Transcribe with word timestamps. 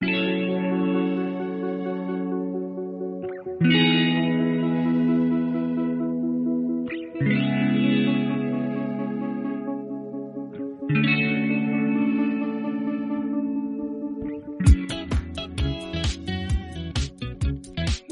thank 0.00 0.12
you 0.14 0.35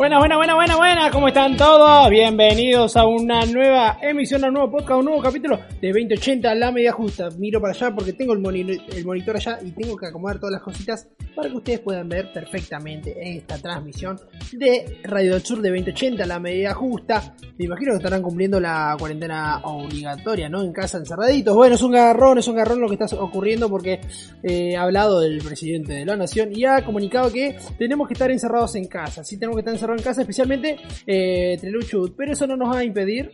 Buena, 0.04 0.18
buena, 0.18 0.36
buena, 0.36 0.54
buena, 0.54 0.76
buena, 0.76 1.10
¿cómo 1.10 1.28
están 1.28 1.56
todos? 1.56 2.10
Bienvenidos 2.10 2.94
a 2.94 3.06
una 3.06 3.46
nueva 3.46 3.96
emisión, 4.02 4.44
a 4.44 4.48
un 4.48 4.52
nuevo 4.52 4.70
podcast, 4.70 4.98
un 4.98 5.06
nuevo 5.06 5.22
capítulo 5.22 5.58
de 5.80 5.88
2080, 5.88 6.54
la 6.56 6.70
media 6.70 6.92
justa. 6.92 7.30
Miro 7.38 7.58
para 7.58 7.72
allá 7.72 7.90
porque 7.94 8.12
tengo 8.12 8.34
el, 8.34 8.70
el 8.70 9.04
monitor 9.06 9.36
allá 9.36 9.60
y 9.64 9.70
tengo 9.70 9.96
que 9.96 10.08
acomodar 10.08 10.38
todas 10.38 10.52
las 10.52 10.62
cositas 10.62 11.08
para 11.34 11.48
que 11.48 11.56
ustedes 11.56 11.80
puedan 11.80 12.08
ver 12.08 12.30
perfectamente 12.32 13.16
esta 13.36 13.58
transmisión 13.58 14.20
de 14.52 15.00
Radio 15.04 15.32
del 15.32 15.42
Sur 15.42 15.62
de 15.62 15.70
2080, 15.70 16.26
la 16.26 16.38
media 16.38 16.74
justa. 16.74 17.34
Me 17.58 17.64
imagino 17.64 17.92
que 17.92 17.96
estarán 17.96 18.22
cumpliendo 18.22 18.60
la 18.60 18.94
cuarentena 18.98 19.60
obligatoria, 19.64 20.50
¿no? 20.50 20.62
En 20.62 20.72
casa 20.72 20.98
encerraditos. 20.98 21.56
Bueno, 21.56 21.76
es 21.76 21.82
un 21.82 21.92
garrón, 21.92 22.38
es 22.38 22.46
un 22.46 22.56
garrón 22.56 22.80
lo 22.80 22.88
que 22.88 22.94
está 23.02 23.06
ocurriendo 23.16 23.70
porque 23.70 24.00
eh, 24.42 24.76
ha 24.76 24.82
hablado 24.82 25.20
del 25.20 25.38
presidente 25.38 25.94
de 25.94 26.04
la 26.04 26.16
nación 26.16 26.50
y 26.54 26.66
ha 26.66 26.84
comunicado 26.84 27.32
que 27.32 27.56
tenemos 27.78 28.06
que 28.06 28.14
estar 28.14 28.30
encerrados 28.30 28.74
en 28.76 28.86
casa. 28.86 29.24
Sí, 29.24 29.38
tenemos 29.38 29.56
que 29.56 29.60
estar 29.60 29.74
encerrados 29.74 29.93
en 29.93 29.93
casa, 30.02 30.22
especialmente 30.22 30.76
eh, 31.06 31.56
Treluchut. 31.60 32.14
Pero 32.16 32.32
eso 32.32 32.46
no 32.46 32.56
nos 32.56 32.74
va 32.74 32.78
a 32.78 32.84
impedir 32.84 33.32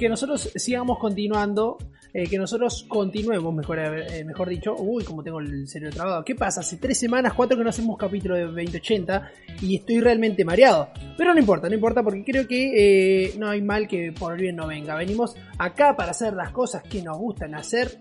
que 0.00 0.08
nosotros 0.08 0.50
sigamos 0.56 0.98
continuando, 0.98 1.76
eh, 2.14 2.26
que 2.26 2.38
nosotros 2.38 2.86
continuemos, 2.88 3.54
mejor, 3.54 3.78
eh, 3.78 4.24
mejor 4.24 4.48
dicho. 4.48 4.74
Uy, 4.78 5.04
como 5.04 5.22
tengo 5.22 5.40
el 5.40 5.68
cerebro 5.68 5.94
trabado. 5.94 6.24
¿Qué 6.24 6.34
pasa? 6.34 6.60
Hace 6.60 6.78
tres 6.78 6.98
semanas, 6.98 7.34
cuatro 7.34 7.56
que 7.56 7.62
no 7.62 7.68
hacemos 7.68 7.98
capítulo 7.98 8.34
de 8.34 8.44
2080 8.44 9.30
y 9.60 9.76
estoy 9.76 10.00
realmente 10.00 10.42
mareado. 10.42 10.88
Pero 11.18 11.34
no 11.34 11.38
importa, 11.38 11.68
no 11.68 11.74
importa 11.74 12.02
porque 12.02 12.24
creo 12.24 12.48
que 12.48 13.26
eh, 13.26 13.34
no 13.38 13.50
hay 13.50 13.60
mal 13.60 13.86
que 13.86 14.10
por 14.12 14.38
bien 14.38 14.56
no 14.56 14.66
venga. 14.66 14.96
Venimos 14.96 15.36
acá 15.58 15.94
para 15.94 16.12
hacer 16.12 16.32
las 16.32 16.50
cosas 16.50 16.82
que 16.82 17.02
nos 17.02 17.18
gustan 17.18 17.54
hacer. 17.54 17.98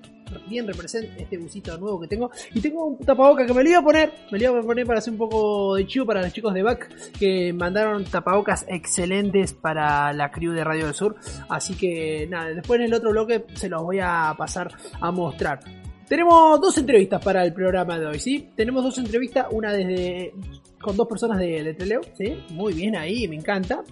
Bien 0.47 0.67
representa 0.67 1.21
este 1.21 1.37
busito 1.37 1.77
nuevo 1.77 1.99
que 1.99 2.07
tengo. 2.07 2.31
Y 2.53 2.61
tengo 2.61 2.85
un 2.85 2.97
tapaboca 2.97 3.45
que 3.45 3.53
me 3.53 3.63
lo 3.63 3.69
iba 3.69 3.79
a 3.79 3.83
poner. 3.83 4.11
Me 4.31 4.39
lo 4.39 4.51
iba 4.51 4.59
a 4.59 4.63
poner 4.63 4.85
para 4.85 4.99
hacer 4.99 5.13
un 5.13 5.19
poco 5.19 5.75
de 5.75 5.87
chivo 5.87 6.05
para 6.05 6.21
los 6.21 6.33
chicos 6.33 6.53
de 6.53 6.63
Back. 6.63 7.11
Que 7.17 7.53
mandaron 7.53 8.03
tapabocas 8.05 8.65
excelentes 8.67 9.53
para 9.53 10.13
la 10.13 10.31
crew 10.31 10.53
de 10.53 10.63
Radio 10.63 10.85
del 10.85 10.93
Sur. 10.93 11.15
Así 11.49 11.75
que 11.75 12.27
nada, 12.29 12.49
después 12.49 12.79
en 12.79 12.87
el 12.87 12.93
otro 12.93 13.11
bloque 13.11 13.45
se 13.53 13.69
los 13.69 13.81
voy 13.81 13.99
a 14.01 14.33
pasar 14.37 14.71
a 14.99 15.11
mostrar. 15.11 15.59
Tenemos 16.07 16.59
dos 16.59 16.75
entrevistas 16.77 17.23
para 17.23 17.45
el 17.45 17.53
programa 17.53 17.99
de 17.99 18.07
hoy, 18.07 18.19
¿sí? 18.19 18.49
Tenemos 18.55 18.83
dos 18.83 18.97
entrevistas, 18.97 19.45
una 19.51 19.71
desde 19.71 20.33
con 20.81 20.97
dos 20.97 21.07
personas 21.07 21.37
de, 21.37 21.63
de 21.63 21.73
Treleu, 21.75 22.01
¿sí? 22.17 22.35
Muy 22.49 22.73
bien 22.73 22.95
ahí, 22.95 23.27
me 23.27 23.35
encanta. 23.35 23.83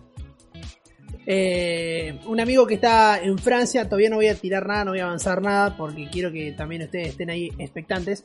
Eh, 1.30 2.18
un 2.26 2.40
amigo 2.40 2.66
que 2.66 2.76
está 2.76 3.22
en 3.22 3.38
Francia, 3.38 3.84
todavía 3.84 4.10
no 4.10 4.16
voy 4.16 4.28
a 4.28 4.36
tirar 4.36 4.66
nada, 4.66 4.86
no 4.86 4.92
voy 4.92 5.02
a 5.02 5.06
avanzar 5.06 5.42
nada, 5.42 5.76
porque 5.76 6.08
quiero 6.10 6.32
que 6.32 6.54
también 6.54 6.84
ustedes 6.84 7.10
estén 7.10 7.30
ahí 7.30 7.52
expectantes. 7.58 8.24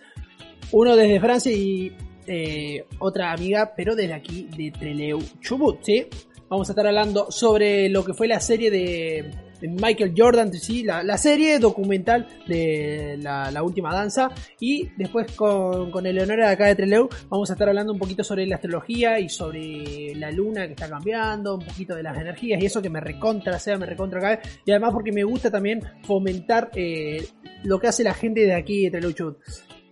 Uno 0.71 0.95
desde 0.95 1.19
Francia 1.19 1.51
y 1.51 1.97
eh, 2.29 2.87
otra 3.01 3.33
amiga, 3.33 3.75
pero 3.77 3.97
desde 3.97 4.15
aquí 4.15 4.49
de 4.57 4.71
Treleu 4.71 5.19
Chubut, 5.41 5.83
¿sí? 5.83 6.07
Vamos 6.49 6.69
a 6.69 6.73
estar 6.73 6.87
hablando 6.87 7.33
sobre 7.33 7.89
lo 7.89 8.05
que 8.05 8.15
fue 8.15 8.29
la 8.29 8.39
serie 8.39 8.71
de, 8.71 9.33
de 9.63 9.69
Michael 9.69 10.13
Jordan, 10.17 10.53
¿sí? 10.53 10.83
la, 10.83 11.17
serie 11.17 11.61
documental 11.61 12.27
de 12.49 13.17
la, 13.23 13.63
última 13.63 13.95
danza. 13.95 14.31
Y 14.59 14.91
después 14.99 15.33
con, 15.33 15.91
con 15.93 16.05
Eleonora 16.05 16.49
de 16.49 16.53
acá 16.53 16.67
de 16.67 16.75
Treleu 16.75 17.09
vamos 17.31 17.49
a 17.49 17.53
estar 17.55 17.69
hablando 17.69 17.93
un 17.93 17.99
poquito 17.99 18.25
sobre 18.25 18.45
la 18.47 18.57
astrología 18.57 19.21
y 19.21 19.29
sobre 19.29 20.15
la 20.17 20.33
luna 20.33 20.67
que 20.67 20.73
está 20.73 20.89
cambiando, 20.89 21.55
un 21.55 21.65
poquito 21.65 21.95
de 21.95 22.03
las 22.03 22.19
energías 22.19 22.61
y 22.61 22.67
eso 22.67 22.83
que 22.83 22.91
me 22.91 23.01
recontra 23.01 23.59
sea, 23.61 23.79
me 23.79 23.87
recontra 23.87 24.21
cae. 24.21 24.41
Y 24.67 24.73
además 24.73 24.93
porque 24.93 25.13
me 25.13 25.23
gusta 25.23 25.51
también 25.51 25.81
fomentar 26.03 26.71
eh, 26.75 27.25
lo 27.63 27.79
que 27.79 27.87
hace 27.87 28.03
la 28.03 28.15
gente 28.15 28.41
de 28.41 28.55
aquí 28.55 28.91
de 28.91 29.15
Chubut 29.15 29.39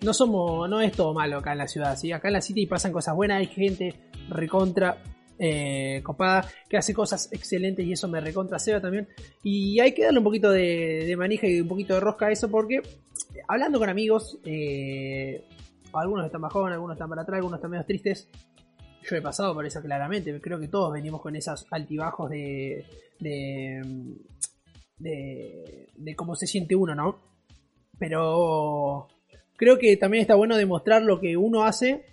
no 0.03 0.15
somos, 0.15 0.69
no 0.69 0.81
es 0.81 0.93
todo 0.93 1.13
malo 1.13 1.39
acá 1.39 1.53
en 1.53 1.59
la 1.59 1.69
ciudad, 1.69 1.97
¿sí? 1.97 2.11
Acá 2.11 2.29
en 2.29 2.35
la 2.35 2.41
city 2.41 2.67
pasan 2.67 2.91
cosas 2.91 3.15
buenas, 3.15 3.39
hay 3.39 3.47
gente 3.47 3.95
recontra 4.31 5.03
eh, 5.43 6.03
copada 6.03 6.47
que 6.69 6.77
hace 6.77 6.93
cosas 6.93 7.33
excelentes 7.33 7.87
y 7.87 7.93
eso 7.93 8.09
me 8.09 8.21
recontra 8.21 8.59
ceba 8.59 8.79
también. 8.79 9.09
Y 9.43 9.81
hay 9.81 9.95
que 9.95 10.05
darle 10.05 10.19
un 10.19 10.25
poquito 10.25 10.51
de, 10.51 11.15
manija 11.17 11.47
y 11.47 11.63
un 11.63 11.69
poquito 11.69 11.95
de 11.95 12.01
rosca 12.01 12.27
a 12.27 12.31
eso 12.31 12.51
porque 12.51 12.83
hablando 13.49 13.79
con 13.79 13.89
amigos, 13.89 14.39
eh, 14.45 15.43
algunos 15.95 16.27
están 16.27 16.43
bajón, 16.43 16.73
algunos 16.73 16.95
están 16.95 17.09
para 17.09 17.23
atrás, 17.23 17.39
algunos 17.39 17.57
están 17.57 17.71
medio 17.71 17.87
tristes. 17.87 18.29
Yo 19.03 19.17
he 19.17 19.23
pasado 19.23 19.55
por 19.55 19.65
eso 19.65 19.81
claramente, 19.81 20.39
creo 20.43 20.61
que 20.61 20.69
todos 20.69 20.93
venimos 20.93 21.23
con 21.23 21.35
esos 21.35 21.67
altibajos 21.71 22.29
de, 22.29 22.85
de, 23.19 23.83
de, 24.99 25.89
de 25.97 26.17
cómo 26.17 26.37
se 26.37 26.47
siente 26.47 26.77
uno, 26.77 26.95
¿no? 26.95 27.19
Pero 27.99 29.09
creo 29.57 29.79
que 29.79 29.97
también 29.97 30.21
está 30.21 30.35
bueno 30.35 30.55
demostrar 30.59 31.01
lo 31.01 31.19
que 31.19 31.39
uno 31.39 31.65
hace, 31.65 32.05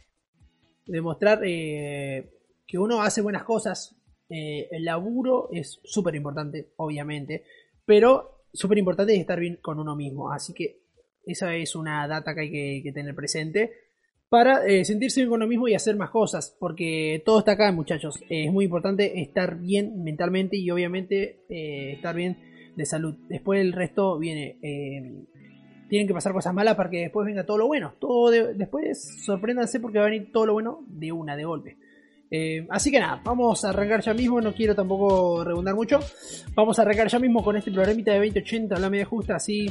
demostrar 0.86 1.42
eh, 1.44 2.37
que 2.68 2.78
uno 2.78 3.02
hace 3.02 3.22
buenas 3.22 3.44
cosas. 3.44 3.96
Eh, 4.30 4.68
el 4.72 4.84
laburo 4.84 5.50
es 5.52 5.80
súper 5.84 6.16
importante, 6.16 6.74
obviamente, 6.76 7.46
pero 7.86 8.44
súper 8.52 8.78
importante 8.78 9.14
es 9.14 9.22
estar 9.22 9.40
bien 9.40 9.58
con 9.62 9.80
uno 9.80 9.96
mismo. 9.96 10.32
Así 10.32 10.54
que 10.54 10.82
esa 11.26 11.56
es 11.56 11.76
una 11.76 12.08
data 12.08 12.36
que 12.36 12.42
hay 12.42 12.84
que, 12.84 12.92
tener 12.92 13.16
presente 13.16 13.72
para 14.30 14.66
eh, 14.68 14.84
sentirse 14.84 15.22
bien 15.22 15.30
con 15.30 15.38
uno 15.38 15.48
mismo 15.48 15.70
y 15.70 15.76
hacer 15.76 15.96
más 15.96 16.10
cosas, 16.10 16.56
porque 16.60 17.22
todo 17.26 17.40
está 17.40 17.54
acá, 17.54 17.72
muchachos. 17.72 18.20
Eh, 18.30 18.46
es 18.46 18.52
muy 18.52 18.66
importante 18.66 19.22
estar 19.22 19.58
bien 19.58 20.04
mentalmente 20.04 20.58
y 20.58 20.70
obviamente 20.70 21.46
estar 21.94 22.14
bien 22.14 22.38
de 22.76 22.86
salud. 22.86 23.16
Después 23.30 23.62
el 23.62 23.72
resto 23.72 24.20
viene 24.20 24.58
tienen 25.90 26.08
que 26.08 26.14
pasar 26.14 26.34
cosas 26.34 26.54
malas 26.54 26.76
para 26.76 26.90
que 26.90 27.00
después 27.00 27.26
venga 27.26 27.46
todo 27.46 27.58
lo 27.58 27.68
bueno. 27.68 27.94
Todo 28.00 28.30
de- 28.30 28.54
después 28.54 29.24
sorpréndanse 29.26 29.80
porque 29.80 30.00
va 30.00 30.06
a 30.06 30.10
venir 30.10 30.32
todo 30.32 30.46
lo 30.46 30.54
bueno 30.54 30.86
de 30.88 31.14
una, 31.14 31.38
de 31.38 31.46
golpe. 31.46 31.78
Eh, 32.30 32.68
así 32.70 32.92
que 32.92 33.00
nada, 33.00 33.22
vamos 33.24 33.64
a 33.64 33.70
arrancar 33.70 34.02
ya 34.02 34.14
mismo, 34.14 34.42
no 34.42 34.54
quiero 34.54 34.76
tampoco 34.76 35.44
redundar 35.44 35.76
mucho. 35.76 36.00
Vamos 36.54 36.78
a 36.78 36.82
arrancar 36.82 37.08
ya 37.08 37.20
mismo 37.20 37.44
con 37.44 37.56
este 37.56 37.72
programita 37.72 38.12
de 38.12 38.20
2080, 38.20 38.80
la 38.80 38.90
media 38.90 39.06
justa, 39.06 39.36
así, 39.36 39.68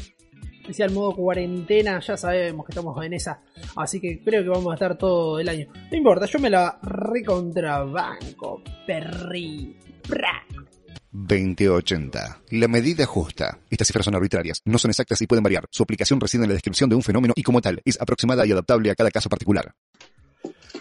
especial 0.60 0.90
modo 0.90 1.14
cuarentena, 1.14 2.00
ya 2.00 2.16
sabemos 2.16 2.66
que 2.66 2.72
estamos 2.72 3.04
en 3.04 3.12
esa. 3.12 3.40
Así 3.76 4.00
que 4.00 4.22
creo 4.22 4.42
que 4.42 4.48
vamos 4.48 4.70
a 4.70 4.74
estar 4.74 4.96
todo 4.96 5.38
el 5.38 5.48
año. 5.48 5.68
No 5.90 5.96
importa, 5.96 6.26
yo 6.26 6.38
me 6.38 6.50
la 6.50 6.78
recontrabanco, 6.82 8.62
perri. 8.86 9.76
Pra. 10.08 10.44
2080. 11.16 12.42
La 12.50 12.68
medida 12.68 13.06
justa. 13.06 13.58
Estas 13.70 13.86
cifras 13.88 14.04
son 14.04 14.14
arbitrarias, 14.14 14.60
no 14.64 14.78
son 14.78 14.90
exactas 14.90 15.20
y 15.22 15.26
pueden 15.26 15.42
variar. 15.42 15.66
Su 15.70 15.82
aplicación 15.82 16.20
reside 16.20 16.42
en 16.42 16.50
la 16.50 16.54
descripción 16.54 16.90
de 16.90 16.96
un 16.96 17.02
fenómeno 17.02 17.32
y 17.36 17.42
como 17.42 17.60
tal, 17.60 17.80
es 17.84 18.00
aproximada 18.00 18.46
y 18.46 18.52
adaptable 18.52 18.90
a 18.90 18.94
cada 18.94 19.10
caso 19.10 19.28
particular. 19.28 19.72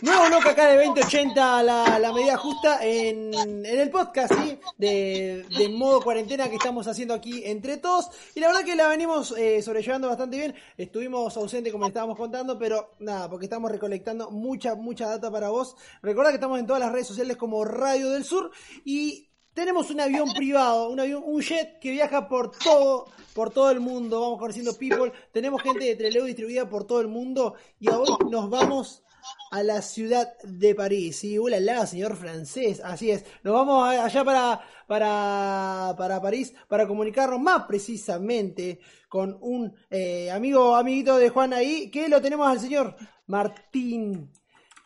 Nuevo 0.01 0.29
loco 0.29 0.49
acá 0.49 0.67
de 0.67 0.77
2080, 0.77 1.63
la, 1.63 1.99
la 1.99 2.13
medida 2.13 2.37
justa 2.37 2.79
en, 2.83 3.33
en 3.33 3.65
el 3.65 3.89
podcast, 3.89 4.33
¿sí? 4.33 4.59
De, 4.77 5.45
de 5.57 5.69
modo 5.69 6.01
cuarentena 6.01 6.49
que 6.49 6.55
estamos 6.55 6.87
haciendo 6.87 7.13
aquí 7.13 7.43
entre 7.45 7.77
todos. 7.77 8.09
Y 8.33 8.39
la 8.39 8.47
verdad 8.47 8.63
que 8.63 8.75
la 8.75 8.87
venimos 8.87 9.33
eh, 9.37 9.61
sobrellevando 9.61 10.07
bastante 10.07 10.37
bien. 10.37 10.55
Estuvimos 10.77 11.35
ausentes 11.37 11.71
como 11.71 11.87
estábamos 11.87 12.17
contando, 12.17 12.57
pero 12.57 12.95
nada, 12.99 13.29
porque 13.29 13.45
estamos 13.45 13.71
recolectando 13.71 14.31
mucha, 14.31 14.75
mucha 14.75 15.07
data 15.07 15.31
para 15.31 15.49
vos. 15.49 15.75
Recordad 16.01 16.29
que 16.29 16.35
estamos 16.35 16.59
en 16.59 16.67
todas 16.67 16.81
las 16.81 16.91
redes 16.91 17.07
sociales 17.07 17.37
como 17.37 17.63
Radio 17.63 18.09
del 18.09 18.23
Sur 18.23 18.51
y 18.83 19.29
tenemos 19.53 19.89
un 19.89 20.01
avión 20.01 20.33
privado, 20.33 20.89
un 20.89 20.99
avión, 20.99 21.23
un 21.25 21.41
jet 21.41 21.79
que 21.79 21.91
viaja 21.91 22.27
por 22.27 22.51
todo, 22.51 23.07
por 23.33 23.51
todo 23.51 23.71
el 23.71 23.79
mundo. 23.79 24.19
Vamos 24.19 24.39
conociendo 24.39 24.77
people. 24.77 25.13
Tenemos 25.31 25.61
gente 25.61 25.85
de 25.85 25.95
Treleu 25.95 26.25
distribuida 26.25 26.67
por 26.67 26.85
todo 26.85 26.99
el 26.99 27.07
mundo 27.07 27.55
y 27.79 27.87
hoy 27.89 28.09
nos 28.29 28.49
vamos 28.49 29.04
a 29.51 29.63
la 29.63 29.81
ciudad 29.81 30.37
de 30.43 30.75
París. 30.75 31.17
Sí, 31.17 31.37
hola, 31.37 31.59
la, 31.59 31.85
señor 31.85 32.15
francés. 32.15 32.81
Así 32.83 33.11
es. 33.11 33.25
Nos 33.43 33.53
vamos 33.53 33.87
allá 33.87 34.23
para, 34.23 34.61
para, 34.87 35.95
para 35.97 36.21
París 36.21 36.53
para 36.67 36.87
comunicarnos 36.87 37.39
más 37.39 37.63
precisamente 37.63 38.79
con 39.07 39.37
un 39.41 39.73
eh, 39.89 40.29
amigo, 40.31 40.75
amiguito 40.75 41.17
de 41.17 41.29
Juan 41.29 41.53
ahí, 41.53 41.89
que 41.89 42.09
lo 42.09 42.21
tenemos 42.21 42.47
al 42.47 42.59
señor 42.59 42.95
Martín. 43.27 44.31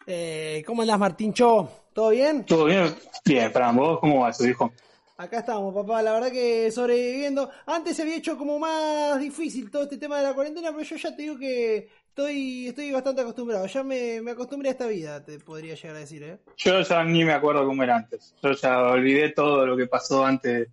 Eh, 0.05 0.63
¿Cómo 0.65 0.81
andás, 0.81 0.99
Martín 0.99 1.33
Cho? 1.33 1.69
¿Todo 1.93 2.09
bien? 2.09 2.45
Todo 2.45 2.65
bien, 2.65 2.95
bien, 3.25 3.51
para 3.51 3.71
vos, 3.71 3.99
¿cómo 3.99 4.21
va 4.21 4.33
su 4.33 4.47
hijo? 4.47 4.71
Acá 5.19 5.39
estamos, 5.39 5.73
papá. 5.73 6.01
La 6.01 6.13
verdad 6.13 6.31
que 6.31 6.71
sobreviviendo. 6.71 7.49
Antes 7.65 7.97
se 7.97 8.03
había 8.03 8.15
hecho 8.15 8.37
como 8.37 8.57
más 8.57 9.19
difícil 9.19 9.69
todo 9.69 9.83
este 9.83 9.97
tema 9.97 10.17
de 10.17 10.23
la 10.23 10.33
cuarentena, 10.33 10.71
pero 10.71 10.83
yo 10.83 10.95
ya 10.95 11.13
te 11.13 11.23
digo 11.23 11.37
que 11.37 11.89
estoy, 12.23 12.67
estoy 12.67 12.91
bastante 12.91 13.21
acostumbrado. 13.21 13.65
Ya 13.67 13.83
me, 13.83 14.21
me 14.21 14.31
acostumbré 14.31 14.69
a 14.69 14.71
esta 14.73 14.87
vida, 14.87 15.23
te 15.23 15.39
podría 15.39 15.75
llegar 15.75 15.95
a 15.95 15.99
decir, 15.99 16.23
¿eh? 16.23 16.39
Yo 16.57 16.81
ya 16.81 17.03
ni 17.03 17.23
me 17.23 17.33
acuerdo 17.33 17.65
cómo 17.65 17.83
era 17.83 17.95
antes. 17.97 18.35
Yo 18.43 18.51
ya 18.53 18.79
olvidé 18.83 19.29
todo 19.29 19.65
lo 19.65 19.77
que 19.77 19.87
pasó 19.87 20.25
antes 20.25 20.67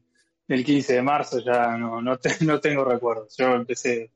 del 0.48 0.64
15 0.64 0.94
de 0.94 1.02
marzo, 1.02 1.38
ya 1.40 1.76
no, 1.76 2.00
no, 2.02 2.18
te- 2.18 2.36
no 2.44 2.60
tengo 2.60 2.84
recuerdos. 2.84 3.34
Yo 3.36 3.54
empecé, 3.54 4.10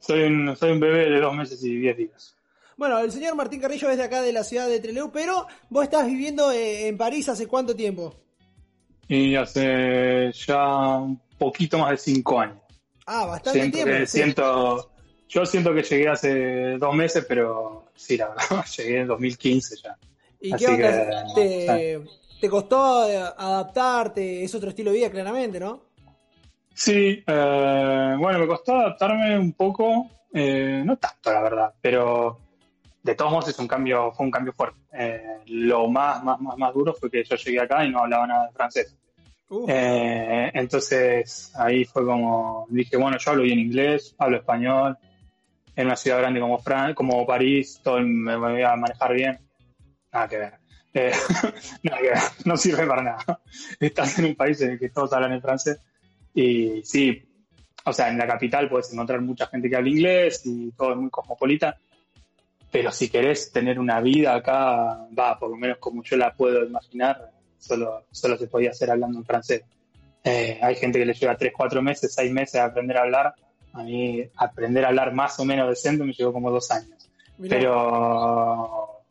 soy 0.00 0.22
un, 0.24 0.56
soy 0.56 0.72
un 0.72 0.80
bebé 0.80 1.10
de 1.10 1.20
dos 1.20 1.34
meses 1.34 1.62
y 1.64 1.76
diez 1.76 1.96
días. 1.96 2.36
Bueno, 2.76 2.98
el 2.98 3.10
señor 3.10 3.34
Martín 3.36 3.60
Carrillo 3.60 3.88
es 3.90 3.96
de 3.96 4.04
acá 4.04 4.20
de 4.20 4.32
la 4.32 4.44
ciudad 4.44 4.68
de 4.68 4.80
Trelew, 4.80 5.10
pero 5.10 5.46
vos 5.70 5.84
estás 5.84 6.06
viviendo 6.06 6.52
eh, 6.52 6.88
en 6.88 6.98
París 6.98 7.26
hace 7.28 7.46
cuánto 7.46 7.74
tiempo? 7.74 8.14
Y 9.08 9.34
hace 9.36 10.30
ya 10.32 10.96
un 10.98 11.18
poquito 11.38 11.78
más 11.78 11.90
de 11.92 11.96
cinco 11.96 12.38
años. 12.40 12.58
Ah, 13.06 13.24
bastante 13.24 13.60
Siento, 13.60 13.78
tiempo. 13.78 13.94
que- 13.94 14.06
sí. 14.06 14.18
siento, 14.18 14.90
yo 15.28 15.46
siento 15.46 15.74
que 15.74 15.82
llegué 15.82 16.08
hace 16.08 16.78
dos 16.78 16.94
meses, 16.94 17.24
pero 17.28 17.86
sí, 17.94 18.16
la 18.16 18.28
verdad, 18.28 18.64
llegué 18.76 19.00
en 19.00 19.06
2015 19.08 19.76
ya. 19.82 19.96
¿Y 20.40 20.52
así 20.52 20.64
qué 20.64 20.72
onda? 20.72 21.24
que, 21.34 21.40
¿Te, 21.40 22.00
te 22.40 22.48
costó 22.48 23.08
eh, 23.08 23.16
adaptarte? 23.16 24.44
Es 24.44 24.54
otro 24.54 24.68
estilo 24.70 24.90
de 24.90 24.98
vida, 24.98 25.10
claramente, 25.10 25.58
¿no? 25.58 25.80
Sí, 26.74 27.24
eh, 27.26 28.16
bueno, 28.18 28.38
me 28.38 28.46
costó 28.46 28.76
adaptarme 28.76 29.38
un 29.38 29.52
poco, 29.54 30.10
eh, 30.32 30.82
no 30.84 30.96
tanto 30.96 31.32
la 31.32 31.40
verdad, 31.40 31.74
pero 31.80 32.38
de 33.02 33.14
todos 33.14 33.30
modos 33.30 33.48
es 33.48 33.58
un 33.58 33.66
cambio, 33.66 34.12
fue 34.12 34.26
un 34.26 34.32
cambio 34.32 34.52
fuerte. 34.52 34.78
Eh, 34.92 35.38
lo 35.46 35.88
más, 35.88 36.22
más, 36.22 36.40
más, 36.40 36.58
más 36.58 36.74
duro 36.74 36.92
fue 36.92 37.10
que 37.10 37.24
yo 37.24 37.36
llegué 37.36 37.60
acá 37.60 37.84
y 37.84 37.90
no 37.90 38.00
hablaba 38.00 38.26
nada 38.26 38.46
de 38.46 38.52
francés. 38.52 38.96
Eh, 39.68 40.50
entonces 40.54 41.52
ahí 41.54 41.84
fue 41.84 42.04
como, 42.04 42.66
dije, 42.68 42.96
bueno, 42.96 43.16
yo 43.16 43.30
hablo 43.30 43.44
bien 43.44 43.60
inglés, 43.60 44.14
hablo 44.18 44.38
español, 44.38 44.98
en 45.76 45.86
una 45.86 45.96
ciudad 45.96 46.18
grande 46.18 46.40
como, 46.40 46.58
Fran 46.58 46.94
como 46.94 47.26
París, 47.26 47.80
todo 47.82 48.00
me 48.00 48.36
voy 48.36 48.62
a 48.62 48.74
manejar 48.76 49.14
bien. 49.14 49.38
Nada 50.12 50.28
que 50.28 50.38
ver. 50.38 50.54
Eh, 50.94 51.12
nada 51.82 52.00
que 52.00 52.08
ver, 52.08 52.18
no 52.46 52.56
sirve 52.56 52.86
para 52.86 53.02
nada. 53.02 53.40
Estás 53.78 54.18
en 54.18 54.24
un 54.24 54.34
país 54.34 54.60
en 54.62 54.70
el 54.70 54.78
que 54.78 54.88
todos 54.88 55.12
hablan 55.12 55.32
en 55.32 55.42
francés 55.42 55.78
y 56.34 56.82
sí, 56.84 57.22
o 57.84 57.92
sea, 57.92 58.08
en 58.08 58.18
la 58.18 58.26
capital 58.26 58.68
puedes 58.68 58.92
encontrar 58.92 59.20
mucha 59.20 59.46
gente 59.46 59.70
que 59.70 59.76
habla 59.76 59.88
inglés 59.88 60.42
y 60.44 60.72
todo 60.72 60.92
es 60.92 60.96
muy 60.98 61.10
cosmopolita, 61.10 61.78
pero 62.70 62.90
si 62.92 63.08
querés 63.08 63.52
tener 63.52 63.78
una 63.78 64.00
vida 64.00 64.34
acá, 64.34 65.06
va, 65.18 65.38
por 65.38 65.50
lo 65.50 65.56
menos 65.56 65.78
como 65.78 66.02
yo 66.02 66.16
la 66.16 66.34
puedo 66.34 66.64
imaginar, 66.64 67.30
solo, 67.58 68.06
solo 68.10 68.36
se 68.36 68.48
podía 68.48 68.70
hacer 68.70 68.90
hablando 68.90 69.18
en 69.18 69.24
francés. 69.24 69.62
Eh, 70.24 70.58
hay 70.60 70.74
gente 70.74 70.98
que 70.98 71.06
le 71.06 71.14
lleva 71.14 71.36
3, 71.36 71.52
4 71.56 71.80
meses, 71.80 72.12
6 72.12 72.32
meses 72.32 72.56
a 72.56 72.64
aprender 72.64 72.96
a 72.96 73.02
hablar. 73.02 73.34
A 73.76 73.82
mí 73.82 74.24
aprender 74.36 74.84
a 74.84 74.88
hablar 74.88 75.12
más 75.12 75.38
o 75.38 75.44
menos 75.44 75.68
decente 75.68 76.04
me 76.04 76.12
llevó 76.12 76.32
como 76.32 76.50
dos 76.50 76.70
años. 76.70 77.10
mirá. 77.38 77.56
Pero, 77.56 79.04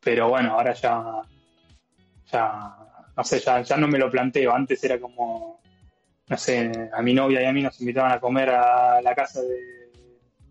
pero 0.00 0.28
bueno, 0.28 0.52
ahora 0.52 0.72
ya, 0.74 1.22
ya, 2.30 2.76
no 3.16 3.24
sé, 3.24 3.40
ya, 3.40 3.62
ya 3.62 3.76
no 3.76 3.88
me 3.88 3.98
lo 3.98 4.10
planteo. 4.10 4.54
Antes 4.54 4.82
era 4.84 5.00
como, 5.00 5.60
no 6.28 6.36
sé, 6.36 6.90
a 6.92 7.02
mi 7.02 7.14
novia 7.14 7.42
y 7.42 7.46
a 7.46 7.52
mí 7.52 7.62
nos 7.62 7.80
invitaban 7.80 8.12
a 8.12 8.20
comer 8.20 8.50
a 8.50 9.02
la 9.02 9.14
casa 9.14 9.42
de 9.42 9.90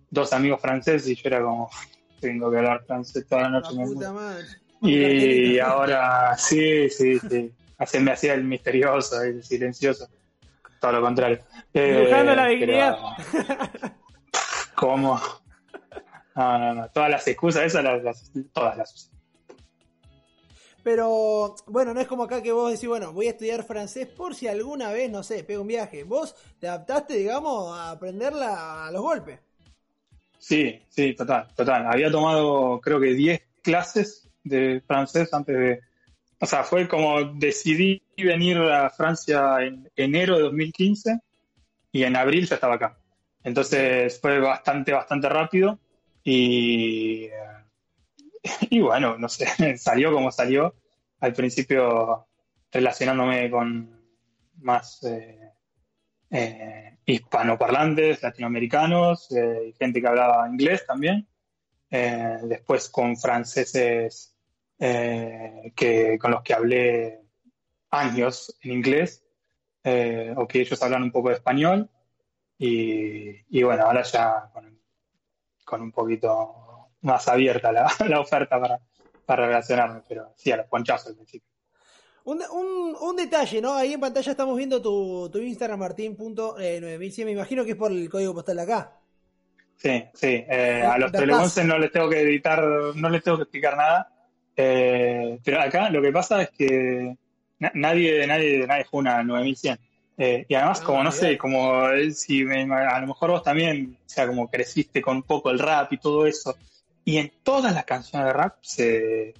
dos 0.10 0.34
amigos 0.34 0.60
franceses 0.62 1.08
y 1.08 1.16
yo 1.16 1.22
era 1.26 1.42
como, 1.42 1.70
tengo 2.20 2.52
que 2.52 2.58
hablar 2.58 2.84
francés 2.86 3.26
toda 3.28 3.44
la 3.44 3.50
noche. 3.50 3.70
puta 3.76 4.12
madre. 4.12 4.46
Y 4.82 5.58
ahora, 5.60 6.36
sí, 6.38 6.90
sí, 6.90 7.20
sí. 7.20 7.52
Así 7.78 8.00
me 8.00 8.12
hacía 8.12 8.34
el 8.34 8.44
misterioso, 8.44 9.22
el 9.22 9.44
silencioso. 9.44 10.08
Todo 10.86 11.00
lo 11.00 11.02
contrario. 11.02 11.40
Eh, 11.74 11.98
Dibujando 12.00 12.36
la 12.36 12.44
pero- 12.44 12.60
dignidad. 12.60 12.98
¿Cómo? 14.76 15.20
No, 16.36 16.58
no, 16.60 16.74
no. 16.76 16.90
Todas 16.90 17.10
las 17.10 17.28
excusas, 17.28 17.64
esas 17.64 17.84
las, 17.84 18.04
las- 18.04 18.32
todas 18.54 18.78
las 18.78 18.94
usé. 18.94 19.10
Pero 20.84 21.56
bueno, 21.66 21.94
no 21.96 22.00
es 22.02 22.08
como 22.08 22.24
acá 22.24 22.44
que 22.44 22.52
vos 22.52 22.72
decís, 22.72 22.88
bueno, 22.88 23.12
voy 23.12 23.26
a 23.26 23.32
estudiar 23.32 23.64
francés 23.64 24.06
por 24.08 24.36
si 24.36 24.48
alguna 24.48 24.92
vez, 24.92 25.10
no 25.10 25.24
sé, 25.24 25.44
pego 25.44 25.64
un 25.64 25.68
viaje. 25.68 26.04
Vos 26.04 26.36
te 26.60 26.68
adaptaste, 26.68 27.16
digamos, 27.16 27.76
a 27.76 27.92
aprenderla 27.92 28.86
a 28.86 28.92
los 28.92 29.02
golpes. 29.02 29.40
Sí, 30.38 30.80
sí, 30.90 31.16
total, 31.16 31.48
total. 31.56 31.88
Había 31.88 32.12
tomado 32.12 32.80
creo 32.80 33.00
que 33.00 33.14
10 33.14 33.42
clases 33.64 34.30
de 34.44 34.84
francés 34.86 35.34
antes 35.34 35.58
de... 35.58 35.82
O 36.40 36.46
sea, 36.46 36.64
fue 36.64 36.88
como 36.88 37.24
decidí 37.24 38.02
venir 38.18 38.58
a 38.58 38.90
Francia 38.90 39.58
en 39.62 39.90
enero 39.96 40.38
de 40.38 40.44
2015 40.44 41.20
y 41.92 42.04
en 42.04 42.16
abril 42.16 42.48
ya 42.48 42.56
estaba 42.56 42.76
acá. 42.76 42.98
Entonces 43.44 44.20
fue 44.20 44.40
bastante, 44.40 44.92
bastante 44.92 45.30
rápido 45.30 45.80
y, 46.24 47.30
y 48.70 48.80
bueno, 48.80 49.18
no 49.18 49.30
sé, 49.30 49.48
salió 49.78 50.12
como 50.12 50.32
salió. 50.32 50.76
Al 51.20 51.34
principio 51.34 52.28
relacionándome 52.72 53.50
con 53.50 54.02
más 54.58 55.02
eh, 55.04 55.52
eh, 56.30 56.98
hispanoparlantes, 57.06 58.22
latinoamericanos, 58.22 59.32
eh, 59.32 59.74
gente 59.80 60.02
que 60.02 60.08
hablaba 60.08 60.50
inglés 60.50 60.86
también. 60.86 61.28
Eh, 61.90 62.40
después 62.44 62.90
con 62.90 63.16
franceses 63.16 64.35
eh, 64.80 65.72
que, 65.76 66.18
con 66.20 66.32
los 66.32 66.42
que 66.44 66.54
hablé 66.54 67.22
años 67.90 68.58
en 68.62 68.72
inglés, 68.72 69.24
eh, 69.84 70.34
o 70.36 70.48
que 70.48 70.62
ellos 70.62 70.82
hablan 70.82 71.04
un 71.04 71.12
poco 71.12 71.30
de 71.30 71.36
español. 71.36 71.90
Y, 72.58 73.58
y 73.58 73.64
bueno, 73.64 73.84
ahora 73.84 74.02
ya 74.04 74.50
con, 74.54 74.80
con 75.66 75.82
un 75.82 75.92
poquito 75.92 76.92
más 77.02 77.28
abierta 77.28 77.72
la, 77.72 77.92
la 78.08 78.20
oferta 78.20 78.60
para, 78.60 78.80
para 79.26 79.48
relacionarme, 79.48 80.02
pero 80.08 80.34
sí, 80.36 80.52
a 80.52 80.58
los 80.58 80.68
ponchazos 80.68 81.08
al 81.10 81.16
principio. 81.16 81.50
Un, 82.26 82.42
un, 82.52 82.96
un 83.00 83.16
detalle, 83.16 83.62
¿no? 83.62 83.76
Ahí 83.76 83.94
en 83.94 84.00
pantalla 84.00 84.32
estamos 84.32 84.58
viendo 84.58 84.82
tu, 84.82 85.30
tu 85.32 85.38
Instagram, 85.38 85.80
martín.9100. 85.80 87.26
Me 87.26 87.32
imagino 87.32 87.64
que 87.64 87.72
es 87.72 87.78
por 87.78 87.92
el 87.92 88.10
código 88.10 88.34
postal 88.34 88.56
de 88.58 88.62
acá. 88.64 88.98
Sí, 89.76 90.04
sí. 90.14 90.44
eh, 90.50 90.82
a 90.90 90.98
los 90.98 91.12
Da 91.12 91.20
telegonces 91.20 91.66
no 91.66 91.78
les 91.78 91.92
tengo 91.92 92.10
que 92.10 92.22
editar, 92.22 92.64
no 92.96 93.10
les 93.10 93.22
tengo 93.22 93.38
que 93.38 93.44
explicar 93.44 93.78
nada. 93.78 94.12
Eh, 94.58 95.40
pero 95.44 95.62
acá 95.62 95.90
lo 95.90 96.02
que 96.02 96.12
pasa 96.12 96.42
es 96.44 96.50
que 96.52 97.16
na- 97.60 97.72
nadie, 97.74 98.26
nadie, 98.28 98.66
nadie 98.68 98.86
juega 98.86 99.24
9100. 99.24 99.78
Eh, 100.18 100.46
y 100.48 100.54
además, 100.56 100.80
Ah, 100.82 100.86
como 100.86 101.04
no 101.04 101.12
sé, 101.12 101.38
como 101.38 101.84
si 102.14 102.46
me- 102.46 102.64
a 102.74 103.00
lo 103.02 103.08
mejor 103.08 103.32
vos 103.32 103.44
también, 103.44 103.98
o 104.06 104.10
sea, 104.10 104.28
como 104.28 104.50
creciste 104.50 105.02
con 105.02 105.18
un 105.18 105.24
poco 105.24 105.52
el 105.52 105.60
rap 105.60 105.92
y 105.92 105.98
todo 105.98 106.26
eso. 106.26 106.56
Y 107.04 107.18
en 107.18 107.32
todas 107.44 107.74
las 107.74 107.84
canciones 107.86 108.28
de 108.28 108.34
rap 108.34 108.56
se. 108.62 109.34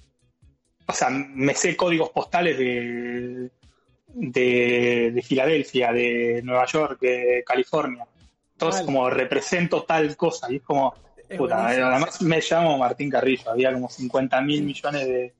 O 0.86 0.92
sea, 0.92 1.08
me 1.10 1.54
sé 1.54 1.74
códigos 1.76 2.10
postales 2.10 2.56
de, 2.58 3.50
de, 4.08 5.10
de 5.12 5.22
Filadelfia, 5.22 5.92
de 5.92 6.40
Nueva 6.44 6.66
York, 6.66 7.00
de 7.00 7.42
California. 7.44 8.06
Entonces, 8.52 8.82
Vale. 8.82 8.86
como 8.86 9.10
represento 9.10 9.82
tal 9.82 10.16
cosa. 10.16 10.46
Y 10.52 10.56
es 10.56 10.62
como, 10.62 10.94
Puta, 11.36 11.66
además 11.66 12.22
me 12.22 12.40
llamo 12.40 12.78
Martín 12.78 13.10
Carrillo, 13.10 13.50
había 13.50 13.72
como 13.72 13.88
50 13.88 14.40
mil 14.42 14.62
millones 14.62 15.06
de, 15.06 15.34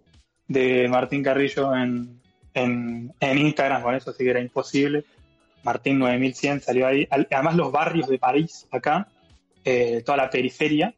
de 0.49 0.88
Martín 0.88 1.23
Carrillo 1.23 1.75
en, 1.76 2.21
en, 2.55 3.14
en 3.21 3.38
Instagram 3.38 3.83
con 3.83 3.95
eso, 3.95 4.11
así 4.11 4.25
que 4.25 4.31
era 4.31 4.40
imposible. 4.40 5.05
Martín 5.62 5.99
9100 5.99 6.61
salió 6.61 6.87
ahí. 6.87 7.09
Además 7.11 7.57
los 7.57 7.73
barrios 7.73 8.09
de 8.09 8.19
París, 8.19 8.66
acá, 8.71 9.09
eh, 9.64 10.02
toda 10.05 10.19
la 10.19 10.31
periferia, 10.31 10.95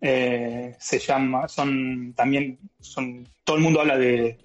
eh, 0.00 0.76
se 0.78 0.98
llama, 0.98 1.48
son 1.48 2.12
también, 2.14 2.58
son, 2.80 3.26
todo 3.44 3.56
el 3.56 3.62
mundo 3.62 3.80
habla 3.80 3.96
de, 3.96 4.38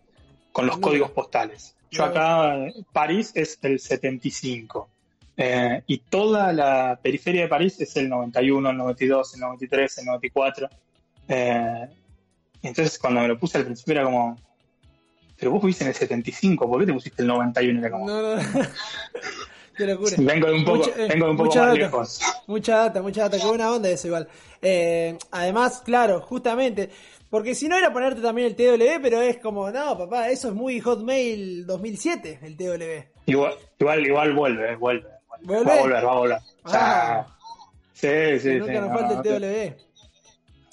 con 0.51 0.67
los 0.67 0.77
códigos 0.77 1.12
postales. 1.12 1.75
Yo 1.91 2.03
acá, 2.03 2.58
París 2.94 3.32
es 3.36 3.60
el 3.62 3.79
75. 3.79 4.89
Eh, 5.38 5.84
y 5.86 6.00
toda 6.00 6.51
la 6.51 7.00
periferia 7.01 7.44
de 7.44 7.48
París 7.48 7.79
es 7.79 7.96
el 7.98 8.10
91, 8.10 8.70
el 8.72 8.77
92, 8.77 9.36
el 9.36 9.39
93, 9.41 9.98
el 10.00 10.06
94. 10.06 10.70
Eh, 11.29 11.88
entonces 12.63 12.98
cuando 12.98 13.22
me 13.22 13.27
lo 13.27 13.38
puse 13.39 13.58
al 13.60 13.65
principio 13.65 13.94
era 13.94 14.03
como, 14.03 14.36
pero 15.38 15.51
vos 15.51 15.62
vivís 15.62 15.79
en 15.82 15.88
el 15.89 15.94
75, 15.94 16.67
¿por 16.67 16.79
qué 16.79 16.88
te 16.88 16.94
pusiste 16.94 17.22
el 17.22 17.27
91? 17.27 17.79
Era 17.79 17.91
como, 17.91 18.08
No, 18.08 18.36
no. 18.36 18.41
Qué 19.77 19.86
locura. 19.86 20.15
vengo 20.17 20.48
de 20.48 20.53
un 20.56 20.65
poco, 20.65 20.77
Mucha- 20.79 21.03
eh, 21.03 21.08
vengo 21.08 21.25
de 21.25 21.32
un 21.32 21.38
poco 21.38 21.50
mucha 21.50 21.60
más 21.60 21.67
data. 21.70 21.79
lejos. 21.79 22.20
Mucha 22.48 22.77
data, 22.77 23.01
mucha 23.03 23.22
data, 23.22 23.38
qué 23.39 23.46
buena 23.46 23.72
onda 23.72 23.89
eso 23.89 24.08
igual. 24.08 24.27
Eh, 24.60 25.15
además, 25.29 25.84
claro, 25.86 26.20
justamente, 26.22 26.89
porque 27.29 27.53
si 27.53 27.67
no 27.67 27.77
era 27.77 27.94
ponerte 27.94 28.20
también 28.22 28.48
el 28.48 28.56
TW, 28.56 29.00
pero 29.03 29.22
es 29.22 29.38
como, 29.38 29.70
no, 29.70 29.96
papá, 29.96 30.29
eso 30.32 30.48
es 30.48 30.56
muy 30.56 30.79
Hotmail 30.79 31.67
2007, 31.67 32.39
el 32.41 32.58
TW. 32.58 33.06
Igual, 33.27 33.53
igual, 33.77 34.06
igual 34.08 34.34
vuelve, 34.34 34.75
vuelve, 34.77 35.08
vuelve. 35.41 35.65
Va 35.65 35.74
a 35.74 35.79
volver, 35.82 36.06
va 36.06 36.12
a 36.12 36.15
volver. 36.15 36.38
O 36.63 36.70
sea, 36.70 37.20
Ah. 37.20 37.27
sí, 37.94 38.08
sí, 38.39 38.50
que 38.50 38.60
nunca 38.60 38.74
sí. 38.74 38.79
nos 38.79 38.89
no, 38.89 38.98
falte 38.98 39.13
el 39.13 39.41
no, 39.41 39.48
TW. 39.48 39.84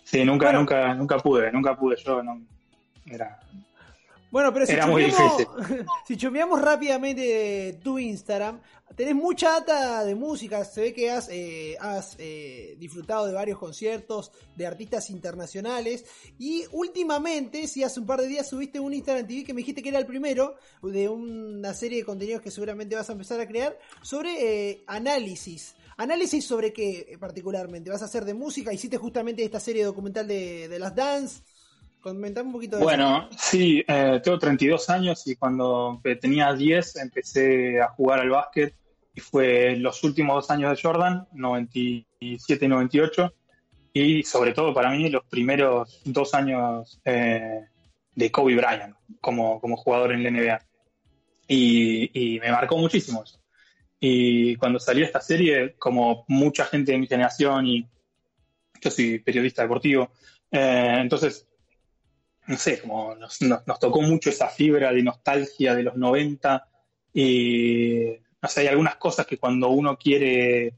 Sí, 0.05 0.25
nunca, 0.25 0.47
Bueno. 0.47 0.59
nunca, 0.61 0.95
nunca 0.95 1.19
pude, 1.19 1.53
nunca 1.53 1.77
pude 1.77 1.97
yo. 1.97 2.23
no- 2.23 2.41
Era, 3.07 3.39
Bueno, 4.35 4.53
pero 4.53 4.67
si 4.67 4.73
Era 4.73 4.87
chumeamos, 4.87 5.47
si 6.09 6.17
chumeamos 6.17 6.61
rápidamente 6.61 7.79
tu 7.85 8.01
Instagram, 8.01 8.61
tenés 8.97 9.15
mucha 9.15 9.61
data 9.61 10.05
de 10.05 10.17
música, 10.17 10.65
se 10.65 10.81
ve 10.81 10.93
que 10.93 11.09
has, 11.09 11.29
eh, 11.31 11.77
has 11.79 12.17
eh, 12.19 12.75
disfrutado 12.81 13.27
de 13.27 13.33
varios 13.33 13.61
conciertos 13.61 14.33
de 14.57 14.67
artistas 14.67 15.09
internacionales 15.11 16.05
y 16.37 16.65
últimamente, 16.73 17.69
si 17.69 17.85
hace 17.85 18.01
un 18.01 18.07
par 18.07 18.23
de 18.23 18.27
días 18.27 18.49
subiste 18.49 18.81
un 18.81 18.93
Instagram 18.93 19.25
TV 19.25 19.45
que 19.45 19.55
me 19.55 19.59
dijiste 19.59 19.85
que 19.85 19.91
era 19.91 20.01
el 20.01 20.07
primero 20.07 20.57
de 20.83 21.09
una 21.09 21.73
serie 21.73 21.99
de 21.99 22.05
contenidos 22.05 22.43
que 22.43 22.51
seguramente 22.51 22.97
vas 22.97 23.09
a 23.11 23.13
empezar 23.13 23.39
a 23.39 23.47
crear 23.47 23.79
sobre 24.03 24.71
eh, 24.71 24.83
análisis. 24.89 25.77
¿Análisis 25.97 26.45
sobre 26.45 26.73
qué 26.73 27.07
eh, 27.09 27.19
particularmente? 27.19 27.89
¿Vas 27.89 28.03
a 28.03 28.07
hacer 28.07 28.25
de 28.25 28.35
música? 28.35 28.73
¿Hiciste 28.73 28.97
justamente 28.97 29.45
esta 29.45 29.61
serie 29.61 29.85
documental 29.85 30.27
de, 30.27 30.67
de 30.67 30.79
las 30.81 30.93
Dance? 30.93 31.45
Comentame 32.05 32.49
un 32.49 32.53
poquito 32.53 32.77
de. 32.77 32.83
Bueno, 32.83 33.31
sí, 33.35 33.83
eh, 33.89 34.21
tengo 34.23 34.39
32 34.39 34.91
años 34.91 35.27
y 35.27 35.37
cuando 35.37 36.03
tenía 36.21 36.53
10 36.53 36.97
empecé 36.97 37.81
a 37.81 37.89
jugar 37.89 38.21
al 38.21 38.29
básquet 38.29 38.75
y 39.15 39.21
fue 39.23 39.77
los 39.77 40.05
últimos 40.05 40.35
dos 40.35 40.51
años 40.51 40.71
de 40.71 40.83
Jordan, 40.83 41.27
97 41.33 42.67
y 42.67 42.69
98, 42.69 43.35
y 43.95 44.23
sobre 44.23 44.53
todo 44.53 44.75
para 44.75 44.91
mí 44.91 45.09
los 45.09 45.25
primeros 45.25 46.03
dos 46.05 46.35
años 46.35 47.01
eh, 47.07 47.69
de 48.15 48.31
Kobe 48.31 48.55
Bryant 48.55 48.95
como, 49.23 49.59
como 49.59 49.79
jugador 49.79 50.13
en 50.13 50.25
la 50.25 50.31
NBA. 50.31 50.61
Y, 51.49 52.35
y 52.35 52.39
me 52.39 52.53
marcó 52.53 52.77
muchísimo 52.77 53.25
eso. 53.25 53.41
Y 53.99 54.57
cuando 54.57 54.79
salió 54.79 55.07
esta 55.07 55.23
serie, 55.23 55.75
como 55.79 56.27
mucha 56.29 56.67
gente 56.67 56.93
de 56.93 56.99
mi 56.99 57.07
generación, 57.07 57.67
y 57.67 57.89
yo 58.79 58.91
soy 58.91 59.21
periodista 59.21 59.63
deportivo, 59.63 60.13
eh, 60.51 60.99
entonces 61.01 61.49
no 62.47 62.57
sé, 62.57 62.81
como 62.81 63.15
nos, 63.15 63.41
nos, 63.43 63.67
nos, 63.67 63.79
tocó 63.79 64.03
mucho 64.03 64.31
esa 64.31 64.49
fibra 64.49 64.93
de 64.93 65.03
nostalgia 65.03 65.75
de 65.75 65.83
los 65.83 65.97
90 65.97 66.69
y 67.15 68.17
no 68.43 68.49
sé, 68.49 68.61
hay 68.61 68.67
algunas 68.67 68.97
cosas 68.97 69.27
que 69.27 69.39
cuando 69.39 69.71
uno 69.71 69.97
quiere 69.97 70.75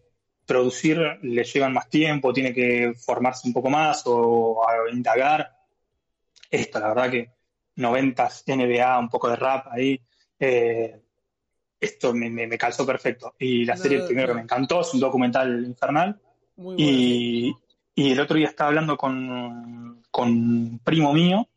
producir 0.46 0.98
le 1.22 1.42
llevan 1.42 1.72
más 1.72 1.88
tiempo, 1.88 2.32
tiene 2.32 2.54
que 2.54 2.92
formarse 2.94 3.48
un 3.48 3.52
poco 3.52 3.68
más 3.68 4.02
o 4.06 4.62
a 4.68 4.90
indagar. 4.92 5.50
Esto, 6.48 6.78
la 6.78 6.88
verdad 6.88 7.10
que 7.10 7.30
90 7.74 8.28
NBA, 8.46 8.98
un 8.98 9.08
poco 9.08 9.28
de 9.28 9.36
rap 9.36 9.66
ahí, 9.72 10.00
eh, 10.38 11.00
esto 11.80 12.14
me, 12.14 12.30
me, 12.30 12.46
me, 12.46 12.56
calzó 12.56 12.86
perfecto. 12.86 13.34
Y 13.38 13.64
la 13.64 13.76
serie, 13.76 13.98
no, 13.98 14.06
primero 14.06 14.28
no. 14.28 14.32
que 14.32 14.36
me 14.36 14.42
encantó, 14.42 14.82
es 14.82 14.94
un 14.94 15.00
documental 15.00 15.64
infernal. 15.64 16.20
Muy 16.56 16.76
y, 16.78 17.56
y 17.94 18.12
el 18.12 18.20
otro 18.20 18.36
día 18.36 18.48
estaba 18.48 18.68
hablando 18.68 18.96
con, 18.96 20.02
con 20.10 20.28
un 20.28 20.80
primo 20.84 21.12
mío 21.12 21.48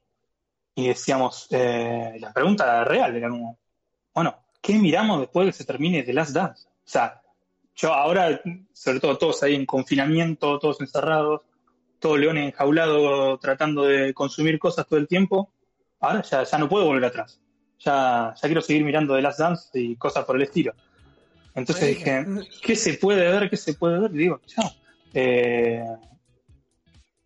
y 0.80 0.88
decíamos, 0.88 1.48
eh, 1.52 2.16
la 2.20 2.32
pregunta 2.32 2.86
real 2.86 3.14
era 3.14 3.30
como, 3.30 3.60
bueno, 4.14 4.36
¿qué 4.62 4.76
miramos 4.76 5.20
después 5.20 5.46
de 5.46 5.52
que 5.52 5.58
se 5.58 5.66
termine 5.66 6.04
The 6.04 6.14
Last 6.14 6.32
Dance? 6.32 6.68
O 6.68 6.90
sea, 6.90 7.22
yo 7.76 7.94
ahora, 7.94 8.42
sobre 8.72 9.02
todo 9.02 9.18
todos 9.18 9.44
ahí 9.44 9.56
en 9.56 9.66
confinamiento, 9.66 10.58
todos 10.58 10.80
encerrados, 10.80 11.42
todo 12.00 12.16
león 12.16 12.38
enjaulado 12.38 13.38
tratando 13.40 13.84
de 13.84 14.14
consumir 14.14 14.58
cosas 14.58 14.88
todo 14.88 15.00
el 15.00 15.08
tiempo, 15.08 15.52
ahora 16.00 16.22
ya, 16.22 16.44
ya 16.44 16.58
no 16.58 16.70
puedo 16.70 16.86
volver 16.86 17.06
atrás. 17.06 17.42
Ya, 17.80 18.34
ya 18.36 18.48
quiero 18.48 18.62
seguir 18.62 18.86
mirando 18.86 19.16
The 19.16 19.22
Last 19.22 19.40
Dance 19.40 19.70
y 19.74 19.98
cosas 19.98 20.24
por 20.24 20.38
el 20.38 20.44
estilo. 20.44 20.74
Entonces 21.56 21.90
dije, 21.90 22.26
¿qué 22.62 22.76
se 22.76 22.94
puede 22.94 23.30
ver? 23.30 23.50
¿Qué 23.50 23.58
se 23.58 23.74
puede 23.74 24.00
ver? 24.00 24.12
Y 24.14 24.18
digo, 24.18 24.40
chao. 24.46 24.72
Eh, 25.14 25.84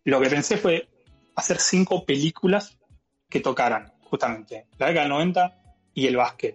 lo 0.04 0.20
que 0.20 0.28
pensé 0.28 0.56
fue 0.56 0.88
hacer 1.36 1.58
cinco 1.58 2.04
películas 2.04 2.76
que 3.34 3.40
tocaran 3.40 3.92
justamente 4.04 4.66
la 4.78 4.86
década 4.86 5.06
del 5.06 5.12
90 5.12 5.56
y 5.94 6.06
el 6.06 6.16
básquet. 6.16 6.54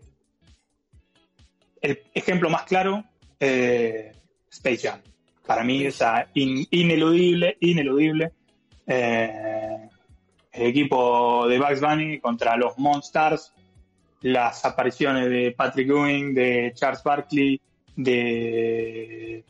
El 1.82 2.04
ejemplo 2.14 2.50
más 2.50 2.64
claro, 2.64 3.04
eh, 3.38 4.14
Space 4.50 4.88
Jam. 4.88 5.02
Para 5.46 5.66
mí 5.66 5.84
es 5.84 6.02
in, 6.36 6.66
ineludible, 6.72 7.58
ineludible. 7.60 8.32
Eh, 8.88 9.90
el 10.54 10.68
equipo 10.68 11.50
de 11.50 11.60
Bugs 11.60 11.82
Bunny 11.82 12.20
contra 12.22 12.56
los 12.56 12.78
Monsters, 12.78 13.54
las 14.22 14.64
apariciones 14.64 15.30
de 15.30 15.52
Patrick 15.52 15.90
Ewing, 15.90 16.34
de 16.34 16.72
Charles 16.76 17.04
Barkley, 17.04 17.60
de 17.98 19.44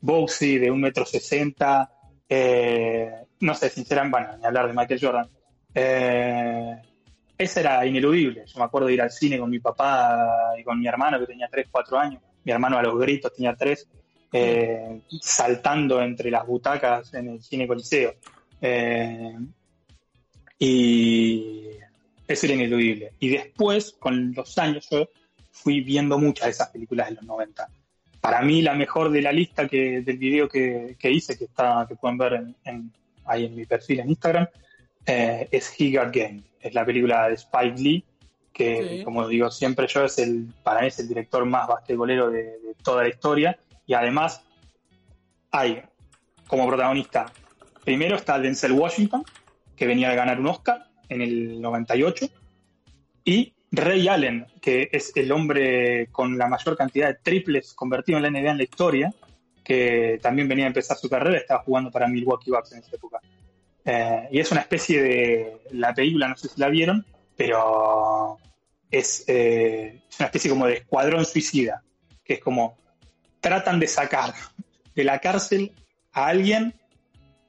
Boxy 0.00 0.58
de 0.58 0.72
1,60m, 0.72 1.88
eh, 2.28 3.12
no 3.38 3.54
sé, 3.54 3.70
sinceramente, 3.70 4.18
bueno, 4.18 4.36
ni 4.36 4.46
hablar 4.46 4.66
de 4.66 4.72
Michael 4.72 5.00
Jordan. 5.00 5.30
Eh, 5.74 6.76
ese 7.38 7.60
era 7.60 7.84
ineludible. 7.86 8.44
Yo 8.46 8.58
me 8.58 8.64
acuerdo 8.64 8.88
de 8.88 8.94
ir 8.94 9.02
al 9.02 9.10
cine 9.10 9.38
con 9.38 9.50
mi 9.50 9.58
papá 9.58 10.54
y 10.58 10.64
con 10.64 10.78
mi 10.78 10.86
hermano, 10.86 11.18
que 11.18 11.26
tenía 11.26 11.48
3, 11.48 11.66
4 11.70 11.98
años. 11.98 12.22
Mi 12.44 12.52
hermano 12.52 12.78
a 12.78 12.82
los 12.82 12.98
gritos 12.98 13.34
tenía 13.34 13.54
3, 13.54 13.88
eh, 14.32 15.00
saltando 15.20 16.00
entre 16.02 16.30
las 16.30 16.46
butacas 16.46 17.12
en 17.14 17.28
el 17.28 17.42
cine 17.42 17.66
Coliseo. 17.66 18.14
Eh, 18.60 19.36
y 20.58 21.70
eso 22.28 22.46
era 22.46 22.54
ineludible. 22.54 23.12
Y 23.18 23.30
después, 23.30 23.96
con 23.98 24.32
los 24.34 24.56
años, 24.58 24.88
yo 24.90 25.08
fui 25.50 25.80
viendo 25.80 26.18
muchas 26.18 26.46
de 26.46 26.50
esas 26.52 26.68
películas 26.70 27.08
de 27.08 27.16
los 27.16 27.24
90. 27.24 27.68
Para 28.20 28.42
mí, 28.42 28.62
la 28.62 28.74
mejor 28.74 29.10
de 29.10 29.22
la 29.22 29.32
lista 29.32 29.66
que, 29.66 30.00
del 30.02 30.18
video 30.18 30.48
que, 30.48 30.96
que 30.98 31.10
hice, 31.10 31.36
que, 31.36 31.44
está, 31.46 31.86
que 31.88 31.96
pueden 31.96 32.18
ver 32.18 32.44
ahí 33.24 33.46
en 33.46 33.56
mi 33.56 33.66
perfil 33.66 34.00
en 34.00 34.10
Instagram, 34.10 34.46
eh, 35.06 35.48
es 35.50 35.74
He 35.78 35.96
Got 35.96 36.14
Game. 36.14 36.42
Es 36.60 36.74
la 36.74 36.84
película 36.84 37.28
de 37.28 37.34
Spike 37.34 37.80
Lee, 37.80 38.04
que, 38.52 38.98
sí. 38.98 39.04
como 39.04 39.26
digo 39.26 39.50
siempre 39.50 39.86
yo, 39.88 40.04
es 40.04 40.18
el, 40.18 40.48
para 40.62 40.82
mí 40.82 40.88
es 40.88 40.98
el 40.98 41.08
director 41.08 41.44
más 41.44 41.66
basquetbolero 41.66 42.30
de, 42.30 42.42
de 42.42 42.74
toda 42.82 43.02
la 43.02 43.08
historia. 43.08 43.58
Y 43.86 43.94
además, 43.94 44.42
hay 45.50 45.82
como 46.46 46.66
protagonista, 46.68 47.32
primero 47.84 48.16
está 48.16 48.38
Denzel 48.38 48.72
Washington, 48.72 49.24
que 49.74 49.86
venía 49.86 50.10
de 50.10 50.16
ganar 50.16 50.38
un 50.38 50.46
Oscar 50.46 50.86
en 51.08 51.22
el 51.22 51.60
98, 51.60 52.28
y 53.24 53.54
Ray 53.70 54.06
Allen, 54.08 54.46
que 54.60 54.90
es 54.92 55.16
el 55.16 55.32
hombre 55.32 56.08
con 56.12 56.36
la 56.36 56.46
mayor 56.46 56.76
cantidad 56.76 57.08
de 57.08 57.14
triples 57.14 57.72
convertido 57.72 58.18
en 58.18 58.24
la 58.24 58.30
NBA 58.30 58.50
en 58.50 58.58
la 58.58 58.62
historia, 58.64 59.14
que 59.64 60.18
también 60.20 60.48
venía 60.48 60.66
a 60.66 60.68
empezar 60.68 60.96
su 60.96 61.08
carrera, 61.08 61.38
estaba 61.38 61.62
jugando 61.62 61.90
para 61.90 62.06
Milwaukee 62.06 62.50
Bucks 62.50 62.72
en 62.72 62.80
esa 62.80 62.96
época. 62.96 63.20
Eh, 63.84 64.28
y 64.30 64.40
es 64.40 64.50
una 64.52 64.60
especie 64.60 65.02
de. 65.02 65.62
La 65.72 65.94
película, 65.94 66.28
no 66.28 66.36
sé 66.36 66.48
si 66.48 66.60
la 66.60 66.68
vieron, 66.68 67.04
pero 67.36 68.38
es, 68.90 69.24
eh, 69.26 70.02
es 70.08 70.20
una 70.20 70.26
especie 70.26 70.50
como 70.50 70.66
de 70.66 70.74
escuadrón 70.74 71.24
suicida, 71.24 71.82
que 72.24 72.34
es 72.34 72.40
como 72.40 72.76
tratan 73.40 73.80
de 73.80 73.88
sacar 73.88 74.34
de 74.94 75.04
la 75.04 75.18
cárcel 75.18 75.72
a 76.12 76.26
alguien 76.26 76.74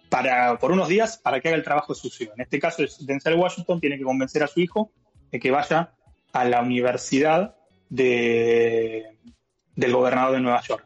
para, 0.10 0.58
por 0.58 0.72
unos 0.72 0.88
días 0.88 1.18
para 1.18 1.40
que 1.40 1.50
haga 1.50 1.58
el 1.58 1.64
trabajo 1.64 1.94
sucio. 1.94 2.32
En 2.36 2.42
este 2.42 2.60
caso, 2.60 2.84
es 2.84 3.06
Denzel 3.06 3.36
Washington 3.36 3.80
tiene 3.80 3.98
que 3.98 4.04
convencer 4.04 4.44
a 4.44 4.48
su 4.48 4.60
hijo 4.60 4.92
de 5.32 5.40
que 5.40 5.52
vaya 5.52 5.94
a 6.32 6.46
la 6.46 6.62
universidad 6.62 7.56
de, 7.90 9.18
del 9.76 9.94
gobernador 9.94 10.34
de 10.34 10.40
Nueva 10.40 10.62
York. 10.62 10.86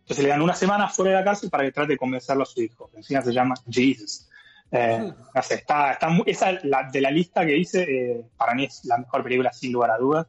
Entonces 0.00 0.22
le 0.22 0.30
dan 0.30 0.42
una 0.42 0.54
semana 0.54 0.88
fuera 0.88 1.12
de 1.12 1.16
la 1.18 1.24
cárcel 1.24 1.48
para 1.48 1.64
que 1.64 1.72
trate 1.72 1.92
de 1.92 1.98
convencerlo 1.98 2.42
a 2.42 2.46
su 2.46 2.60
hijo, 2.60 2.90
encima 2.94 3.22
se 3.22 3.32
llama 3.32 3.54
Jesus. 3.70 4.28
Eh, 4.70 5.12
no 5.34 5.42
sé, 5.42 5.54
está, 5.54 5.92
está 5.92 6.08
muy, 6.08 6.24
esa 6.26 6.52
la, 6.64 6.88
de 6.90 7.00
la 7.00 7.10
lista 7.10 7.46
que 7.46 7.56
hice, 7.56 7.82
eh, 7.82 8.24
para 8.36 8.54
mí 8.54 8.64
es 8.64 8.84
la 8.84 8.98
mejor 8.98 9.22
película 9.22 9.52
sin 9.52 9.72
lugar 9.72 9.90
a 9.90 9.98
dudas. 9.98 10.26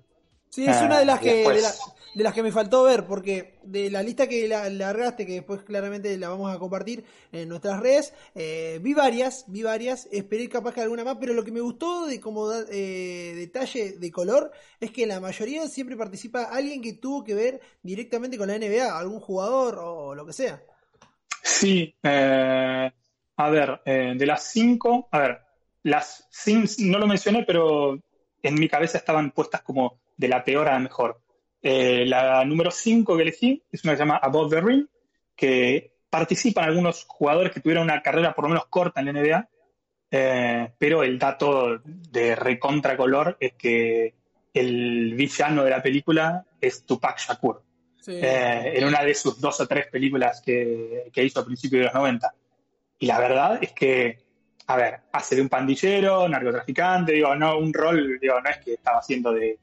Sí, 0.56 0.66
es 0.66 0.82
una 0.82 1.00
de 1.00 1.06
las, 1.06 1.20
que, 1.20 1.34
después... 1.34 1.58
de, 1.58 1.62
la, 1.64 1.72
de, 2.14 2.24
las 2.24 2.34
que 2.34 2.42
me 2.42 2.52
faltó 2.52 2.84
ver, 2.84 3.06
porque 3.06 3.60
de 3.64 3.90
la 3.90 4.02
lista 4.02 4.26
que 4.26 4.48
la, 4.48 4.70
largaste, 4.70 5.26
que 5.26 5.34
después 5.34 5.64
claramente 5.64 6.18
la 6.18 6.30
vamos 6.30 6.56
a 6.56 6.60
compartir 6.60 7.04
en 7.34 7.50
nuestras 7.50 7.82
redes, 7.82 8.14
eh, 8.36 8.80
vi 8.82 8.94
varias, 8.94 9.44
vi 9.48 9.64
varias, 9.64 10.08
esperé 10.14 10.48
capaz 10.48 10.74
que 10.74 10.80
alguna 10.80 11.04
más, 11.04 11.18
pero 11.20 11.34
lo 11.34 11.44
que 11.44 11.52
me 11.52 11.60
gustó 11.60 12.06
de 12.06 12.22
como 12.22 12.54
eh, 12.54 13.34
detalle 13.36 13.98
de 13.98 14.12
color 14.12 14.52
es 14.80 14.92
que 14.92 15.06
la 15.06 15.20
mayoría 15.20 15.68
siempre 15.68 15.98
participa 15.98 16.44
alguien 16.44 16.82
que 16.82 16.94
tuvo 16.94 17.22
que 17.26 17.36
ver 17.36 17.60
directamente 17.84 18.38
con 18.38 18.48
la 18.48 18.58
NBA, 18.58 18.98
algún 18.98 19.20
jugador 19.20 19.80
o 19.80 20.16
lo 20.16 20.26
que 20.26 20.32
sea. 20.32 20.64
Sí, 21.44 21.94
eh, 22.02 22.92
a 23.38 23.50
ver, 23.50 23.82
eh, 23.86 24.14
de 24.16 24.26
las 24.26 24.52
cinco, 24.52 25.08
a 25.12 25.20
ver, 25.20 25.42
las 25.84 26.28
Sims 26.30 26.80
no 26.80 26.98
lo 26.98 27.08
mencioné, 27.08 27.44
pero 27.44 28.00
en 28.42 28.56
mi 28.56 28.68
cabeza 28.68 28.98
estaban 28.98 29.32
puestas 29.32 29.62
como 29.62 30.00
de 30.18 30.28
la 30.28 30.44
peor 30.44 30.68
a 30.68 30.74
la 30.74 30.80
mejor. 30.80 31.20
Eh, 31.62 32.06
la 32.06 32.46
número 32.46 32.70
5 32.70 33.16
que 33.16 33.22
elegí 33.24 33.64
es 33.72 33.84
una 33.84 33.94
que 33.94 33.98
se 33.98 34.04
llama 34.04 34.18
Above 34.22 34.52
the 34.52 34.62
Ring, 34.62 34.86
que 35.36 35.94
participan 36.10 36.66
algunos 36.66 37.06
jugadores 37.08 37.52
que 37.52 37.60
tuvieron 37.60 37.86
una 37.86 38.02
carrera 38.02 38.34
por 38.34 38.46
lo 38.46 38.50
menos 38.50 38.68
corta 38.68 39.02
en 39.02 39.08
la 39.08 39.14
NBA, 39.14 39.50
eh, 40.12 40.72
pero 40.78 41.04
el 41.04 41.18
dato 41.18 41.80
de 41.84 42.36
recontra 42.36 42.96
color 42.96 43.36
es 43.40 43.54
que 43.54 44.14
el 44.54 45.16
villano 45.16 45.64
de 45.64 45.72
la 45.72 45.82
película 45.82 46.46
es 46.62 46.86
Tupac 46.86 47.20
Shakur. 47.20 47.64
Sí. 48.00 48.14
Eh, 48.14 48.78
en 48.78 48.86
una 48.86 49.04
de 49.04 49.16
sus 49.16 49.42
dos 49.42 49.60
o 49.60 49.68
tres 49.68 49.88
películas 49.88 50.42
que, 50.46 51.10
que 51.12 51.24
hizo 51.24 51.40
a 51.40 51.46
principios 51.46 51.80
de 51.80 51.86
los 51.86 51.94
90. 51.96 52.34
Y 53.00 53.06
la 53.08 53.20
verdad 53.20 53.60
es 53.62 53.72
que 53.74 54.26
a 54.68 54.76
ver, 54.78 55.00
hace 55.12 55.36
de 55.36 55.42
un 55.44 55.50
pandillero, 55.50 56.28
narcotraficante, 56.28 57.12
digo, 57.12 57.36
no, 57.36 57.58
un 57.60 57.72
rol, 57.72 58.18
digo, 58.20 58.42
no 58.42 58.50
es 58.50 58.58
que 58.58 58.74
estaba 58.74 58.98
haciendo 58.98 59.32
de. 59.32 59.60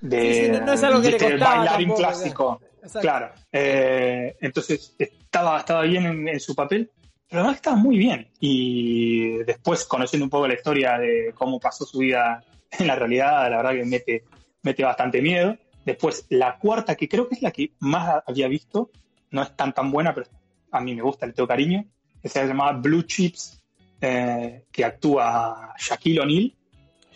de 0.00 0.20
Sí, 0.20 0.44
sí, 0.44 0.50
no- 0.52 0.60
no 0.64 0.72
es 0.72 0.82
algo 0.84 1.02
que 1.02 1.10
le 1.10 1.18
costaba 1.18 1.56
bailarín 1.56 1.88
tampoco, 1.88 1.98
clásico. 1.98 2.60
Exacto. 2.76 3.00
Claro. 3.00 3.30
Eh, 3.50 4.36
entonces 4.40 4.94
estaba, 4.98 5.58
estaba 5.58 5.82
bien 5.82 6.06
en, 6.06 6.28
en 6.28 6.38
su 6.40 6.54
papel, 6.54 6.90
pero 7.28 7.40
además 7.40 7.56
estaba 7.56 7.76
muy 7.76 7.98
bien. 7.98 8.28
Y 8.38 9.38
después, 9.38 9.84
conociendo 9.84 10.24
un 10.24 10.30
poco 10.30 10.46
la 10.46 10.54
historia 10.54 10.96
de 10.98 11.32
cómo 11.34 11.58
pasó 11.58 11.84
su 11.84 11.98
vida 11.98 12.42
en 12.78 12.86
la 12.86 12.94
realidad, 12.94 13.50
la 13.50 13.56
verdad 13.56 13.72
que 13.72 13.84
mete, 13.84 14.24
mete 14.62 14.84
bastante 14.84 15.20
miedo. 15.20 15.56
Después, 15.84 16.26
la 16.28 16.58
cuarta, 16.58 16.94
que 16.94 17.08
creo 17.08 17.28
que 17.28 17.34
es 17.34 17.42
la 17.42 17.50
que 17.50 17.72
más 17.80 18.22
había 18.26 18.46
visto, 18.46 18.90
no 19.32 19.42
es 19.42 19.56
tan 19.56 19.72
tan 19.74 19.90
buena, 19.90 20.14
pero 20.14 20.28
a 20.70 20.80
mí 20.80 20.94
me 20.94 21.02
gusta, 21.02 21.26
le 21.26 21.32
tengo 21.32 21.46
cariño, 21.48 21.84
que 22.22 22.28
se 22.28 22.46
llama 22.46 22.72
Blue 22.72 23.02
Chips, 23.02 23.62
eh, 24.00 24.64
que 24.70 24.84
actúa 24.84 25.74
Shaquille 25.78 26.20
O'Neal 26.20 26.52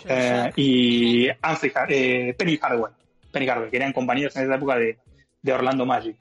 eh, 0.07 0.51
y 0.57 1.29
Har- 1.29 1.87
eh, 1.89 2.35
Penny 2.37 2.59
Hardaway. 2.61 2.93
Penny 3.31 3.47
Hardaway, 3.47 3.71
que 3.71 3.77
eran 3.77 3.93
compañeros 3.93 4.35
en 4.37 4.45
esa 4.45 4.55
época 4.57 4.77
de, 4.77 4.99
de 5.41 5.53
Orlando 5.53 5.87
Magic. 5.87 6.17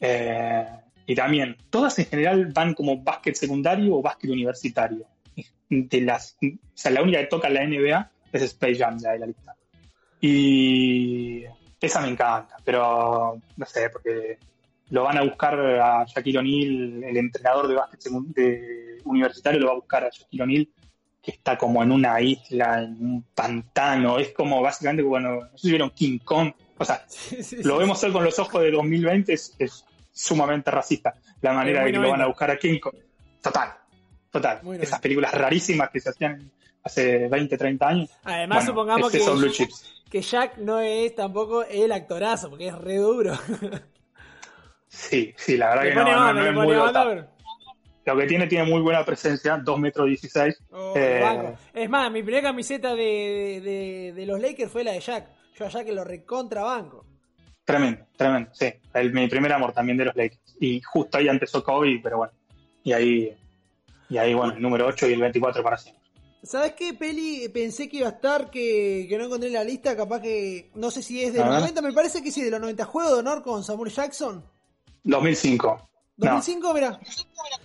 Eh, 0.00 0.66
y 1.06 1.14
también, 1.14 1.56
todas 1.70 1.98
en 1.98 2.06
general 2.06 2.46
van 2.54 2.74
como 2.74 3.02
básquet 3.02 3.34
secundario 3.34 3.96
o 3.96 4.02
básquet 4.02 4.30
universitario. 4.30 5.06
De 5.68 6.00
las, 6.00 6.36
o 6.42 6.46
sea, 6.74 6.92
la 6.92 7.02
única 7.02 7.18
que 7.18 7.26
toca 7.26 7.48
la 7.48 7.66
NBA 7.66 8.10
es 8.32 8.42
Space 8.42 8.76
Jam, 8.76 8.98
de 8.98 9.18
la 9.18 9.26
lista. 9.26 9.54
Y 10.20 11.44
esa 11.80 12.00
me 12.00 12.08
encanta, 12.08 12.56
pero 12.64 13.38
no 13.56 13.66
sé, 13.66 13.90
porque 13.90 14.38
lo 14.90 15.02
van 15.04 15.18
a 15.18 15.22
buscar 15.22 15.58
a 15.58 16.04
Shaquille 16.04 16.38
O'Neal, 16.38 17.04
el 17.04 17.16
entrenador 17.16 17.68
de 17.68 17.74
básquet 17.74 18.00
de 18.02 18.98
universitario 19.04 19.60
lo 19.60 19.66
va 19.66 19.72
a 19.72 19.76
buscar 19.76 20.04
a 20.04 20.10
Shaquille 20.10 20.42
O'Neal, 20.42 20.68
que 21.22 21.30
está 21.30 21.56
como 21.56 21.82
en 21.82 21.90
una 21.90 22.20
isla, 22.20 22.82
en 22.82 22.92
un 23.00 23.22
pantano. 23.34 24.18
Es 24.18 24.32
como 24.32 24.60
básicamente, 24.60 25.02
bueno, 25.02 25.36
no 25.36 25.58
sé 25.58 25.58
si 25.58 25.70
vieron 25.70 25.90
King 25.90 26.18
Kong. 26.18 26.52
O 26.78 26.84
sea, 26.84 27.04
Sí, 27.08 27.42
sí, 27.42 27.56
lo 27.62 27.74
sí. 27.74 27.80
vemos 27.80 28.02
hoy 28.04 28.12
con 28.12 28.24
los 28.24 28.38
ojos 28.38 28.62
de 28.62 28.70
2020, 28.70 29.32
es, 29.32 29.54
es 29.58 29.84
sumamente 30.12 30.70
racista 30.70 31.14
la 31.40 31.52
manera 31.52 31.80
de 31.84 31.92
que 31.92 31.98
lo 31.98 32.02
van 32.10 32.20
a 32.20 32.24
90. 32.24 32.26
buscar 32.28 32.50
a 32.50 32.58
King 32.58 32.78
Kong. 32.78 32.94
Total, 33.42 33.70
total. 34.30 34.60
Muy 34.62 34.76
Esas 34.76 34.90
90. 34.90 35.00
películas 35.00 35.34
rarísimas 35.34 35.90
que 35.90 36.00
se 36.00 36.10
hacían 36.10 36.50
hace 36.82 37.28
20, 37.28 37.56
30 37.56 37.88
años. 37.88 38.10
Además, 38.24 38.58
Bueno, 38.58 38.70
supongamos 38.70 39.10
que, 39.10 39.68
que 40.10 40.20
Jack 40.22 40.58
no 40.58 40.80
es 40.80 41.14
tampoco 41.14 41.64
el 41.64 41.90
actorazo, 41.92 42.50
porque 42.50 42.68
es 42.68 42.74
re 42.78 42.96
duro. 42.96 43.32
Sí, 44.94 45.34
sí, 45.36 45.56
la 45.56 45.70
verdad 45.70 45.82
que 45.82 45.94
no, 45.94 46.04
mano, 46.04 46.46
es 46.46 46.54
muy 46.54 46.74
dotado. 46.74 47.26
Lo 48.06 48.16
que 48.16 48.26
tiene, 48.26 48.46
tiene 48.46 48.64
muy 48.70 48.80
buena 48.82 49.04
presencia, 49.04 49.56
2 49.56 49.78
metros 49.80 50.06
16. 50.06 50.56
Oh, 50.72 50.92
Eh. 50.94 51.54
Es 51.72 51.88
más, 51.88 52.12
mi 52.12 52.22
primera 52.22 52.42
camiseta 52.48 52.94
de, 52.94 53.60
de, 53.64 54.12
de 54.14 54.26
los 54.26 54.38
Lakers 54.40 54.70
fue 54.70 54.84
la 54.84 54.92
de 54.92 55.00
Jack. 55.00 55.26
Yo 55.58 55.64
a 55.64 55.68
Jack 55.68 55.88
lo 55.88 56.04
recontra 56.04 56.62
banco. 56.62 57.04
Tremendo, 57.64 58.04
tremendo, 58.16 58.50
sí. 58.52 58.66
El- 58.92 59.12
mi 59.12 59.26
primer 59.26 59.52
amor 59.54 59.72
también 59.72 59.96
de 59.96 60.04
los 60.04 60.14
Lakers. 60.16 60.56
Y 60.60 60.80
justo 60.82 61.16
ahí 61.18 61.28
empezó 61.28 61.64
Kobe, 61.64 61.98
pero 62.02 62.18
bueno. 62.18 62.32
Y 62.82 62.92
ahí, 62.92 63.34
y 64.10 64.18
ahí 64.18 64.34
bueno, 64.34 64.52
el 64.52 64.60
número 64.62 64.86
8 64.86 65.08
y 65.08 65.14
el 65.14 65.20
24 65.20 65.62
para 65.62 65.78
siempre. 65.78 66.02
¿Sabes 66.42 66.74
qué 66.74 66.92
peli 66.92 67.48
pensé 67.48 67.88
que 67.88 67.96
iba 67.98 68.08
a 68.08 68.12
estar 68.12 68.50
que, 68.50 69.06
que 69.08 69.16
no 69.16 69.24
encontré 69.24 69.48
en 69.48 69.54
la 69.54 69.64
lista? 69.64 69.96
Capaz 69.96 70.20
que. 70.20 70.70
No 70.74 70.90
sé 70.90 71.00
si 71.00 71.24
es 71.24 71.32
de 71.32 71.38
los 71.40 71.48
ver. 71.48 71.60
90, 71.60 71.80
me 71.80 71.92
parece 71.94 72.22
que 72.22 72.30
sí, 72.30 72.42
de 72.42 72.50
los 72.50 72.60
90. 72.60 72.84
Juego 72.84 73.14
de 73.14 73.18
honor 73.20 73.42
con 73.42 73.64
Samuel 73.64 73.90
Jackson. 73.90 74.44
2005. 75.04 75.88
No, 76.16 76.26
2005, 76.32 76.74
mira. 76.74 77.00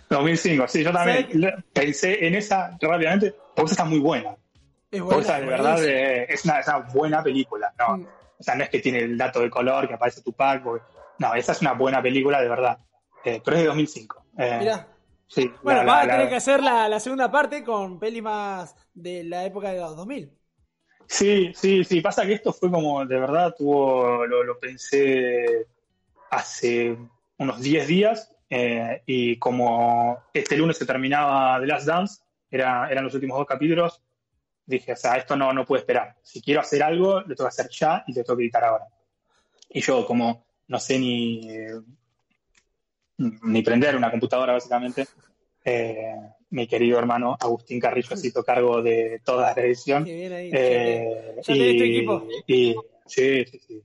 2005, 0.10 0.68
sí, 0.68 0.84
yo 0.84 0.92
también 0.92 1.64
pensé 1.74 2.26
en 2.26 2.36
esa 2.36 2.78
rápidamente, 2.82 3.36
porque 3.56 3.72
esa 3.72 3.84
está 3.84 3.86
muy 3.86 4.00
buena. 4.00 4.36
Es 4.92 5.02
buena. 5.02 5.22
esa 5.22 5.40
de 5.40 5.46
verdad 5.46 5.86
eh, 5.86 6.26
es, 6.30 6.46
una, 6.46 6.60
es 6.60 6.68
una 6.68 6.80
buena 6.80 7.24
película, 7.24 7.74
¿no? 7.78 7.98
Mm. 7.98 8.08
O 8.40 8.44
sea, 8.44 8.56
no 8.56 8.64
es 8.64 8.70
que 8.70 8.80
tiene 8.80 9.00
el 9.00 9.18
dato 9.18 9.42
de 9.42 9.50
color 9.50 9.88
que 9.88 9.94
aparece 9.94 10.22
Tupac, 10.22 10.64
porque- 10.64 10.86
no, 11.20 11.34
esa 11.36 11.52
es 11.52 11.62
una 11.62 11.74
buena 11.74 12.02
película 12.02 12.42
de 12.42 12.48
verdad. 12.50 12.80
Eh, 13.24 13.42
pero 13.44 13.58
es 13.58 13.64
de 13.64 13.68
2005. 13.68 14.26
Eh, 14.38 14.58
Mirá. 14.60 14.88
sí, 15.28 15.52
Bueno, 15.62 15.86
va 15.86 16.02
a 16.02 16.08
tener 16.08 16.30
que 16.30 16.36
hacer 16.38 16.64
la, 16.64 16.88
la 16.88 17.00
segunda 17.02 17.30
parte 17.30 17.64
con 17.64 18.00
pelis 18.00 18.24
más 18.24 18.74
de 18.94 19.26
la 19.26 19.44
época 19.46 19.72
de 19.72 19.80
los 19.82 19.96
2000. 19.98 20.32
Sí, 21.06 21.52
sí, 21.54 21.84
sí. 21.84 22.00
Pasa 22.02 22.26
que 22.26 22.34
esto 22.34 22.54
fue 22.54 22.72
como, 22.72 23.06
de 23.06 23.20
verdad, 23.20 23.54
tuvo, 23.58 24.26
lo, 24.26 24.44
lo 24.44 24.58
pensé 24.60 25.68
hace 26.32 26.98
unos 27.40 27.60
10 27.62 27.88
días 27.88 28.32
eh, 28.50 29.02
y 29.06 29.38
como 29.38 30.18
este 30.34 30.56
lunes 30.58 30.78
se 30.78 30.86
terminaba 30.86 31.60
The 31.60 31.66
Last 31.68 31.88
Dance, 31.88 32.22
era, 32.52 32.90
eran 32.92 33.04
los 33.06 33.14
últimos 33.14 33.38
dos 33.38 33.48
capítulos, 33.48 34.02
dije, 34.66 34.94
o 34.94 34.96
sea, 34.96 35.16
esto 35.16 35.36
no, 35.36 35.52
no 35.54 35.66
puede 35.66 35.82
esperar. 35.82 36.16
Si 36.22 36.42
quiero 36.42 36.62
hacer 36.62 36.84
algo, 36.84 37.22
lo 37.22 37.36
tengo 37.36 37.44
que 37.50 37.62
hacer 37.62 37.70
ya 37.70 38.04
y 38.08 38.14
lo 38.14 38.24
tengo 38.24 38.38
que 38.38 38.44
editar 38.44 38.64
ahora. 38.64 38.86
Y 39.70 39.82
yo, 39.82 40.06
como 40.06 40.46
no 40.68 40.80
sé 40.80 40.98
ni, 41.00 41.42
ni 43.18 43.62
prender 43.62 43.96
una 43.96 44.12
computadora, 44.12 44.54
básicamente, 44.54 45.06
eh, 45.66 46.16
mi 46.52 46.68
querido 46.68 46.98
hermano 46.98 47.38
Agustín 47.40 47.80
Carrillo 47.80 48.16
se 48.16 48.28
hizo 48.28 48.44
cargo 48.44 48.82
de 48.82 49.22
toda 49.24 49.54
la 49.54 49.62
edición. 49.62 50.06
Que 50.06 50.16
viene 50.16 50.36
ahí. 50.36 50.50
Eh, 50.54 51.34
Ya 51.38 51.54
tenés 51.54 51.78
tu 51.78 51.84
equipo. 51.84 52.28
y- 52.48 52.76
sí, 53.06 53.46
sí, 53.46 53.60
sí. 53.60 53.84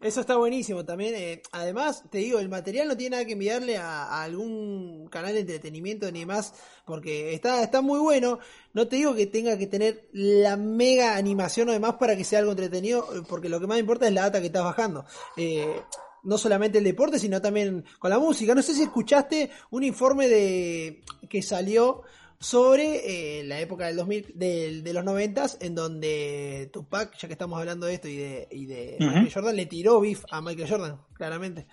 Eso 0.00 0.20
está 0.20 0.36
buenísimo 0.36 0.84
también. 0.84 1.14
eh, 1.14 1.42
además, 1.52 2.04
te 2.10 2.18
digo, 2.18 2.38
el 2.38 2.48
material 2.48 2.88
no 2.88 2.96
tiene 2.96 3.16
nada 3.16 3.24
que 3.24 3.32
enviarle 3.32 3.78
a, 3.78 4.22
algún 4.22 5.08
canal 5.08 5.32
de 5.32 5.40
entretenimiento 5.40 6.10
ni 6.12 6.26
más, 6.26 6.54
porque 6.84 7.32
está, 7.32 7.62
está 7.62 7.80
muy 7.80 7.98
bueno. 7.98 8.38
No 8.74 8.88
te 8.88 8.96
digo 8.96 9.14
que 9.14 9.26
tenga 9.26 9.56
que 9.56 9.66
tener 9.66 10.08
la 10.12 10.56
mega 10.56 11.16
animación 11.16 11.68
o 11.68 11.72
demás 11.72 11.94
para 11.94 12.16
que 12.16 12.24
sea 12.24 12.40
algo 12.40 12.52
entretenido, 12.52 13.08
eh, 13.14 13.22
porque 13.26 13.48
lo 13.48 13.58
que 13.58 13.66
más 13.66 13.78
importa 13.78 14.06
es 14.06 14.12
la 14.12 14.22
data 14.22 14.40
que 14.40 14.46
estás 14.46 14.64
bajando. 14.64 15.06
Eh, 15.36 15.80
no 16.24 16.38
solamente 16.38 16.78
el 16.78 16.84
deporte, 16.84 17.18
sino 17.18 17.40
también 17.40 17.84
con 17.98 18.10
la 18.10 18.18
música. 18.18 18.54
No 18.54 18.62
sé 18.62 18.74
si 18.74 18.82
escuchaste 18.82 19.50
un 19.70 19.84
informe 19.84 20.28
de 20.28 21.02
que 21.30 21.40
salió 21.40 22.02
sobre 22.40 23.40
eh, 23.40 23.44
la 23.44 23.60
época 23.60 23.86
del 23.86 23.96
2000, 23.96 24.26
del- 24.34 24.82
de 24.84 24.92
los 24.92 25.04
90 25.04 25.46
en 25.60 25.74
donde 25.74 26.70
Tupac, 26.72 27.16
ya 27.18 27.28
que 27.28 27.34
estamos 27.34 27.58
hablando 27.58 27.86
de 27.86 27.94
esto 27.94 28.08
y 28.08 28.16
de, 28.16 28.48
y 28.50 28.66
de. 28.66 29.02
Michael 29.04 29.32
Jordan, 29.32 29.56
le 29.56 29.66
tiró 29.66 30.00
beef 30.00 30.24
a 30.30 30.40
Michael 30.40 30.68
Jordan, 30.68 31.00
claramente. 31.14 31.66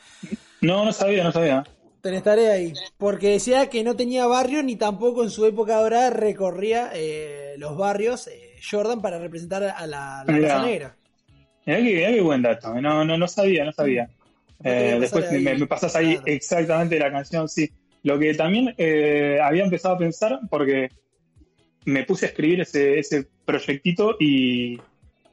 No, 0.62 0.86
no 0.86 0.92
sabía, 0.94 1.24
no 1.24 1.32
sabía. 1.32 1.64
Tenés 2.02 2.24
tarea 2.24 2.52
ahí. 2.54 2.74
Porque 2.98 3.30
decía 3.30 3.70
que 3.70 3.84
no 3.84 3.96
tenía 3.96 4.28
barrio 4.28 4.62
ni 4.62 4.76
tampoco 4.76 5.24
en 5.24 5.30
su 5.32 5.46
época 5.46 5.78
dorada 5.82 6.10
recorría 6.10 6.92
eh, 6.94 7.56
los 7.58 7.78
barrios 7.78 8.28
eh, 8.28 8.56
Jordan 8.70 9.02
para 9.02 9.20
representar 9.20 9.64
a 9.64 9.88
la, 9.88 10.24
la 10.26 10.38
raza 10.38 10.60
negra. 10.60 10.96
Mirá 11.66 11.78
qué 12.12 12.22
buen 12.22 12.42
dato. 12.42 12.74
No, 12.82 13.06
no, 13.06 13.18
no 13.18 13.28
sabía, 13.28 13.64
no 13.66 13.72
sabía. 13.72 14.10
Después 14.60 14.90
Eh, 14.90 14.98
después 15.00 15.32
me, 15.32 15.56
me 15.56 15.68
pasas 15.68 15.96
ahí 15.96 16.14
Claro. 16.14 16.26
exactamente 16.26 17.00
la 17.00 17.12
canción, 17.12 17.48
sí. 17.50 17.70
Lo 18.04 18.20
que 18.20 18.34
también 18.34 18.76
eh, 18.78 19.40
había 19.42 19.64
empezado 19.64 19.96
a 19.96 19.98
pensar, 19.98 20.40
porque 20.50 20.90
me 21.86 22.04
puse 22.04 22.26
a 22.26 22.30
escribir 22.30 22.62
ese, 22.62 23.00
ese 23.00 23.28
proyectito 23.46 24.16
y, 24.20 24.80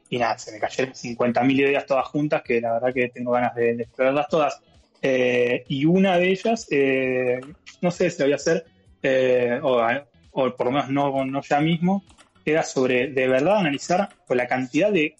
y 0.09 0.17
nada, 0.17 0.37
se 0.37 0.51
me 0.51 0.59
cayeron 0.59 0.93
50.000 0.93 1.51
ideas 1.59 1.85
todas 1.85 2.05
juntas 2.07 2.41
que 2.43 2.61
la 2.61 2.73
verdad 2.73 2.93
que 2.93 3.09
tengo 3.09 3.31
ganas 3.31 3.55
de, 3.55 3.75
de 3.75 3.83
explorarlas 3.83 4.27
todas. 4.29 4.61
Eh, 5.01 5.63
y 5.67 5.85
una 5.85 6.17
de 6.17 6.29
ellas, 6.29 6.67
eh, 6.69 7.39
no 7.81 7.91
sé 7.91 8.09
si 8.09 8.19
la 8.19 8.25
voy 8.25 8.33
a 8.33 8.35
hacer, 8.35 8.65
eh, 9.01 9.59
o, 9.61 10.55
por 10.55 10.65
lo 10.65 10.71
menos 10.71 10.89
no, 10.89 11.25
no 11.25 11.41
ya 11.41 11.59
mismo, 11.59 12.03
era 12.45 12.63
sobre 12.63 13.07
de 13.07 13.27
verdad 13.27 13.57
analizar 13.57 14.09
la 14.29 14.47
cantidad 14.47 14.91
de 14.91 15.15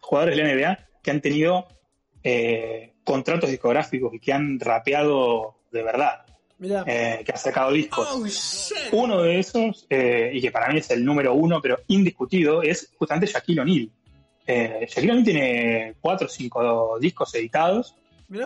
jugadores 0.00 0.36
de 0.36 0.42
la 0.42 0.54
NBA 0.54 0.78
que 1.02 1.10
han 1.10 1.20
tenido 1.20 1.66
eh, 2.22 2.94
contratos 3.04 3.50
discográficos 3.50 4.14
y 4.14 4.20
que 4.20 4.32
han 4.32 4.58
rapeado 4.60 5.56
de 5.70 5.82
verdad. 5.82 6.23
Eh, 6.86 7.22
que 7.24 7.32
han 7.32 7.38
sacado 7.38 7.72
discos. 7.72 8.06
Uno 8.92 9.22
de 9.22 9.38
esos, 9.38 9.86
eh, 9.90 10.30
y 10.32 10.40
que 10.40 10.50
para 10.50 10.68
mí 10.72 10.78
es 10.78 10.90
el 10.90 11.04
número 11.04 11.34
uno, 11.34 11.60
pero 11.60 11.80
indiscutido, 11.88 12.62
es 12.62 12.92
justamente 12.98 13.26
Shaquille 13.26 13.60
O'Neal. 13.60 13.90
Eh, 14.46 14.86
Shaquille 14.88 15.10
O'Neal 15.12 15.24
tiene 15.24 15.94
cuatro 16.00 16.26
o 16.26 16.30
cinco 16.30 16.98
discos 17.00 17.34
editados. 17.34 17.94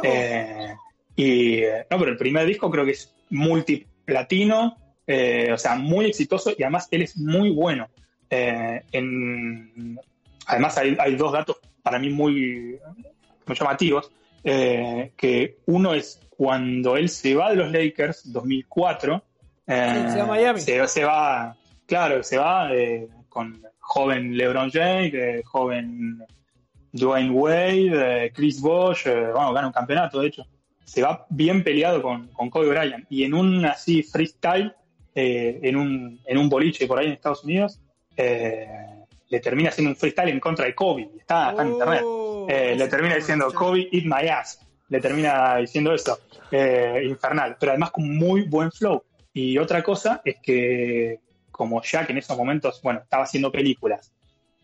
Eh, 0.02 0.74
y 1.16 1.60
no, 1.90 1.98
pero 1.98 2.10
el 2.10 2.16
primer 2.16 2.46
disco 2.46 2.70
creo 2.70 2.84
que 2.84 2.92
es 2.92 3.14
multiplatino, 3.30 4.76
o 5.06 5.58
sea, 5.58 5.74
muy 5.76 6.06
exitoso 6.06 6.52
y 6.56 6.62
además 6.62 6.88
él 6.90 7.02
es 7.02 7.16
muy 7.16 7.50
bueno. 7.50 7.88
En- 8.30 9.98
además 10.46 10.78
hay, 10.78 10.96
hay 10.98 11.16
dos 11.16 11.32
datos 11.32 11.56
para 11.82 11.98
mí 11.98 12.10
muy, 12.10 12.78
muy 13.46 13.56
llamativos, 13.56 14.10
que 14.42 15.56
uno 15.66 15.94
es 15.94 16.20
cuando 16.38 16.96
él 16.96 17.08
se 17.08 17.34
va 17.34 17.50
de 17.50 17.56
los 17.56 17.72
Lakers, 17.72 18.32
2004, 18.32 19.24
eh, 19.66 20.04
Sí, 20.06 20.12
se 20.12 20.18
va 20.18 20.22
a 20.22 20.26
Miami. 20.28 20.60
Se, 20.60 20.86
se 20.86 21.04
va, 21.04 21.56
claro, 21.84 22.22
se 22.22 22.38
va 22.38 22.72
eh, 22.72 23.08
con 23.28 23.60
joven 23.80 24.36
LeBron 24.36 24.70
James, 24.70 25.12
eh, 25.14 25.42
joven 25.44 26.22
Dwayne 26.92 27.30
Wade, 27.32 28.26
eh, 28.26 28.32
Chris 28.32 28.60
Bosh, 28.60 29.08
eh, 29.08 29.32
bueno, 29.32 29.52
gana 29.52 29.66
un 29.66 29.72
campeonato, 29.72 30.20
de 30.20 30.28
hecho. 30.28 30.46
Se 30.84 31.02
va 31.02 31.26
bien 31.28 31.64
peleado 31.64 32.00
con, 32.00 32.28
con 32.28 32.48
Kobe 32.50 32.68
Bryant. 32.68 33.04
Y 33.10 33.24
en 33.24 33.34
un 33.34 33.66
así 33.66 34.04
freestyle, 34.04 34.72
eh, 35.16 35.58
en, 35.64 35.74
un, 35.74 36.20
en 36.24 36.38
un 36.38 36.48
boliche 36.48 36.86
por 36.86 37.00
ahí 37.00 37.06
en 37.06 37.14
Estados 37.14 37.42
Unidos, 37.42 37.80
eh, 38.16 38.68
le 39.28 39.40
termina 39.40 39.70
haciendo 39.70 39.90
un 39.90 39.96
freestyle 39.96 40.28
en 40.28 40.38
contra 40.38 40.66
de 40.66 40.74
Kobe. 40.76 41.10
Está, 41.18 41.50
está 41.50 41.62
en 41.62 41.68
internet. 41.72 42.02
Oh, 42.04 42.46
Eh, 42.48 42.76
le 42.76 42.86
termina 42.86 43.16
diciendo 43.16 43.52
Kobe 43.52 43.88
eat 43.90 44.04
my 44.04 44.28
ass. 44.28 44.60
Le 44.88 45.00
termina 45.00 45.56
diciendo 45.56 45.92
eso. 45.92 46.18
Eh, 46.50 47.02
infernal. 47.04 47.56
Pero 47.58 47.72
además 47.72 47.90
con 47.90 48.16
muy 48.16 48.42
buen 48.42 48.72
flow. 48.72 49.02
Y 49.32 49.58
otra 49.58 49.82
cosa 49.82 50.22
es 50.24 50.36
que, 50.42 51.20
como 51.50 51.82
Jack 51.82 52.10
en 52.10 52.18
esos 52.18 52.36
momentos, 52.36 52.80
bueno, 52.82 53.00
estaba 53.00 53.24
haciendo 53.24 53.52
películas, 53.52 54.12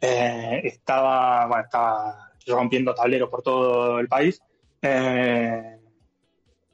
eh, 0.01 0.61
estaba, 0.65 1.47
bueno, 1.47 1.65
estaba 1.65 2.33
rompiendo 2.47 2.95
tableros 2.95 3.29
por 3.29 3.43
todo 3.43 4.01
el 4.01 4.09
país. 4.09 4.41
eh, 4.83 5.79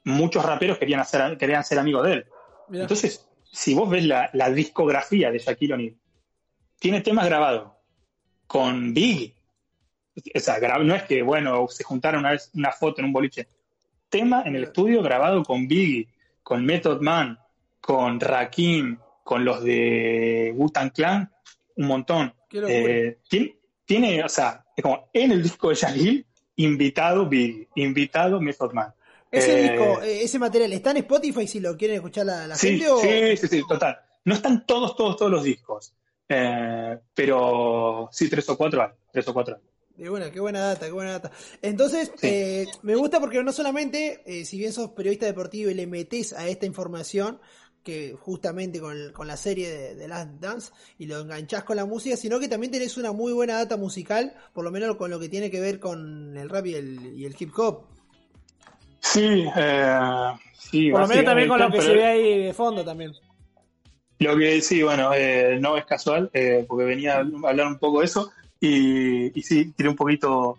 muchos 0.03 0.43
raperos 0.43 0.77
querían, 0.77 0.99
hacer, 0.99 1.37
querían 1.37 1.63
ser 1.63 1.79
amigos 1.79 2.05
de 2.05 2.13
él. 2.13 2.25
Mirá. 2.69 2.83
Entonces, 2.83 3.27
si 3.43 3.73
vos 3.73 3.89
ves 3.89 4.05
la, 4.05 4.29
la 4.33 4.49
discografía 4.49 5.31
de 5.31 5.39
Shaquille 5.39 5.73
O'Neal, 5.73 5.95
tiene 6.79 7.01
temas 7.01 7.25
grabados 7.25 7.71
con 8.47 8.93
Biggie. 8.93 9.35
No 10.83 10.95
es 10.95 11.03
que, 11.03 11.21
bueno, 11.21 11.67
se 11.67 11.83
juntaron 11.83 12.19
una 12.21 12.31
vez 12.31 12.49
una 12.53 12.71
foto 12.71 13.01
en 13.01 13.05
un 13.05 13.13
boliche. 13.13 13.47
Tema 14.09 14.43
en 14.45 14.55
el 14.55 14.65
estudio 14.65 15.01
grabado 15.01 15.43
con 15.43 15.67
Biggie, 15.67 16.07
con 16.43 16.65
Method 16.65 17.01
Man, 17.01 17.39
con 17.79 18.19
Rakim, 18.19 18.97
con 19.23 19.45
los 19.45 19.63
de 19.63 20.53
Wu-Tang 20.55 20.91
Clan, 20.91 21.31
un 21.77 21.87
montón. 21.87 22.33
Eh, 22.51 23.19
tiene, 23.29 23.55
tiene, 23.85 24.23
o 24.23 24.29
sea, 24.29 24.65
es 24.75 24.81
como 24.83 25.09
en 25.13 25.31
el 25.31 25.41
disco 25.41 25.69
de 25.69 25.75
Shaquille, 25.75 26.25
invitado 26.57 27.27
Biggie, 27.27 27.69
invitado 27.75 28.41
Method 28.41 28.73
Man. 28.73 28.93
Ese 29.31 29.59
Eh, 29.59 29.71
disco, 29.71 30.01
eh, 30.01 30.23
ese 30.23 30.39
material, 30.39 30.73
¿está 30.73 30.91
en 30.91 30.97
Spotify 30.97 31.47
si 31.47 31.61
lo 31.61 31.77
quieren 31.77 31.95
escuchar 31.95 32.25
la, 32.25 32.47
la 32.47 32.55
Sí, 32.55 32.79
gente? 32.79 32.89
O... 32.89 32.99
sí, 32.99 33.37
sí, 33.37 33.47
sí, 33.47 33.61
total. 33.65 33.97
No 34.25 34.33
están 34.33 34.65
todos, 34.65 34.95
todos, 34.97 35.15
todos 35.15 35.31
los 35.31 35.43
discos. 35.45 35.93
Eh, 36.27 36.99
pero 37.13 38.09
sí, 38.11 38.29
tres 38.29 38.47
o 38.49 38.57
cuatro 38.57 38.81
hay. 38.81 38.89
Tres 39.11 39.27
o 39.29 39.33
cuatro 39.33 39.55
hay. 39.55 39.70
De 40.01 40.09
buena, 40.09 40.31
qué 40.31 40.39
buena 40.39 40.61
data, 40.61 40.87
qué 40.87 40.91
buena 40.91 41.11
data. 41.11 41.29
Entonces, 41.61 42.11
Sí. 42.15 42.25
eh, 42.27 42.65
me 42.81 42.95
gusta 42.95 43.19
porque 43.19 43.43
no 43.43 43.51
solamente, 43.51 44.23
eh, 44.25 44.45
si 44.45 44.57
bien 44.57 44.73
sos 44.73 44.89
periodista 44.93 45.27
deportivo 45.27 45.69
y 45.69 45.75
le 45.75 45.85
metes 45.85 46.33
a 46.33 46.47
esta 46.47 46.65
información, 46.65 47.39
que 47.83 48.15
justamente 48.19 48.79
con, 48.79 49.11
con 49.13 49.27
la 49.27 49.37
serie 49.37 49.69
de, 49.69 49.93
de 49.93 50.07
Last 50.07 50.31
Dance, 50.39 50.71
y 50.97 51.05
lo 51.05 51.19
enganchás 51.19 51.63
con 51.65 51.75
la 51.75 51.85
música, 51.85 52.17
sino 52.17 52.39
que 52.39 52.47
también 52.47 52.71
tenés 52.71 52.97
una 52.97 53.11
muy 53.11 53.31
buena 53.31 53.57
data 53.57 53.77
musical, 53.77 54.33
por 54.53 54.63
lo 54.63 54.71
menos 54.71 54.95
con 54.95 55.11
lo 55.11 55.19
que 55.19 55.29
tiene 55.29 55.51
que 55.51 55.59
ver 55.61 55.79
con 55.79 56.35
el 56.35 56.49
rap 56.49 56.65
y 56.65 56.73
el, 56.73 57.13
y 57.15 57.25
el 57.25 57.35
hip 57.37 57.51
hop. 57.59 57.83
Sí, 59.01 59.45
eh, 59.55 59.99
sí. 60.57 60.89
Por 60.89 61.01
lo 61.01 61.07
menos 61.09 61.25
también 61.25 61.47
con 61.47 61.59
lo 61.59 61.69
que 61.69 61.79
se 61.79 61.93
ve 61.93 62.05
ahí 62.07 62.43
de 62.45 62.53
fondo 62.55 62.83
también. 62.83 63.13
Lo 64.17 64.35
que 64.35 64.61
sí, 64.61 64.81
bueno, 64.81 65.11
eh, 65.13 65.59
no 65.61 65.77
es 65.77 65.85
casual, 65.85 66.31
eh, 66.33 66.65
porque 66.67 66.85
venía 66.85 67.17
a 67.17 67.19
hablar 67.19 67.67
un 67.67 67.77
poco 67.77 67.99
de 67.99 68.05
eso. 68.05 68.31
Y, 68.61 69.37
y 69.37 69.41
sí, 69.43 69.73
tiré 69.73 69.89
un 69.89 69.95
poquito 69.95 70.57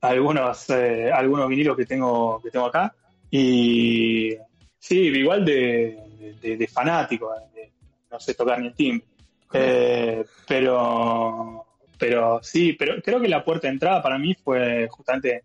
algunos, 0.00 0.68
eh, 0.70 1.10
algunos 1.12 1.48
vinilos 1.48 1.76
que 1.76 1.86
tengo, 1.86 2.40
que 2.42 2.50
tengo 2.50 2.66
acá. 2.66 2.92
Y 3.30 4.34
sí, 4.78 4.98
igual 4.98 5.44
de, 5.44 6.36
de, 6.42 6.56
de 6.56 6.66
fanático, 6.68 7.32
de- 7.54 7.70
no 8.10 8.20
sé 8.20 8.34
tocar 8.34 8.60
ni 8.60 8.68
el 8.68 8.74
timbre. 8.74 9.06
Eh, 9.52 10.24
pero, 10.46 11.64
pero 11.98 12.40
sí, 12.42 12.72
pero 12.72 13.00
creo 13.00 13.20
que 13.20 13.28
la 13.28 13.44
puerta 13.44 13.68
de 13.68 13.74
entrada 13.74 14.02
para 14.02 14.18
mí 14.18 14.34
fue 14.34 14.88
justamente 14.90 15.42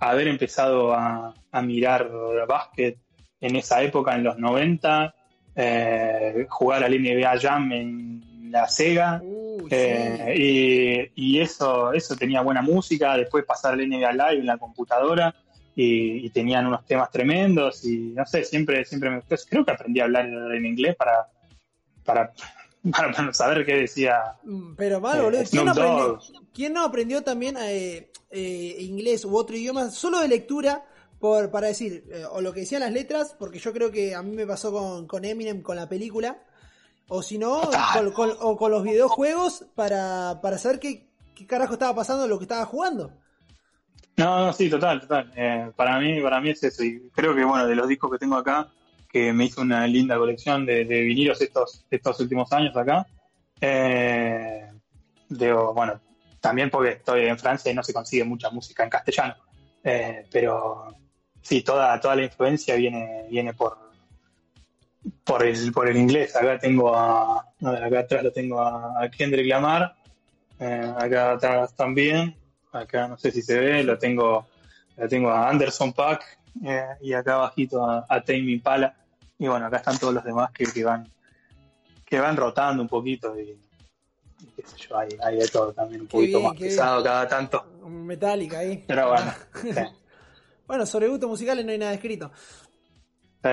haber 0.00 0.28
empezado 0.28 0.92
a, 0.92 1.32
a 1.50 1.62
mirar 1.62 2.10
básquet 2.48 2.98
en 3.40 3.56
esa 3.56 3.82
época, 3.82 4.14
en 4.16 4.24
los 4.24 4.38
90, 4.38 5.14
eh, 5.54 6.46
jugar 6.48 6.82
al 6.84 6.94
NBA 6.94 7.38
Jam 7.40 7.72
en 7.72 8.22
la 8.50 8.68
Sega. 8.68 9.20
Uy, 9.22 9.68
eh, 9.70 11.10
y, 11.14 11.36
y 11.36 11.40
eso, 11.40 11.92
eso 11.92 12.16
tenía 12.16 12.40
buena 12.40 12.62
música, 12.62 13.16
después 13.16 13.44
pasar 13.44 13.74
al 13.74 13.88
NBA 13.88 14.12
Live 14.12 14.40
en 14.40 14.46
la 14.46 14.58
computadora 14.58 15.34
y, 15.74 16.26
y 16.26 16.30
tenían 16.30 16.66
unos 16.66 16.84
temas 16.86 17.10
tremendos 17.10 17.84
y 17.84 18.12
no 18.14 18.24
sé, 18.26 18.44
siempre, 18.44 18.84
siempre 18.84 19.10
me 19.10 19.16
gustó. 19.16 19.36
Creo 19.48 19.64
que 19.64 19.72
aprendí 19.72 20.00
a 20.00 20.04
hablar 20.04 20.26
en 20.26 20.66
inglés 20.66 20.96
para, 20.96 21.28
para, 22.04 22.32
para, 22.90 23.12
para 23.16 23.32
saber 23.32 23.64
qué 23.64 23.74
decía 23.76 24.36
Mm, 24.42 24.74
Pero 24.76 25.00
mal, 25.00 25.34
eh. 25.34 25.44
¿Quién 25.50 25.64
no, 25.64 25.72
aprendió, 25.72 26.06
Dogg. 26.06 26.22
quién 26.52 26.72
no 26.72 26.84
aprendió 26.84 27.22
también 27.22 27.56
eh, 27.60 28.10
eh, 28.30 28.76
inglés 28.80 29.24
u 29.24 29.36
otro 29.36 29.56
idioma 29.56 29.90
solo 29.90 30.20
de 30.20 30.28
lectura 30.28 30.84
por, 31.18 31.50
para 31.50 31.66
decir, 31.68 32.04
eh, 32.12 32.24
o 32.30 32.40
lo 32.40 32.52
que 32.52 32.60
decían 32.60 32.80
las 32.80 32.92
letras, 32.92 33.34
porque 33.38 33.58
yo 33.58 33.72
creo 33.72 33.90
que 33.90 34.14
a 34.14 34.22
mí 34.22 34.34
me 34.34 34.46
pasó 34.46 34.72
con, 34.72 35.06
con 35.06 35.24
Eminem, 35.24 35.62
con 35.62 35.76
la 35.76 35.88
película, 35.88 36.38
o 37.08 37.22
si 37.22 37.38
no, 37.38 37.62
con, 37.94 38.12
con- 38.12 38.36
o 38.40 38.56
con 38.56 38.70
los 38.70 38.82
videojuegos 38.82 39.64
para, 39.74 40.40
para 40.42 40.58
saber 40.58 40.78
qué, 40.78 41.08
qué 41.34 41.46
carajo 41.46 41.72
estaba 41.74 41.94
pasando 41.94 42.26
lo 42.28 42.38
que 42.38 42.44
estaba 42.44 42.64
jugando. 42.66 43.12
No, 44.16 44.46
no, 44.46 44.52
sí, 44.52 44.68
total, 44.68 45.00
total. 45.00 45.32
Eh, 45.36 45.70
para 45.76 45.98
mí, 46.00 46.20
para 46.20 46.40
mí 46.40 46.50
es 46.50 46.62
eso. 46.64 46.82
Y 46.82 47.08
creo 47.14 47.34
que 47.34 47.44
bueno, 47.44 47.66
de 47.66 47.76
los 47.76 47.86
discos 47.86 48.10
que 48.10 48.18
tengo 48.18 48.36
acá, 48.36 48.68
que 49.10 49.32
me 49.32 49.44
hizo 49.44 49.60
una 49.62 49.86
linda 49.86 50.18
colección 50.18 50.66
de, 50.66 50.84
de 50.84 51.00
vinilos 51.02 51.40
estos, 51.40 51.84
estos 51.90 52.18
últimos 52.20 52.52
años 52.52 52.76
acá. 52.76 53.06
Eh, 53.60 54.68
digo, 55.28 55.72
bueno, 55.72 56.00
también 56.40 56.68
porque 56.68 56.90
estoy 56.90 57.26
en 57.26 57.38
Francia 57.38 57.70
y 57.70 57.74
no 57.74 57.82
se 57.82 57.92
consigue 57.94 58.24
mucha 58.24 58.50
música 58.50 58.82
en 58.84 58.90
castellano. 58.90 59.36
Eh, 59.84 60.26
pero 60.32 60.92
sí, 61.40 61.62
toda, 61.62 61.98
toda 62.00 62.16
la 62.16 62.24
influencia 62.24 62.74
viene, 62.74 63.26
viene 63.30 63.54
por 63.54 63.87
por 65.24 65.44
el, 65.44 65.72
por 65.72 65.88
el 65.88 65.96
inglés. 65.96 66.34
Acá 66.36 66.58
tengo 66.58 66.94
a, 66.94 67.38
a 67.40 67.70
ver, 67.70 67.84
acá 67.84 68.00
atrás 68.00 68.22
lo 68.24 68.32
tengo 68.32 68.60
a, 68.60 69.02
a 69.02 69.10
Kendrick 69.10 69.46
Lamar, 69.46 69.94
eh, 70.60 70.92
acá 70.96 71.32
atrás 71.32 71.74
también, 71.74 72.36
acá 72.72 73.08
no 73.08 73.16
sé 73.16 73.30
si 73.30 73.42
se 73.42 73.58
ve, 73.58 73.82
lo 73.84 73.98
tengo, 73.98 74.46
lo 74.96 75.08
tengo 75.08 75.30
a 75.30 75.48
Anderson 75.48 75.92
Pack 75.92 76.38
eh, 76.64 76.84
y 77.00 77.12
acá 77.12 77.34
abajito 77.34 77.84
a, 77.84 78.04
a 78.08 78.20
Tame 78.22 78.50
Impala. 78.52 78.94
Y 79.38 79.46
bueno, 79.46 79.66
acá 79.66 79.76
están 79.78 79.98
todos 79.98 80.14
los 80.14 80.24
demás 80.24 80.50
que, 80.52 80.64
que 80.64 80.84
van 80.84 81.08
que 82.04 82.18
van 82.18 82.36
rotando 82.36 82.82
un 82.82 82.88
poquito 82.88 83.38
y, 83.38 83.50
y 84.40 84.46
qué 84.56 84.62
sé 84.62 84.76
yo, 84.78 84.96
hay, 84.98 85.10
hay 85.22 85.36
de 85.36 85.46
todo 85.48 85.72
también, 85.74 86.00
un 86.00 86.06
Qué 86.08 86.16
poquito 86.16 86.38
bien, 86.38 86.50
más 86.50 86.58
pesado 86.58 87.04
cada 87.04 87.28
tanto. 87.28 87.64
Metallica 87.86 88.60
ahí. 88.60 88.82
Pero 88.88 89.08
bueno, 89.10 89.32
sí, 89.62 89.70
Bueno, 90.66 90.86
sobre 90.86 91.08
gustos 91.08 91.28
musicales 91.28 91.64
no 91.66 91.72
hay 91.72 91.78
nada 91.78 91.92
escrito. 91.94 92.30
sí. 93.44 93.50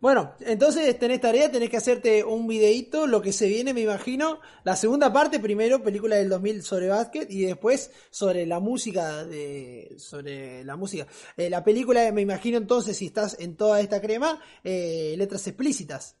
Bueno, 0.00 0.34
entonces 0.40 0.98
tenés 0.98 1.20
tarea, 1.20 1.50
tenés 1.50 1.70
que 1.70 1.78
hacerte 1.78 2.22
un 2.24 2.46
videíto, 2.46 3.06
lo 3.06 3.22
que 3.22 3.32
se 3.32 3.46
viene, 3.48 3.72
me 3.74 3.80
imagino. 3.80 4.40
La 4.64 4.76
segunda 4.76 5.12
parte, 5.12 5.40
primero, 5.40 5.82
película 5.82 6.16
del 6.16 6.28
2000 6.28 6.62
sobre 6.62 6.88
básquet 6.88 7.30
y 7.30 7.42
después 7.44 7.90
sobre 8.10 8.46
la 8.46 8.60
música 8.60 9.24
de 9.24 9.94
sobre 9.98 10.64
la 10.64 10.76
música. 10.76 11.06
Eh, 11.36 11.48
la 11.50 11.64
película, 11.64 12.12
me 12.12 12.20
imagino 12.22 12.58
entonces, 12.58 12.96
si 12.96 13.06
estás 13.06 13.36
en 13.40 13.56
toda 13.56 13.80
esta 13.80 14.00
crema, 14.00 14.40
eh, 14.64 15.14
letras 15.16 15.46
explícitas. 15.46 16.16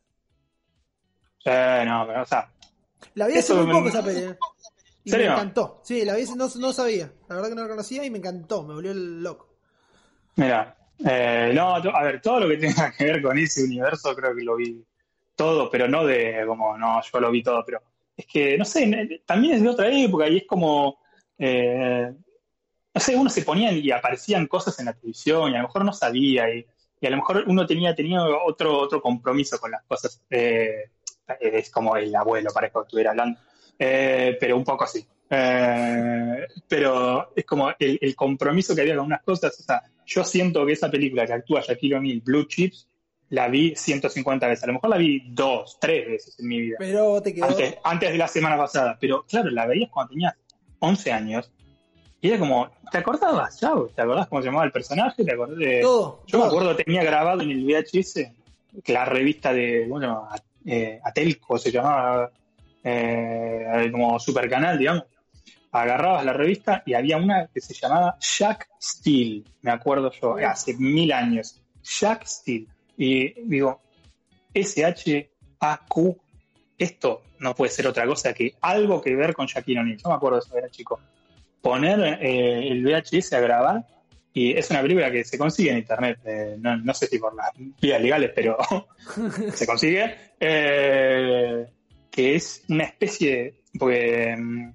Sí, 1.44 1.50
no, 1.86 2.04
pero 2.06 2.22
o 2.22 2.26
sea, 2.26 2.50
La 3.14 3.26
vi 3.26 3.36
hace 3.36 3.52
muy 3.54 3.66
me- 3.66 3.72
poco 3.72 3.88
esa 3.88 4.02
película. 4.04 4.38
Y 5.04 5.16
me 5.16 5.26
encantó. 5.26 5.80
Sí, 5.84 6.04
la 6.04 6.14
vi, 6.16 6.24
no, 6.36 6.48
no 6.56 6.72
sabía. 6.72 7.12
La 7.28 7.36
verdad 7.36 7.48
que 7.50 7.54
no 7.56 7.62
la 7.62 7.68
conocía 7.68 8.04
y 8.04 8.10
me 8.10 8.18
encantó, 8.18 8.62
me 8.64 8.74
volvió 8.74 8.92
el 8.92 9.22
loco. 9.22 9.48
Mira, 10.36 10.76
eh, 11.04 11.52
no, 11.54 11.76
a 11.76 12.02
ver, 12.02 12.20
todo 12.20 12.40
lo 12.40 12.48
que 12.48 12.56
tenga 12.56 12.92
que 12.96 13.04
ver 13.04 13.22
con 13.22 13.38
ese 13.38 13.64
universo 13.64 14.14
creo 14.14 14.34
que 14.34 14.42
lo 14.42 14.56
vi 14.56 14.84
todo, 15.34 15.70
pero 15.70 15.88
no 15.88 16.04
de 16.04 16.44
como, 16.46 16.76
no, 16.78 17.00
yo 17.02 17.20
lo 17.20 17.30
vi 17.30 17.42
todo, 17.42 17.62
pero 17.64 17.82
es 18.16 18.26
que, 18.26 18.56
no 18.56 18.64
sé, 18.64 19.20
también 19.26 19.54
es 19.54 19.62
de 19.62 19.68
otra 19.68 19.88
época 19.88 20.28
y 20.28 20.38
es 20.38 20.46
como, 20.46 20.98
eh, 21.38 22.12
no 22.94 23.00
sé, 23.00 23.14
uno 23.14 23.28
se 23.28 23.42
ponía 23.42 23.72
y 23.72 23.90
aparecían 23.90 24.46
cosas 24.46 24.78
en 24.78 24.86
la 24.86 24.94
televisión 24.94 25.52
y 25.52 25.54
a 25.54 25.58
lo 25.58 25.68
mejor 25.68 25.84
no 25.84 25.92
sabía 25.92 26.52
y, 26.54 26.66
y 27.00 27.06
a 27.06 27.10
lo 27.10 27.16
mejor 27.16 27.44
uno 27.46 27.66
tenía, 27.66 27.94
tenía 27.94 28.22
otro, 28.24 28.78
otro 28.78 29.02
compromiso 29.02 29.58
con 29.58 29.70
las 29.70 29.84
cosas. 29.84 30.22
eh, 30.30 30.90
es 31.40 31.70
como 31.70 31.96
el 31.96 32.14
abuelo, 32.14 32.50
parezco 32.54 32.82
que 32.82 32.86
estuviera 32.86 33.10
hablando, 33.10 33.38
Eh, 33.78 34.36
pero 34.38 34.56
un 34.56 34.64
poco 34.64 34.84
así. 34.84 35.04
Eh, 35.28 36.46
pero 36.68 37.32
es 37.34 37.44
como 37.44 37.70
el, 37.78 37.98
el 38.00 38.14
compromiso 38.14 38.74
que 38.74 38.82
había 38.82 38.96
con 38.96 39.06
unas 39.06 39.22
cosas. 39.22 39.58
O 39.58 39.62
sea, 39.62 39.82
yo 40.06 40.24
siento 40.24 40.64
que 40.64 40.72
esa 40.72 40.90
película 40.90 41.26
que 41.26 41.32
actúa 41.32 41.60
Shaquille 41.60 41.96
O'Neal, 41.96 42.20
Blue 42.20 42.44
Chips, 42.44 42.88
la 43.30 43.48
vi 43.48 43.74
150 43.74 44.46
veces. 44.46 44.64
A 44.64 44.66
lo 44.68 44.74
mejor 44.74 44.90
la 44.90 44.98
vi 44.98 45.22
dos, 45.30 45.78
tres 45.80 46.06
veces 46.06 46.38
en 46.38 46.48
mi 46.48 46.60
vida. 46.60 46.76
Pero 46.78 47.20
te 47.20 47.34
quedó. 47.34 47.46
Antes, 47.46 47.76
antes 47.82 48.12
de 48.12 48.18
la 48.18 48.28
semana 48.28 48.56
pasada. 48.56 48.96
Pero 49.00 49.24
claro, 49.24 49.50
la 49.50 49.66
veías 49.66 49.90
cuando 49.90 50.10
tenías 50.10 50.34
11 50.78 51.12
años. 51.12 51.52
Y 52.20 52.28
era 52.28 52.38
como, 52.38 52.70
¿te 52.90 52.98
acordabas, 52.98 53.58
Chau? 53.60 53.88
¿Te 53.94 54.02
acordás 54.02 54.26
cómo 54.28 54.40
se 54.40 54.46
llamaba 54.46 54.64
el 54.64 54.72
personaje? 54.72 55.24
¿Te 55.24 55.32
acordás 55.32 55.58
de... 55.58 55.80
Todo. 55.82 56.22
Yo 56.26 56.38
me 56.38 56.46
acuerdo, 56.46 56.74
tenía 56.74 57.04
grabado 57.04 57.42
en 57.42 57.50
el 57.50 57.64
VHS 57.64 58.30
la 58.86 59.04
revista 59.04 59.52
de, 59.52 59.86
bueno, 59.86 60.28
eh, 60.64 61.00
Atelco 61.02 61.58
se 61.58 61.70
llamaba, 61.70 62.30
eh, 62.88 63.88
como 63.90 64.18
super 64.20 64.48
canal, 64.48 64.78
digamos. 64.78 65.04
Agarrabas 65.72 66.24
la 66.24 66.32
revista 66.32 66.82
y 66.86 66.94
había 66.94 67.16
una 67.16 67.48
que 67.48 67.60
se 67.60 67.74
llamaba 67.74 68.16
Jack 68.20 68.68
Steel, 68.80 69.44
me 69.62 69.72
acuerdo 69.72 70.10
yo, 70.12 70.36
hace 70.36 70.74
mil 70.74 71.12
años. 71.12 71.60
Jack 71.82 72.24
Steel. 72.26 72.68
Y 72.96 73.42
digo, 73.42 73.82
SH 74.54 75.30
AQ. 75.60 76.16
Esto 76.78 77.22
no 77.40 77.54
puede 77.54 77.72
ser 77.72 77.86
otra 77.86 78.06
cosa 78.06 78.32
que 78.32 78.54
algo 78.60 79.00
que 79.00 79.16
ver 79.16 79.34
con 79.34 79.46
Shaquille 79.46 79.80
O'Neal. 79.80 79.98
Yo 79.98 80.08
me 80.08 80.14
acuerdo 80.14 80.38
de 80.38 80.44
eso, 80.46 80.56
era 80.56 80.70
chico. 80.70 81.00
Poner 81.60 82.18
eh, 82.22 82.68
el 82.68 82.84
VHS 82.84 83.32
a 83.32 83.40
grabar 83.40 83.86
y 84.32 84.52
es 84.52 84.70
una 84.70 84.82
película 84.82 85.10
que 85.10 85.24
se 85.24 85.38
consigue 85.38 85.70
en 85.70 85.78
internet, 85.78 86.18
eh, 86.26 86.56
no, 86.60 86.76
no, 86.76 86.92
sé 86.92 87.06
si 87.06 87.18
por 87.18 87.34
las 87.34 87.50
vías 87.80 88.00
legales, 88.00 88.32
pero 88.34 88.58
se 89.54 89.66
consigue, 89.66 90.14
eh, 90.38 91.66
que 92.16 92.34
es 92.34 92.64
una 92.68 92.84
especie 92.84 93.30
de... 93.30 93.54
Porque 93.78 94.34
um, 94.38 94.72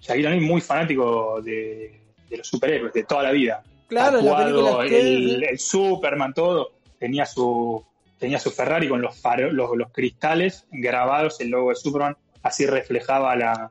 Shaquille 0.00 0.26
O'Neal 0.26 0.42
es 0.42 0.48
muy 0.48 0.60
fanático 0.60 1.40
de, 1.40 2.00
de, 2.28 2.36
los 2.36 2.48
superhéroes, 2.48 2.92
de 2.92 3.04
toda 3.04 3.22
la 3.22 3.30
vida. 3.30 3.62
Claro, 3.86 4.18
Tatuado, 4.18 4.82
la 4.82 4.86
el, 4.88 5.44
el, 5.44 5.58
Superman, 5.58 6.34
todo. 6.34 6.72
Tenía 6.98 7.26
su, 7.26 7.84
tenía 8.18 8.40
su 8.40 8.50
Ferrari 8.50 8.88
con 8.88 9.00
los, 9.00 9.16
faro, 9.16 9.52
los, 9.52 9.70
los, 9.76 9.92
cristales 9.92 10.66
grabados, 10.72 11.40
el 11.40 11.50
logo 11.50 11.70
de 11.70 11.76
Superman, 11.76 12.16
así 12.42 12.66
reflejaba 12.66 13.36
la, 13.36 13.70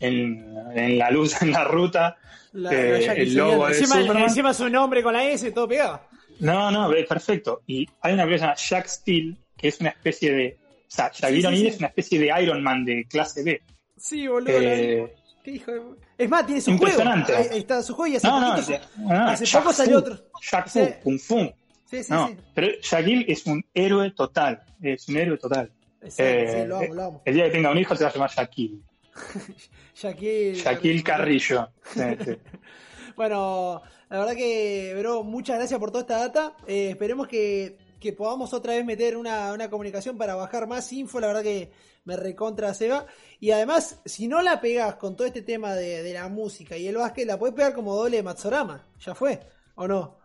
en, 0.00 0.56
en 0.74 0.98
la 0.98 1.10
luz 1.10 1.40
en 1.42 1.52
la 1.52 1.62
ruta. 1.62 2.16
La, 2.52 2.72
eh, 2.72 3.22
el 3.22 3.34
logo 3.34 3.66
de 3.66 3.78
encima, 3.78 4.00
Superman. 4.00 4.22
encima 4.24 4.54
su 4.54 4.68
nombre 4.68 5.04
con 5.04 5.12
la 5.12 5.24
S, 5.24 5.52
todo 5.52 5.68
pegado. 5.68 6.00
No, 6.40 6.72
no, 6.72 6.90
perfecto. 7.08 7.62
Y 7.66 7.88
hay 8.00 8.14
una 8.14 8.24
película 8.24 8.54
que 8.54 8.58
se 8.58 8.74
llama 8.74 8.82
Jack 8.82 8.86
Steel, 8.88 9.36
que 9.56 9.68
es 9.68 9.80
una 9.80 9.90
especie 9.90 10.32
de. 10.32 10.63
O 10.86 10.90
sea, 10.96 11.10
Shaquille 11.12 11.42
sí, 11.42 11.48
sí, 11.48 11.56
sí. 11.56 11.66
es 11.66 11.78
una 11.78 11.88
especie 11.88 12.18
de 12.18 12.42
Iron 12.42 12.62
Man 12.62 12.84
de 12.84 13.06
clase 13.08 13.42
B. 13.42 13.62
Sí, 13.96 14.28
boludo. 14.28 14.52
Eh, 14.52 15.14
¿Qué 15.42 15.50
hijo 15.50 15.72
de... 15.72 15.82
Es 16.16 16.28
más, 16.28 16.46
tiene 16.46 16.60
su 16.60 16.70
impresionante. 16.70 17.32
juego. 17.32 17.52
Ahí 17.52 17.58
está 17.58 17.82
su 17.82 17.94
juego 17.94 18.12
y 18.12 18.16
hace, 18.16 18.26
no, 18.26 18.40
no, 18.40 18.56
poquito, 18.56 18.78
no, 18.96 19.08
no, 19.08 19.28
hace 19.28 19.58
poco 19.58 19.72
salió 19.72 19.98
otro. 19.98 20.18
Jack 20.40 20.68
Fu, 20.68 20.88
Kung 21.02 21.18
Fu. 21.18 21.52
Sí, 21.84 22.02
sí, 22.02 22.12
no, 22.12 22.28
sí. 22.28 22.36
pero 22.54 22.68
Shaquille 22.82 23.24
es 23.28 23.46
un 23.46 23.64
héroe 23.74 24.10
total. 24.12 24.62
Es 24.80 25.08
un 25.08 25.16
héroe 25.16 25.36
total. 25.36 25.70
Eh, 26.02 26.10
sí, 26.10 26.66
lo 26.66 26.76
amo, 26.78 26.94
lo 26.94 27.02
amo. 27.04 27.22
El 27.24 27.34
día 27.34 27.44
que 27.44 27.50
tenga 27.50 27.70
un 27.70 27.78
hijo 27.78 27.94
se 27.96 28.04
va 28.04 28.10
a 28.10 28.12
llamar 28.12 28.30
Shaquille. 28.30 28.80
Shaquille, 29.94 30.54
Shaquille 30.54 31.02
Carrillo. 31.02 31.68
Sí, 31.92 32.00
sí. 32.24 32.36
bueno, 33.16 33.82
la 34.08 34.18
verdad 34.18 34.34
que, 34.34 34.94
bro, 34.98 35.24
muchas 35.24 35.56
gracias 35.56 35.78
por 35.78 35.90
toda 35.90 36.02
esta 36.02 36.18
data. 36.18 36.56
Eh, 36.66 36.90
esperemos 36.90 37.28
que, 37.28 37.78
que, 38.00 38.12
podamos 38.12 38.52
otra 38.52 38.74
vez 38.74 38.84
meter 38.84 39.16
una, 39.16 39.52
una, 39.52 39.70
comunicación 39.70 40.16
para 40.18 40.34
bajar 40.34 40.66
más 40.66 40.92
info. 40.92 41.20
La 41.20 41.28
verdad 41.28 41.42
que 41.42 41.72
me 42.04 42.16
recontra 42.16 42.74
Seba. 42.74 43.06
Y 43.40 43.50
además, 43.50 44.00
si 44.04 44.28
no 44.28 44.42
la 44.42 44.60
pegás 44.60 44.96
con 44.96 45.16
todo 45.16 45.26
este 45.26 45.42
tema 45.42 45.74
de, 45.74 46.02
de 46.02 46.12
la 46.12 46.28
música 46.28 46.76
y 46.76 46.86
el 46.86 46.96
básquet, 46.96 47.26
la 47.26 47.38
puedes 47.38 47.54
pegar 47.54 47.74
como 47.74 47.94
doble 47.94 48.18
de 48.18 48.22
Matsorama. 48.22 48.86
¿Ya 49.00 49.14
fue? 49.14 49.40
¿O 49.74 49.88
no? 49.88 50.18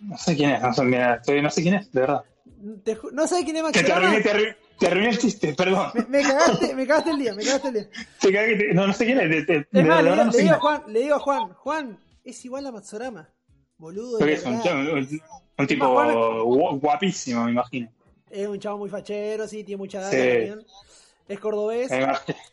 No 0.00 0.16
sé 0.16 0.36
quién 0.36 0.50
es, 0.50 0.62
no 0.62 0.72
sé 0.72 0.84
no 1.42 1.50
sé 1.50 1.62
quién 1.62 1.74
es 1.74 1.92
de 1.92 2.00
verdad. 2.00 2.24
Te, 2.84 2.98
¿No 3.12 3.26
sabes 3.26 3.44
quién 3.44 3.56
es 3.56 3.62
Matsorama? 3.62 4.12
Te 4.16 4.22
te 4.22 4.30
arruiné, 4.30 4.56
te 4.78 4.86
arruiné 4.86 5.10
el 5.10 5.18
chiste, 5.18 5.52
perdón. 5.54 5.90
Me, 5.94 6.06
me, 6.06 6.22
cagaste, 6.22 6.74
me 6.74 6.86
cagaste 6.86 7.10
el 7.10 7.18
día, 7.18 7.34
me 7.34 7.44
cagaste 7.44 7.68
el 7.68 7.74
día. 7.74 8.74
No, 8.74 8.86
no 8.86 8.92
sé 8.94 9.04
quién 9.04 9.20
es. 9.20 9.30
De, 9.30 9.42
de, 9.44 9.84
más, 9.84 9.98
de 9.98 10.02
le, 10.02 10.10
verdad, 10.10 10.16
no 10.16 10.24
le, 10.24 10.32
sé 10.32 10.42
digo 10.42 10.54
a 10.54 10.58
Juan, 10.58 10.82
le 10.88 11.00
digo 11.00 11.14
a 11.16 11.18
Juan, 11.18 11.52
Juan, 11.52 11.98
es 12.24 12.44
igual 12.44 12.66
a 12.66 12.72
Matsorama. 12.72 13.28
Boludo. 13.76 14.18
Es 14.26 14.44
un, 15.60 15.66
tipo 15.66 16.78
guapísimo, 16.78 17.44
me 17.44 17.52
imagino. 17.52 17.90
Es 18.30 18.46
un 18.46 18.58
chavo 18.60 18.78
muy 18.78 18.88
fachero, 18.90 19.46
sí, 19.48 19.64
tiene 19.64 19.78
mucha 19.78 20.08
Sí. 20.10 20.16
también. 20.16 20.66
Es 21.28 21.38
cordobés. 21.38 21.90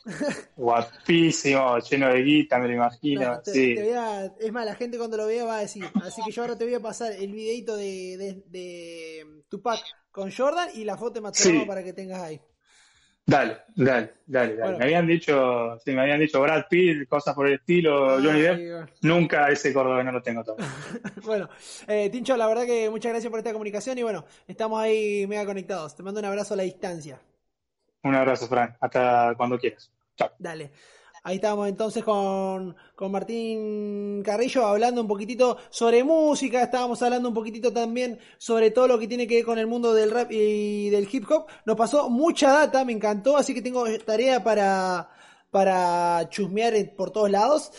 Guapísimo, 0.56 1.80
lleno 1.80 2.10
de 2.14 2.22
guita, 2.22 2.60
me 2.60 2.68
lo 2.68 2.74
imagino. 2.76 3.22
No, 3.34 3.42
te- 3.42 3.52
sí. 3.52 3.76
te 3.76 3.84
voy 3.84 3.94
a- 3.94 4.26
es 4.40 4.52
más, 4.52 4.66
la 4.66 4.76
gente 4.76 4.98
cuando 4.98 5.18
lo 5.18 5.26
vea 5.28 5.46
va 5.46 5.58
a 5.58 5.62
decir. 5.62 5.84
Así 6.04 6.22
que 6.24 6.32
yo 6.32 6.42
ahora 6.44 6.58
te 6.58 6.66
voy 6.66 6.74
a 6.76 6.80
pasar 6.80 7.12
el 7.14 7.32
videito 7.32 7.76
de, 7.76 8.18
de, 8.18 8.44
de 8.48 9.26
Tupac 9.50 9.80
con 10.12 10.32
Jordan 10.32 10.70
y 10.76 10.84
la 10.84 10.98
foto 10.98 11.16
de 11.16 11.22
Matsurama 11.22 11.62
Sí. 11.62 11.68
para 11.68 11.84
que 11.84 11.94
tengas 11.94 12.22
ahí. 12.22 12.40
Dale, 13.30 13.58
dale, 13.76 14.14
dale, 14.26 14.56
dale. 14.56 14.56
Bueno. 14.56 14.78
Me 14.78 14.84
habían 14.86 15.06
dicho, 15.06 15.78
sí, 15.84 15.92
me 15.92 16.00
habían 16.02 16.22
dicho 16.22 16.42
Brad 16.42 16.64
Pitt, 16.70 17.10
cosas 17.10 17.36
por 17.36 17.48
el 17.48 17.56
estilo, 17.56 18.12
Johnny 18.24 18.30
Ay, 18.30 18.42
Depp. 18.42 18.72
bueno. 18.72 18.88
Nunca 19.02 19.50
ese 19.50 19.74
cordobés 19.74 20.06
no 20.06 20.14
lo 20.14 20.22
tengo 20.22 20.46
todo. 20.46 20.56
Bueno, 21.26 21.50
eh, 21.90 22.10
Tincho, 22.10 22.38
la 22.38 22.48
verdad 22.48 22.66
que 22.66 22.90
muchas 22.90 23.12
gracias 23.12 23.30
por 23.30 23.40
esta 23.40 23.52
comunicación 23.52 23.98
y 23.98 24.04
bueno, 24.04 24.24
estamos 24.48 24.80
ahí 24.80 25.28
mega 25.28 25.46
conectados. 25.46 25.94
Te 25.94 26.04
mando 26.04 26.22
un 26.22 26.26
abrazo 26.26 26.54
a 26.54 26.58
la 26.58 26.64
distancia. 26.64 27.20
Un 28.04 28.16
abrazo, 28.16 28.48
Fran. 28.48 28.78
Hasta 28.80 29.34
cuando 29.36 29.60
quieras. 29.60 29.92
Chao. 30.16 30.32
Dale. 30.40 30.72
Ahí 31.28 31.36
estamos 31.36 31.68
entonces 31.68 32.06
con, 32.06 32.74
con 32.96 33.12
Martín 33.12 34.24
Carrillo 34.24 34.66
hablando 34.66 35.02
un 35.02 35.10
poquitito 35.10 35.58
sobre 35.70 36.02
música, 36.02 36.64
estábamos 36.64 37.02
hablando 37.02 37.28
un 37.28 37.36
poquitito 37.36 37.74
también 37.74 38.18
sobre 38.38 38.72
todo 38.72 38.88
lo 38.88 38.98
que 38.98 39.10
tiene 39.10 39.28
que 39.28 39.36
ver 39.36 39.44
con 39.44 39.58
el 39.58 39.68
mundo 39.68 39.94
del 39.94 40.10
rap 40.10 40.32
y 40.32 40.90
del 40.90 41.06
hip 41.12 41.30
hop. 41.30 41.48
Nos 41.66 41.76
pasó 41.76 42.10
mucha 42.10 42.54
data, 42.54 42.86
me 42.86 42.94
encantó, 42.94 43.36
así 43.36 43.54
que 43.54 43.62
tengo 43.62 43.84
tarea 44.06 44.42
para, 44.42 45.10
para 45.52 46.30
chusmear 46.30 46.74
por 46.96 47.12
todos 47.12 47.30
lados. 47.30 47.74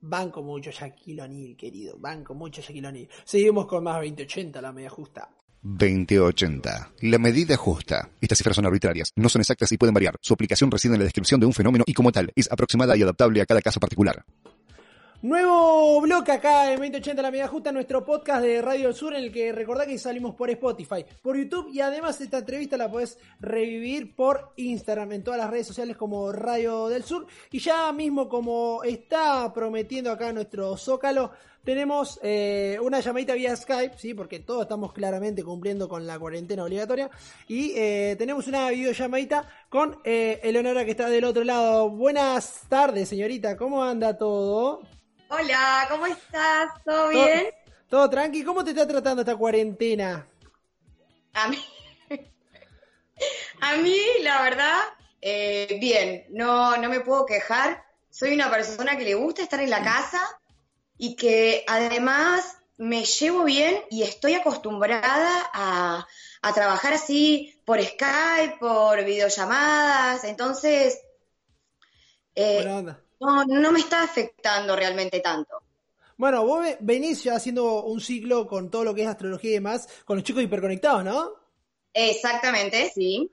Banco 0.00 0.42
mucho 0.42 0.70
Shaquille 0.70 1.20
O'Neal, 1.20 1.56
querido, 1.58 1.98
banco 1.98 2.32
mucho 2.32 2.62
Shaquille 2.62 2.88
O'Neal. 2.88 3.08
Seguimos 3.24 3.66
con 3.66 3.84
más 3.84 3.96
2080, 3.96 4.58
la 4.62 4.72
media 4.72 4.88
justa. 4.88 5.28
2080. 5.62 6.92
La 7.02 7.18
medida 7.18 7.56
justa. 7.56 8.10
Estas 8.20 8.38
cifras 8.38 8.56
son 8.56 8.66
arbitrarias, 8.66 9.12
no 9.16 9.28
son 9.28 9.42
exactas 9.42 9.70
y 9.72 9.78
pueden 9.78 9.94
variar. 9.94 10.16
Su 10.20 10.34
aplicación 10.34 10.70
reside 10.70 10.94
en 10.94 11.00
la 11.00 11.04
descripción 11.04 11.40
de 11.40 11.46
un 11.46 11.52
fenómeno 11.52 11.84
y 11.86 11.94
como 11.94 12.12
tal, 12.12 12.32
es 12.34 12.50
aproximada 12.50 12.96
y 12.96 13.02
adaptable 13.02 13.40
a 13.40 13.46
cada 13.46 13.62
caso 13.62 13.80
particular. 13.80 14.24
Nuevo 15.22 16.00
bloque 16.00 16.32
acá 16.32 16.72
en 16.72 16.78
2080 16.78 17.20
La 17.20 17.30
Media 17.30 17.46
Justa, 17.46 17.72
nuestro 17.72 18.02
podcast 18.06 18.42
de 18.42 18.62
Radio 18.62 18.90
Sur, 18.94 19.14
en 19.14 19.24
el 19.24 19.30
que 19.30 19.52
recordá 19.52 19.84
que 19.84 19.98
salimos 19.98 20.34
por 20.34 20.48
Spotify, 20.48 21.04
por 21.20 21.36
YouTube 21.36 21.68
y 21.70 21.82
además 21.82 22.18
esta 22.22 22.38
entrevista 22.38 22.78
la 22.78 22.90
podés 22.90 23.18
revivir 23.38 24.16
por 24.16 24.54
Instagram, 24.56 25.12
en 25.12 25.22
todas 25.22 25.38
las 25.38 25.50
redes 25.50 25.66
sociales 25.66 25.98
como 25.98 26.32
Radio 26.32 26.88
del 26.88 27.04
Sur. 27.04 27.26
Y 27.50 27.58
ya 27.58 27.92
mismo 27.92 28.30
como 28.30 28.82
está 28.82 29.52
prometiendo 29.52 30.10
acá 30.10 30.32
nuestro 30.32 30.74
Zócalo, 30.78 31.32
tenemos 31.64 32.18
eh, 32.22 32.78
una 32.82 33.00
llamadita 33.00 33.34
vía 33.34 33.54
Skype, 33.54 33.98
¿sí? 33.98 34.14
porque 34.14 34.40
todos 34.40 34.62
estamos 34.62 34.92
claramente 34.92 35.42
cumpliendo 35.44 35.88
con 35.88 36.06
la 36.06 36.18
cuarentena 36.18 36.64
obligatoria. 36.64 37.10
Y 37.48 37.72
eh, 37.76 38.16
tenemos 38.18 38.46
una 38.46 38.70
videollamadita 38.70 39.48
con 39.68 40.00
eh, 40.04 40.40
Eleonora 40.42 40.84
que 40.84 40.92
está 40.92 41.08
del 41.08 41.24
otro 41.24 41.44
lado. 41.44 41.90
Buenas 41.90 42.62
tardes, 42.68 43.08
señorita, 43.08 43.56
¿cómo 43.56 43.84
anda 43.84 44.16
todo? 44.16 44.82
Hola, 45.28 45.86
¿cómo 45.90 46.06
estás? 46.06 46.68
¿Todo 46.84 46.96
Todo- 46.96 47.10
bien? 47.10 47.46
Todo 47.88 48.08
tranqui. 48.08 48.44
¿Cómo 48.44 48.62
te 48.64 48.70
está 48.70 48.86
tratando 48.86 49.22
esta 49.22 49.34
cuarentena? 49.36 50.26
A 51.34 51.48
mí, 51.48 51.58
a 53.60 53.76
mí 53.76 53.96
la 54.22 54.42
verdad, 54.42 54.78
eh, 55.20 55.76
bien, 55.80 56.24
no, 56.30 56.76
no 56.76 56.88
me 56.88 57.00
puedo 57.00 57.26
quejar. 57.26 57.84
Soy 58.08 58.32
una 58.34 58.50
persona 58.50 58.96
que 58.96 59.04
le 59.04 59.14
gusta 59.14 59.42
estar 59.42 59.60
en 59.60 59.70
la 59.70 59.82
casa 59.82 60.20
y 61.00 61.16
que 61.16 61.64
además 61.68 62.58
me 62.78 63.04
llevo 63.04 63.44
bien 63.44 63.82
y 63.90 64.02
estoy 64.04 64.34
acostumbrada 64.34 65.50
a, 65.54 66.06
a 66.42 66.54
trabajar 66.54 66.94
así 66.94 67.60
por 67.66 67.82
Skype, 67.82 68.58
por 68.60 69.04
videollamadas. 69.04 70.24
Entonces, 70.24 70.98
eh, 72.34 72.66
no, 73.20 73.44
no 73.44 73.72
me 73.72 73.80
está 73.80 74.02
afectando 74.02 74.74
realmente 74.76 75.20
tanto. 75.20 75.62
Bueno, 76.16 76.44
vos 76.46 76.60
ve- 76.62 76.76
venís 76.80 77.24
ya 77.24 77.34
haciendo 77.36 77.82
un 77.84 78.00
ciclo 78.00 78.46
con 78.46 78.70
todo 78.70 78.84
lo 78.84 78.94
que 78.94 79.02
es 79.02 79.08
astrología 79.08 79.50
y 79.50 79.54
demás, 79.54 79.88
con 80.04 80.16
los 80.18 80.24
chicos 80.24 80.42
hiperconectados, 80.42 81.04
¿no? 81.04 81.32
Exactamente, 81.94 82.90
sí. 82.92 83.30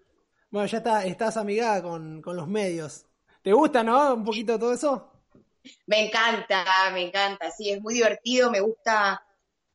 Bueno, 0.49 0.67
ya 0.67 0.77
está, 0.79 1.05
estás 1.05 1.37
amigada 1.37 1.81
con, 1.83 2.21
con 2.21 2.35
los 2.35 2.47
medios. 2.47 3.05
¿Te 3.41 3.53
gusta, 3.53 3.83
no? 3.83 4.13
Un 4.15 4.23
poquito 4.25 4.57
todo 4.59 4.73
eso. 4.73 5.11
Me 5.87 6.05
encanta, 6.05 6.65
me 6.93 7.01
encanta, 7.01 7.51
sí, 7.51 7.69
es 7.69 7.81
muy 7.81 7.93
divertido, 7.93 8.51
me 8.51 8.59
gusta, 8.59 9.23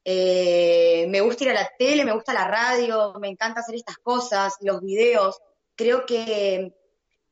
eh, 0.04 1.06
me 1.08 1.20
gusta 1.20 1.44
ir 1.44 1.50
a 1.50 1.54
la 1.54 1.70
tele, 1.78 2.04
me 2.04 2.12
gusta 2.12 2.34
la 2.34 2.48
radio, 2.48 3.14
me 3.20 3.28
encanta 3.28 3.60
hacer 3.60 3.76
estas 3.76 3.98
cosas, 3.98 4.54
los 4.60 4.80
videos. 4.80 5.38
Creo 5.74 6.04
que, 6.06 6.74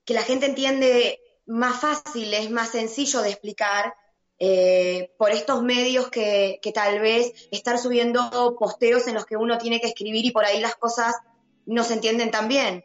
que 0.05 0.15
la 0.15 0.23
gente 0.23 0.47
entiende 0.47 1.21
más 1.47 1.81
fácil, 1.81 2.33
es 2.33 2.51
más 2.51 2.71
sencillo 2.71 3.23
de 3.23 3.31
explicar 3.31 3.95
eh, 4.39 5.13
por 5.19 5.31
estos 5.33 5.63
medios 5.63 6.09
que, 6.09 6.59
que 6.63 6.73
tal 6.73 7.01
vez 7.01 7.33
estar 7.51 7.79
subiendo 7.79 8.57
posteos 8.59 9.07
en 9.07 9.15
los 9.15 9.27
que 9.27 9.37
uno 9.37 9.59
tiene 9.59 9.81
que 9.81 9.89
escribir 9.89 10.25
y 10.25 10.31
por 10.31 10.45
ahí 10.45 10.61
las 10.61 10.77
cosas 10.77 11.15
no 11.67 11.85
se 11.85 11.95
entienden 11.95 12.31
tan 12.31 12.49
bien. 12.49 12.85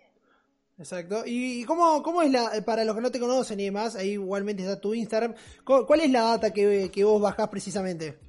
Exacto. 0.78 1.24
¿Y, 1.26 1.64
cómo, 1.64 2.04
cómo 2.04 2.22
es 2.22 2.32
la, 2.32 2.52
para 2.66 2.84
los 2.84 2.96
que 2.96 3.02
no 3.02 3.12
te 3.12 3.20
conocen 3.20 3.60
y 3.60 3.66
demás, 3.66 3.96
ahí 3.96 4.12
igualmente 4.12 4.64
está 4.64 4.80
tu 4.80 4.94
Instagram, 4.94 5.34
¿cu- 5.64 5.86
¿cuál 5.86 6.02
es 6.02 6.10
la 6.12 6.22
data 6.24 6.52
que, 6.52 6.92
que 6.92 7.04
vos 7.04 7.22
bajás 7.22 7.48
precisamente? 7.48 8.20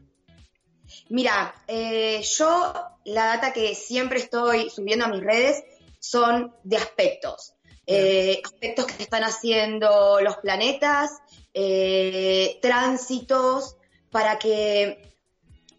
Mira, 1.09 1.54
eh, 1.66 2.22
yo 2.22 2.72
la 3.04 3.24
data 3.26 3.52
que 3.52 3.74
siempre 3.74 4.20
estoy 4.20 4.70
subiendo 4.70 5.04
a 5.06 5.09
mis 5.09 5.22
redes 5.22 5.64
son 5.98 6.54
de 6.62 6.76
aspectos. 6.76 7.54
Eh, 7.88 8.40
aspectos 8.44 8.87
que 8.87 9.02
están 9.02 9.24
haciendo 9.24 10.20
los 10.20 10.37
planetas, 10.38 11.11
eh, 11.54 12.59
tránsitos, 12.62 13.76
para 14.11 14.38
que 14.38 15.14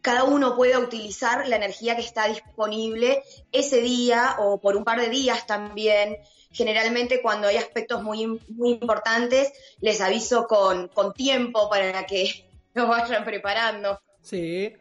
cada 0.01 0.25
uno 0.25 0.55
pueda 0.55 0.79
utilizar 0.79 1.47
la 1.47 1.55
energía 1.55 1.95
que 1.95 2.01
está 2.01 2.27
disponible 2.27 3.23
ese 3.51 3.81
día 3.81 4.35
o 4.39 4.59
por 4.61 4.75
un 4.77 4.83
par 4.83 4.99
de 5.01 5.09
días 5.09 5.47
también. 5.47 6.17
Generalmente 6.57 7.21
cuando 7.21 7.47
hay 7.47 7.57
aspectos 7.57 8.01
muy, 8.01 8.25
muy 8.49 8.71
importantes, 8.71 9.53
les 9.79 10.01
aviso 10.01 10.47
con, 10.47 10.87
con 10.87 11.13
tiempo 11.13 11.69
para 11.69 12.03
que 12.07 12.49
lo 12.73 12.87
vayan 12.87 13.23
preparando. 13.23 14.01
Sí. 14.23 14.73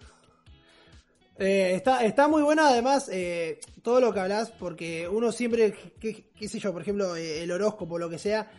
Eh, 1.38 1.74
está, 1.74 2.02
está 2.02 2.28
muy 2.28 2.42
bueno 2.42 2.64
además 2.64 3.10
eh, 3.12 3.60
todo 3.82 4.00
lo 4.00 4.12
que 4.14 4.20
hablas, 4.20 4.50
porque 4.52 5.06
uno 5.06 5.30
siempre, 5.32 5.74
qué, 6.00 6.30
qué 6.34 6.48
sé 6.48 6.58
yo, 6.58 6.72
por 6.72 6.80
ejemplo, 6.80 7.14
eh, 7.14 7.42
el 7.42 7.52
horóscopo, 7.52 7.98
lo 7.98 8.08
que 8.08 8.18
sea, 8.18 8.50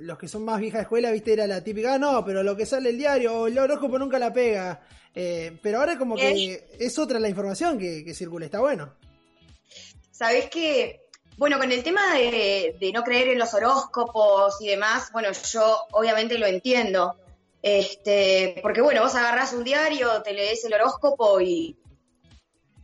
los 0.00 0.16
que 0.16 0.28
son 0.28 0.44
más 0.44 0.58
vieja 0.58 0.80
escuela, 0.80 1.10
viste, 1.10 1.34
era 1.34 1.46
la 1.46 1.62
típica, 1.62 1.94
ah, 1.94 1.98
no, 1.98 2.24
pero 2.24 2.42
lo 2.42 2.56
que 2.56 2.64
sale 2.64 2.88
el 2.88 2.96
diario 2.96 3.40
o 3.40 3.46
el 3.46 3.58
horóscopo 3.58 3.98
nunca 3.98 4.18
la 4.18 4.32
pega. 4.32 4.80
Pero 5.12 5.80
ahora 5.80 5.98
como 5.98 6.16
que 6.16 6.68
es 6.78 6.98
otra 6.98 7.18
la 7.18 7.28
información 7.28 7.78
que, 7.78 8.04
que 8.04 8.14
circula, 8.14 8.46
está 8.46 8.60
bueno. 8.60 8.94
Sabes 10.12 10.48
que, 10.48 11.08
bueno, 11.40 11.56
con 11.58 11.72
el 11.72 11.82
tema 11.82 12.12
de, 12.12 12.76
de 12.78 12.92
no 12.92 13.02
creer 13.02 13.28
en 13.28 13.38
los 13.38 13.54
horóscopos 13.54 14.60
y 14.60 14.68
demás, 14.68 15.10
bueno, 15.10 15.30
yo 15.32 15.78
obviamente 15.92 16.36
lo 16.36 16.44
entiendo. 16.44 17.16
Este, 17.62 18.58
porque 18.60 18.82
bueno, 18.82 19.00
vos 19.00 19.14
agarrás 19.14 19.54
un 19.54 19.64
diario, 19.64 20.20
te 20.20 20.34
lees 20.34 20.62
el 20.66 20.74
horóscopo 20.74 21.40
y 21.40 21.78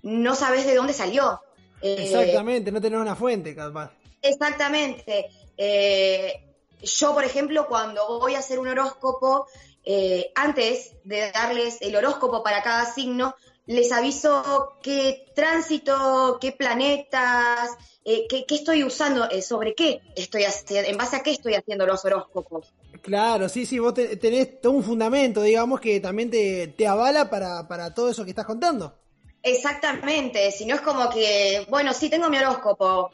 no 0.00 0.34
sabes 0.34 0.64
de 0.64 0.74
dónde 0.74 0.94
salió. 0.94 1.42
Eh, 1.82 1.96
Exactamente, 1.98 2.72
no 2.72 2.80
tenés 2.80 2.98
una 2.98 3.14
fuente, 3.14 3.54
capaz. 3.54 3.90
Exactamente. 4.22 5.26
Eh, 5.58 6.56
yo, 6.82 7.12
por 7.12 7.24
ejemplo, 7.24 7.66
cuando 7.66 8.20
voy 8.20 8.36
a 8.36 8.38
hacer 8.38 8.58
un 8.58 8.68
horóscopo, 8.68 9.48
eh, 9.84 10.32
antes 10.34 10.92
de 11.04 11.30
darles 11.30 11.76
el 11.82 11.94
horóscopo 11.94 12.42
para 12.42 12.62
cada 12.62 12.86
signo, 12.86 13.36
les 13.66 13.90
aviso 13.92 14.76
qué 14.82 15.26
tránsito, 15.34 16.38
qué 16.40 16.52
planetas, 16.52 17.76
eh, 18.04 18.26
qué, 18.28 18.46
qué, 18.46 18.54
estoy 18.54 18.84
usando, 18.84 19.28
eh, 19.28 19.42
sobre 19.42 19.74
qué 19.74 20.00
estoy 20.14 20.44
haciendo, 20.44 20.88
en 20.88 20.96
base 20.96 21.16
a 21.16 21.22
qué 21.22 21.32
estoy 21.32 21.54
haciendo 21.54 21.86
los 21.86 22.04
horóscopos. 22.04 22.72
Claro, 23.02 23.48
sí, 23.48 23.66
sí, 23.66 23.78
vos 23.78 23.94
te, 23.94 24.16
tenés 24.16 24.60
todo 24.60 24.72
un 24.72 24.84
fundamento, 24.84 25.42
digamos, 25.42 25.80
que 25.80 26.00
también 26.00 26.30
te, 26.30 26.68
te 26.68 26.86
avala 26.86 27.28
para, 27.28 27.66
para 27.66 27.92
todo 27.92 28.10
eso 28.10 28.24
que 28.24 28.30
estás 28.30 28.46
contando. 28.46 28.96
Exactamente, 29.42 30.50
si 30.52 30.66
no 30.66 30.76
es 30.76 30.80
como 30.80 31.10
que, 31.10 31.66
bueno, 31.68 31.92
sí 31.92 32.08
tengo 32.08 32.28
mi 32.28 32.38
horóscopo. 32.38 33.10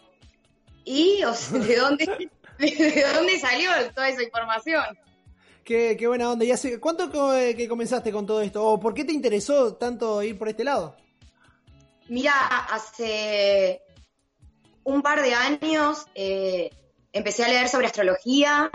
¿Y 0.85 1.23
o 1.25 1.35
sea, 1.35 1.59
de 1.59 1.77
dónde 1.77 2.07
de 2.59 3.05
dónde 3.15 3.39
salió 3.39 3.71
toda 3.95 4.09
esa 4.09 4.23
información? 4.23 4.85
Qué, 5.65 5.97
qué 5.97 6.07
buena 6.07 6.31
onda. 6.31 6.45
¿Y 6.45 6.51
hace 6.51 6.81
cuánto 6.81 7.11
que, 7.11 7.55
que 7.57 7.69
comenzaste 7.69 8.13
con 8.13 8.27
todo 8.27 8.41
esto? 8.41 8.65
¿O 8.65 8.81
por 8.81 8.95
qué 8.95 9.05
te 9.05 9.13
interesó 9.13 9.75
tanto 9.75 10.23
ir 10.23 10.39
por 10.39 10.49
este 10.49 10.65
lado? 10.65 10.97
Mira, 12.09 12.33
hace 12.71 13.83
un 14.85 15.03
par 15.03 15.23
de 15.23 15.35
años 15.35 16.07
eh, 16.15 16.71
empecé 17.13 17.45
a 17.45 17.49
leer 17.49 17.69
sobre 17.69 17.87
astrología 17.87 18.71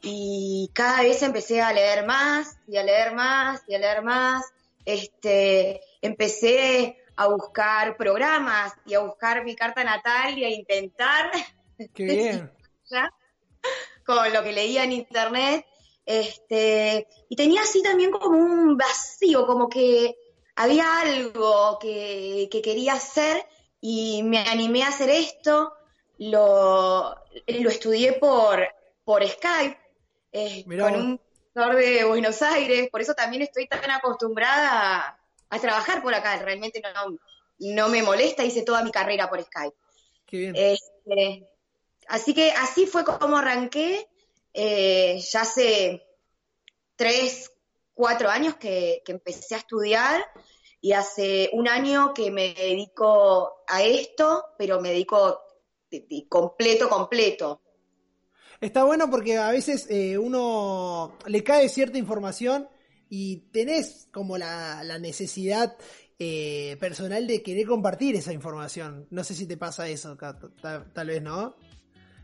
y 0.00 0.70
cada 0.72 1.02
vez 1.02 1.22
empecé 1.22 1.60
a 1.60 1.72
leer 1.72 2.06
más 2.06 2.56
y 2.68 2.76
a 2.76 2.84
leer 2.84 3.14
más 3.14 3.62
y 3.66 3.74
a 3.74 3.78
leer 3.78 4.02
más. 4.02 4.44
Este, 4.84 5.80
empecé 6.00 6.98
a 7.16 7.26
buscar 7.26 7.96
programas 7.96 8.72
y 8.86 8.94
a 8.94 9.00
buscar 9.00 9.44
mi 9.44 9.56
carta 9.56 9.82
natal 9.82 10.38
y 10.38 10.44
a 10.44 10.50
intentar 10.50 11.32
Qué 11.94 12.04
bien. 12.04 12.52
con 14.06 14.32
lo 14.32 14.42
que 14.42 14.52
leía 14.52 14.84
en 14.84 14.92
internet. 14.92 15.66
Este, 16.10 17.06
y 17.28 17.36
tenía 17.36 17.60
así 17.60 17.82
también 17.82 18.10
como 18.10 18.38
un 18.38 18.78
vacío, 18.78 19.46
como 19.46 19.68
que 19.68 20.16
había 20.56 21.00
algo 21.02 21.78
que, 21.78 22.48
que 22.50 22.62
quería 22.62 22.94
hacer 22.94 23.46
y 23.78 24.22
me 24.22 24.38
animé 24.38 24.84
a 24.84 24.88
hacer 24.88 25.10
esto. 25.10 25.74
Lo, 26.16 27.14
lo 27.46 27.70
estudié 27.70 28.14
por, 28.14 28.66
por 29.04 29.22
Skype 29.22 29.78
eh, 30.32 30.64
con 30.64 30.94
un 30.96 31.20
profesor 31.52 31.76
de 31.76 32.04
Buenos 32.04 32.40
Aires, 32.40 32.88
por 32.90 33.02
eso 33.02 33.12
también 33.12 33.42
estoy 33.42 33.68
tan 33.68 33.90
acostumbrada 33.90 34.96
a, 34.96 35.20
a 35.50 35.58
trabajar 35.60 36.02
por 36.02 36.14
acá. 36.14 36.38
Realmente 36.38 36.80
no, 36.80 37.18
no 37.58 37.88
me 37.90 38.02
molesta, 38.02 38.44
hice 38.44 38.62
toda 38.62 38.82
mi 38.82 38.90
carrera 38.90 39.28
por 39.28 39.42
Skype. 39.42 39.76
Qué 40.26 40.36
bien. 40.38 40.54
Este, 40.56 41.46
así 42.08 42.32
que 42.32 42.50
así 42.52 42.86
fue 42.86 43.04
como 43.04 43.36
arranqué. 43.36 44.08
Eh, 44.52 45.20
ya 45.30 45.42
hace 45.42 46.02
tres, 46.96 47.52
cuatro 47.94 48.28
años 48.28 48.56
que, 48.56 49.02
que, 49.04 49.12
empecé 49.12 49.54
a 49.54 49.58
estudiar 49.58 50.24
y 50.80 50.92
hace 50.92 51.50
un 51.52 51.68
año 51.68 52.14
que 52.14 52.30
me 52.30 52.54
dedico 52.54 53.62
a 53.66 53.82
esto, 53.82 54.46
pero 54.56 54.80
me 54.80 54.90
dedico 54.90 55.40
de, 55.90 56.06
de 56.08 56.26
completo, 56.28 56.88
completo. 56.88 57.62
Está 58.60 58.84
bueno 58.84 59.08
porque 59.08 59.36
a 59.38 59.50
veces 59.50 59.86
eh, 59.88 60.18
uno 60.18 61.16
le 61.26 61.44
cae 61.44 61.68
cierta 61.68 61.98
información 61.98 62.68
y 63.08 63.50
tenés 63.52 64.08
como 64.12 64.36
la, 64.36 64.82
la 64.82 64.98
necesidad 64.98 65.76
eh, 66.18 66.76
personal 66.80 67.28
de 67.28 67.42
querer 67.42 67.66
compartir 67.66 68.16
esa 68.16 68.32
información. 68.32 69.06
No 69.10 69.22
sé 69.22 69.34
si 69.34 69.46
te 69.46 69.56
pasa 69.56 69.88
eso, 69.88 70.16
tal, 70.16 70.92
tal 70.92 71.06
vez 71.06 71.22
no. 71.22 71.54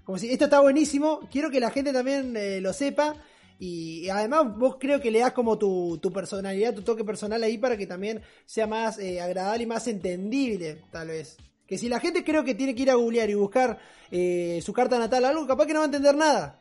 Como 0.05 0.19
si 0.19 0.31
esto 0.31 0.45
está 0.45 0.61
buenísimo, 0.61 1.21
quiero 1.31 1.51
que 1.51 1.61
la 1.61 1.71
gente 1.71 1.93
también 1.93 2.37
eh, 2.37 2.61
lo 2.61 2.73
sepa. 2.73 3.17
Y, 3.59 4.09
además 4.11 4.57
vos 4.57 4.77
creo 4.79 5.01
que 5.01 5.11
le 5.11 5.21
das 5.21 5.33
como 5.33 5.57
tu, 5.57 5.99
tu, 5.99 6.13
personalidad, 6.13 6.75
tu 6.75 6.83
toque 6.83 7.05
personal 7.05 7.43
ahí 7.43 7.57
para 7.57 7.77
que 7.77 7.87
también 7.87 8.23
sea 8.45 8.67
más 8.67 8.99
eh, 8.99 9.21
agradable 9.21 9.65
y 9.65 9.67
más 9.67 9.87
entendible, 9.89 10.83
tal 10.91 11.09
vez. 11.09 11.39
Que 11.67 11.79
si 11.79 11.89
la 11.89 12.01
gente 12.01 12.25
creo 12.25 12.45
que 12.45 12.55
tiene 12.55 12.75
que 12.75 12.83
ir 12.83 12.91
a 12.91 12.95
googlear 12.95 13.31
y 13.31 13.35
buscar 13.35 13.79
eh, 14.11 14.61
su 14.63 14.73
carta 14.75 14.99
natal, 14.99 15.25
algo 15.25 15.47
capaz 15.47 15.67
que 15.67 15.73
no 15.73 15.81
va 15.81 15.85
a 15.85 15.87
entender 15.87 16.15
nada. 16.15 16.61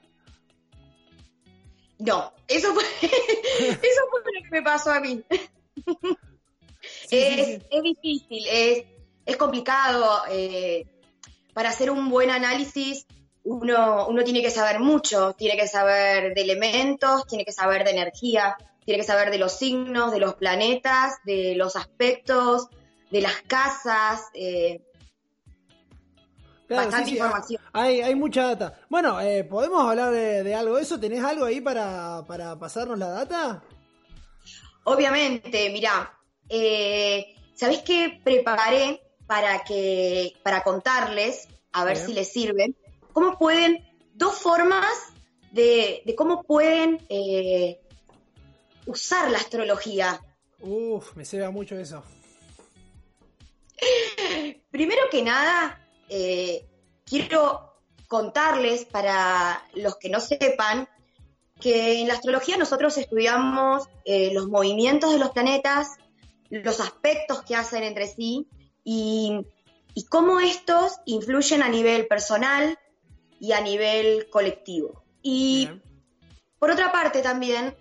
No, 2.00 2.34
eso 2.48 2.74
fue, 2.74 2.84
eso 3.02 4.02
fue 4.10 4.22
lo 4.22 4.44
que 4.44 4.50
me 4.52 4.62
pasó 4.62 4.92
a 4.92 5.00
mí. 5.00 5.24
Sí, 7.08 7.16
es, 7.16 7.36
sí, 7.36 7.46
sí. 7.46 7.66
es, 7.72 7.84
difícil, 7.84 8.46
es, 8.52 8.84
es 9.26 9.38
complicado. 9.38 10.24
Eh, 10.30 10.86
para 11.54 11.70
hacer 11.70 11.92
un 11.92 12.10
buen 12.10 12.30
análisis 12.30 13.06
uno, 13.44 14.08
uno 14.08 14.24
tiene 14.24 14.42
que 14.42 14.50
saber 14.50 14.80
mucho, 14.80 15.34
tiene 15.34 15.58
que 15.58 15.68
saber 15.68 16.34
de 16.34 16.42
elementos, 16.42 17.28
tiene 17.28 17.46
que 17.46 17.52
saber 17.52 17.84
de 17.84 17.92
energía, 17.92 18.56
tiene 18.86 19.00
que 19.02 19.06
saber 19.08 19.32
de 19.32 19.38
los 19.38 19.54
signos, 19.58 20.12
de 20.12 20.20
los 20.20 20.36
planetas, 20.36 21.16
de 21.26 21.56
los 21.56 21.76
aspectos, 21.76 22.68
de 23.12 23.22
las 23.22 23.42
casas. 23.44 24.22
Eh, 24.34 24.82
Claro, 26.68 26.86
bastante 26.86 27.10
sí, 27.10 27.12
sí, 27.12 27.18
información. 27.18 27.62
Hay, 27.74 28.02
hay 28.02 28.16
mucha 28.16 28.56
data. 28.56 28.80
Bueno, 28.90 29.20
eh, 29.20 29.44
¿podemos 29.44 29.88
hablar 29.88 30.12
de, 30.12 30.44
de, 30.44 30.56
algo 30.56 30.78
de 30.78 30.84
eso? 30.84 30.98
¿Tenés 30.98 31.22
algo 31.24 31.46
ahí 31.46 31.60
para, 31.60 32.24
para 32.26 32.58
pasarnos 32.58 32.98
la 32.98 33.10
data? 33.10 33.62
Obviamente, 34.86 35.70
mira, 35.72 36.18
eh, 36.48 37.36
¿sabés 37.54 37.80
qué 37.80 38.20
preparé 38.24 39.02
para 39.28 39.64
que 39.64 40.34
para 40.44 40.64
contarles, 40.64 41.48
a 41.74 41.84
ver 41.84 41.96
Bien. 41.96 42.08
si 42.08 42.14
les 42.14 42.32
sirve, 42.32 42.74
cómo 43.14 43.38
pueden, 43.38 43.86
dos 44.14 44.36
formas 44.36 45.14
de, 45.52 46.02
de 46.06 46.16
cómo 46.16 46.44
pueden 46.44 47.06
eh, 47.10 47.80
usar 48.86 49.32
la 49.32 49.38
astrología? 49.38 50.20
Uf, 50.60 51.16
me 51.16 51.26
ceba 51.26 51.52
mucho 51.52 51.78
eso. 51.78 52.04
Primero 54.72 55.04
que 55.12 55.22
nada, 55.22 55.80
eh, 56.10 56.66
quiero 57.06 57.74
contarles 58.08 58.86
para 58.86 59.64
los 59.74 59.98
que 59.98 60.10
no 60.10 60.20
sepan 60.20 60.88
que 61.60 62.02
en 62.02 62.08
la 62.08 62.16
astrología 62.16 62.58
nosotros 62.58 62.98
estudiamos 62.98 63.88
eh, 64.06 64.34
los 64.34 64.48
movimientos 64.48 65.14
de 65.14 65.20
los 65.20 65.32
planetas, 65.32 65.96
los 66.50 66.80
aspectos 66.80 67.44
que 67.44 67.56
hacen 67.56 67.84
entre 67.84 68.08
sí 68.08 68.48
y, 68.84 69.46
y, 69.94 70.06
cómo 70.06 70.40
estos 70.40 70.98
influyen 71.06 71.64
a 71.64 71.70
nivel 71.70 72.08
personal 72.08 72.78
y 73.44 73.52
a 73.52 73.60
nivel 73.60 74.30
colectivo. 74.30 75.04
Y 75.22 75.66
Bien. 75.66 75.84
por 76.60 76.72
otra 76.72 76.94
parte 76.94 77.22
también, 77.22 77.76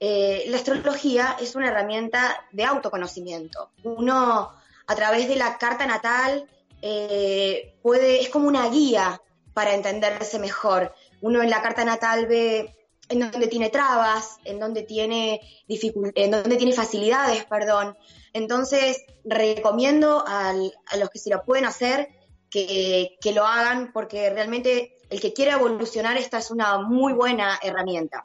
eh, 0.00 0.42
la 0.48 0.56
astrología 0.56 1.36
es 1.40 1.54
una 1.54 1.68
herramienta 1.68 2.44
de 2.50 2.64
autoconocimiento. 2.64 3.70
Uno 3.84 4.50
a 4.88 4.94
través 4.96 5.28
de 5.28 5.36
la 5.36 5.56
carta 5.56 5.86
natal 5.86 6.50
eh, 6.82 7.76
puede, 7.80 8.22
es 8.22 8.28
como 8.28 8.48
una 8.48 8.68
guía 8.70 9.22
para 9.52 9.74
entenderse 9.74 10.40
mejor. 10.40 10.92
Uno 11.20 11.44
en 11.44 11.50
la 11.50 11.62
carta 11.62 11.84
natal 11.84 12.26
ve 12.26 12.74
en 13.08 13.20
donde 13.20 13.46
tiene 13.46 13.70
trabas, 13.70 14.38
en 14.44 14.58
donde 14.58 14.82
tiene 14.82 15.40
en 15.68 16.30
donde 16.32 16.56
tiene 16.56 16.72
facilidades, 16.72 17.44
perdón. 17.44 17.96
Entonces, 18.32 19.04
recomiendo 19.24 20.24
al, 20.26 20.72
a 20.86 20.96
los 20.96 21.08
que 21.10 21.20
se 21.20 21.30
lo 21.30 21.44
pueden 21.44 21.66
hacer 21.66 22.08
que, 22.50 23.16
que, 23.20 23.32
lo 23.32 23.46
hagan 23.46 23.92
porque 23.92 24.30
realmente 24.30 24.94
el 25.14 25.20
que 25.20 25.32
quiera 25.32 25.54
evolucionar 25.54 26.16
esta 26.16 26.38
es 26.38 26.50
una 26.50 26.78
muy 26.78 27.12
buena 27.12 27.60
herramienta. 27.62 28.24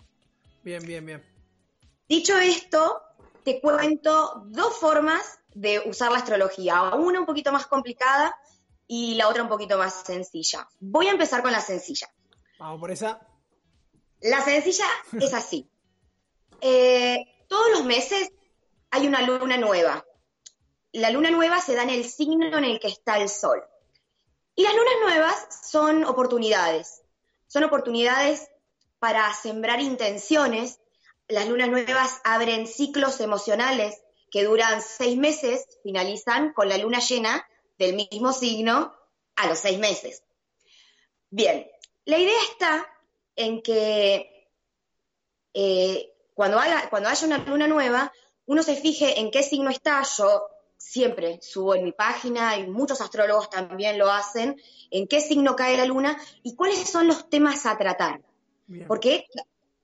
Bien, 0.63 0.83
bien, 0.83 1.05
bien. 1.05 1.23
Dicho 2.07 2.35
esto, 2.39 3.03
te 3.43 3.61
cuento 3.61 4.41
dos 4.47 4.75
formas 4.77 5.39
de 5.53 5.83
usar 5.85 6.11
la 6.11 6.17
astrología, 6.17 6.95
una 6.95 7.19
un 7.19 7.27
poquito 7.27 7.51
más 7.51 7.67
complicada 7.67 8.35
y 8.87 9.13
la 9.13 9.27
otra 9.27 9.43
un 9.43 9.49
poquito 9.49 9.77
más 9.77 10.01
sencilla. 10.03 10.67
Voy 10.79 11.05
a 11.05 11.11
empezar 11.11 11.43
con 11.43 11.51
la 11.51 11.61
sencilla. 11.61 12.09
Vamos 12.57 12.79
por 12.79 12.89
esa. 12.89 13.21
La 14.21 14.41
sencilla 14.41 14.87
es 15.21 15.33
así. 15.35 15.69
Eh, 16.59 17.45
todos 17.47 17.69
los 17.69 17.85
meses 17.85 18.31
hay 18.89 19.05
una 19.05 19.21
luna 19.21 19.57
nueva. 19.57 20.03
La 20.93 21.11
luna 21.11 21.29
nueva 21.29 21.61
se 21.61 21.75
da 21.75 21.83
en 21.83 21.91
el 21.91 22.03
signo 22.03 22.57
en 22.57 22.63
el 22.63 22.79
que 22.79 22.87
está 22.87 23.19
el 23.19 23.29
sol. 23.29 23.61
Y 24.59 24.63
las 24.63 24.75
lunas 24.75 24.93
nuevas 25.01 25.47
son 25.71 26.03
oportunidades. 26.03 27.01
Son 27.47 27.63
oportunidades 27.63 28.49
para 28.99 29.33
sembrar 29.33 29.79
intenciones. 29.79 30.81
Las 31.29 31.47
lunas 31.47 31.69
nuevas 31.69 32.19
abren 32.25 32.67
ciclos 32.67 33.21
emocionales 33.21 34.01
que 34.29 34.43
duran 34.43 34.81
seis 34.81 35.17
meses, 35.17 35.65
finalizan 35.81 36.51
con 36.51 36.67
la 36.67 36.77
luna 36.77 36.99
llena 36.99 37.47
del 37.77 37.95
mismo 37.95 38.33
signo 38.33 38.93
a 39.37 39.47
los 39.47 39.59
seis 39.59 39.79
meses. 39.79 40.23
Bien, 41.29 41.65
la 42.03 42.17
idea 42.17 42.41
está 42.51 42.85
en 43.37 43.61
que 43.61 44.51
eh, 45.53 46.11
cuando, 46.33 46.59
cuando 46.89 47.07
haya 47.07 47.25
una 47.25 47.37
luna 47.37 47.67
nueva, 47.67 48.11
uno 48.45 48.61
se 48.61 48.75
fije 48.75 49.21
en 49.21 49.31
qué 49.31 49.41
signo 49.41 49.69
está. 49.69 50.03
Yo 50.17 50.48
siempre 50.79 51.39
subo 51.41 51.75
en 51.75 51.83
mi 51.83 51.91
página 51.91 52.57
y 52.57 52.65
muchos 52.65 53.01
astrólogos 53.01 53.49
también 53.49 53.99
lo 53.99 54.09
hacen, 54.09 54.59
en 54.89 55.07
qué 55.07 55.21
signo 55.21 55.55
cae 55.55 55.77
la 55.77 55.85
luna 55.85 56.17
y 56.41 56.55
cuáles 56.55 56.89
son 56.89 57.07
los 57.07 57.29
temas 57.29 57.65
a 57.65 57.77
tratar. 57.77 58.21
Porque 58.87 59.25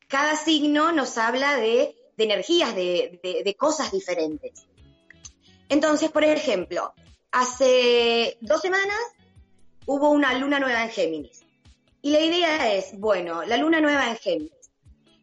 cada 0.08 0.36
signo 0.36 0.92
nos 0.92 1.18
habla 1.18 1.58
de, 1.58 1.96
energías, 2.18 2.76
de, 2.76 3.56
cosas 3.60 3.92
diferentes. 3.92 4.66
Entonces, 5.70 6.12
por 6.12 6.24
ejemplo, 6.24 6.94
hace 7.32 8.38
dos 8.42 8.62
semanas 8.62 9.00
hubo 9.86 10.10
una 10.12 10.34
luna 10.34 10.60
nueva 10.60 10.84
en 10.84 10.90
Géminis. 10.90 11.44
Y 12.02 12.12
la 12.12 12.20
idea 12.20 12.74
es, 12.74 12.98
bueno, 12.98 13.44
la 13.44 13.58
luna 13.58 13.82
nueva 13.82 14.10
en 14.10 14.18
Géminis. 14.18 14.72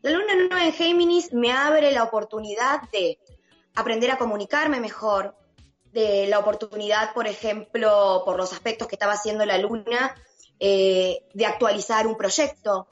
La 0.02 0.10
luna 0.10 0.34
nueva 0.34 0.64
en 0.64 0.72
Géminis 0.72 1.32
me 1.32 1.52
abre 1.52 1.92
la 1.92 2.02
oportunidad 2.02 2.82
de 2.90 3.18
aprender 3.74 4.10
a 4.10 4.18
comunicarme 4.18 4.80
mejor, 4.80 5.36
de 5.92 6.26
la 6.26 6.38
oportunidad, 6.38 7.12
por 7.12 7.26
ejemplo, 7.26 8.22
por 8.24 8.36
los 8.36 8.52
aspectos 8.52 8.88
que 8.88 8.94
estaba 8.94 9.12
haciendo 9.12 9.44
la 9.44 9.58
luna, 9.58 10.14
eh, 10.58 11.26
de 11.34 11.46
actualizar 11.46 12.06
un 12.06 12.16
proyecto, 12.16 12.86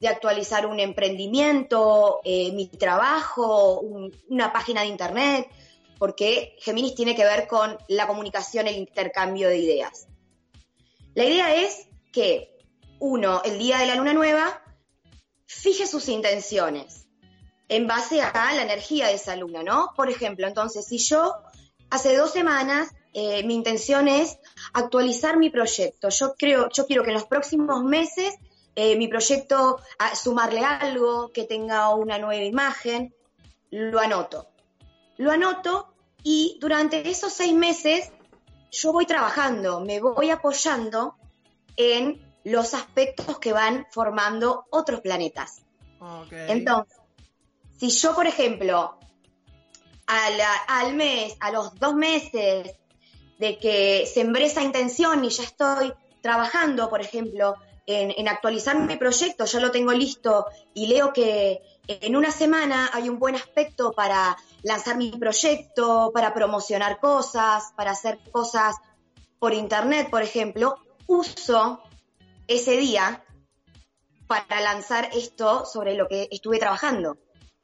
de 0.00 0.08
actualizar 0.08 0.66
un 0.66 0.80
emprendimiento, 0.80 2.20
eh, 2.24 2.52
mi 2.52 2.68
trabajo, 2.68 3.80
una 4.28 4.52
página 4.52 4.82
de 4.82 4.88
internet, 4.88 5.48
porque 5.98 6.56
Géminis 6.60 6.94
tiene 6.94 7.14
que 7.14 7.24
ver 7.24 7.46
con 7.46 7.76
la 7.88 8.06
comunicación, 8.06 8.66
el 8.66 8.76
intercambio 8.76 9.48
de 9.48 9.58
ideas. 9.58 10.06
La 11.14 11.24
idea 11.24 11.54
es 11.54 11.88
que 12.12 12.58
uno, 12.98 13.42
el 13.44 13.58
día 13.58 13.78
de 13.78 13.86
la 13.86 13.94
luna 13.94 14.12
nueva, 14.12 14.62
fije 15.46 15.86
sus 15.86 16.08
intenciones 16.08 17.06
en 17.68 17.86
base 17.86 18.20
a 18.20 18.54
la 18.54 18.62
energía 18.62 19.08
de 19.08 19.14
esa 19.14 19.34
luna, 19.36 19.62
¿no? 19.62 19.90
Por 19.96 20.08
ejemplo, 20.08 20.46
entonces, 20.46 20.86
si 20.86 20.98
yo 20.98 21.34
hace 21.90 22.16
dos 22.16 22.32
semanas 22.32 22.90
eh, 23.12 23.42
mi 23.44 23.54
intención 23.54 24.08
es 24.08 24.38
actualizar 24.74 25.38
mi 25.38 25.50
proyecto. 25.50 26.10
Yo 26.10 26.34
creo, 26.36 26.68
yo 26.70 26.86
quiero 26.86 27.02
que 27.02 27.10
en 27.10 27.14
los 27.14 27.24
próximos 27.24 27.82
meses 27.82 28.34
eh, 28.74 28.94
mi 28.96 29.08
proyecto, 29.08 29.80
sumarle 30.14 30.62
algo, 30.62 31.32
que 31.32 31.44
tenga 31.44 31.94
una 31.94 32.18
nueva 32.18 32.44
imagen, 32.44 33.14
lo 33.70 33.98
anoto. 33.98 34.48
Lo 35.16 35.32
anoto 35.32 35.94
y 36.22 36.58
durante 36.60 37.08
esos 37.08 37.32
seis 37.32 37.54
meses 37.54 38.12
yo 38.70 38.92
voy 38.92 39.06
trabajando, 39.06 39.80
me 39.80 39.98
voy 39.98 40.28
apoyando 40.28 41.16
en 41.78 42.20
los 42.44 42.74
aspectos 42.74 43.38
que 43.38 43.54
van 43.54 43.86
formando 43.90 44.66
otros 44.70 45.00
planetas. 45.00 45.62
Entonces, 46.30 46.98
si 47.78 47.88
yo, 47.88 48.14
por 48.14 48.26
ejemplo, 48.26 48.98
al 50.06 50.94
mes, 50.94 51.36
a 51.40 51.50
los 51.50 51.74
dos 51.78 51.94
meses 51.94 52.72
de 53.38 53.58
que 53.58 54.06
sembré 54.06 54.46
esa 54.46 54.62
intención 54.62 55.24
y 55.24 55.30
ya 55.30 55.42
estoy 55.42 55.92
trabajando, 56.20 56.88
por 56.88 57.00
ejemplo, 57.00 57.56
en, 57.86 58.28
actualizar 58.28 58.78
mi 58.78 58.96
proyecto, 58.96 59.44
ya 59.44 59.60
lo 59.60 59.70
tengo 59.70 59.92
listo 59.92 60.46
y 60.74 60.88
leo 60.88 61.12
que 61.12 61.62
en 61.86 62.16
una 62.16 62.32
semana 62.32 62.90
hay 62.92 63.08
un 63.08 63.18
buen 63.18 63.36
aspecto 63.36 63.92
para 63.92 64.36
lanzar 64.62 64.96
mi 64.96 65.12
proyecto, 65.12 66.10
para 66.12 66.34
promocionar 66.34 66.98
cosas, 66.98 67.72
para 67.76 67.92
hacer 67.92 68.18
cosas 68.32 68.74
por 69.38 69.54
internet, 69.54 70.10
por 70.10 70.22
ejemplo, 70.22 70.76
uso 71.06 71.80
ese 72.48 72.76
día 72.76 73.24
para 74.26 74.60
lanzar 74.60 75.10
esto 75.12 75.64
sobre 75.64 75.94
lo 75.94 76.08
que 76.08 76.28
estuve 76.32 76.58
trabajando. 76.58 77.16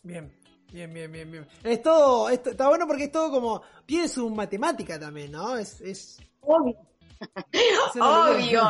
Bien, 0.02 0.32
bien, 0.72 0.92
bien, 0.92 1.12
bien, 1.12 1.30
bien. 1.30 1.48
Es 1.62 1.82
todo, 1.82 2.28
está 2.28 2.68
bueno 2.68 2.86
porque 2.86 3.04
es 3.04 3.12
todo 3.12 3.30
como, 3.30 3.62
tiene 3.86 4.08
su 4.08 4.28
matemática 4.30 4.98
también, 4.98 5.32
¿no? 5.32 5.56
Es, 5.56 5.80
es... 5.80 6.18
Obvio. 6.40 6.76
Obvio 8.00 8.62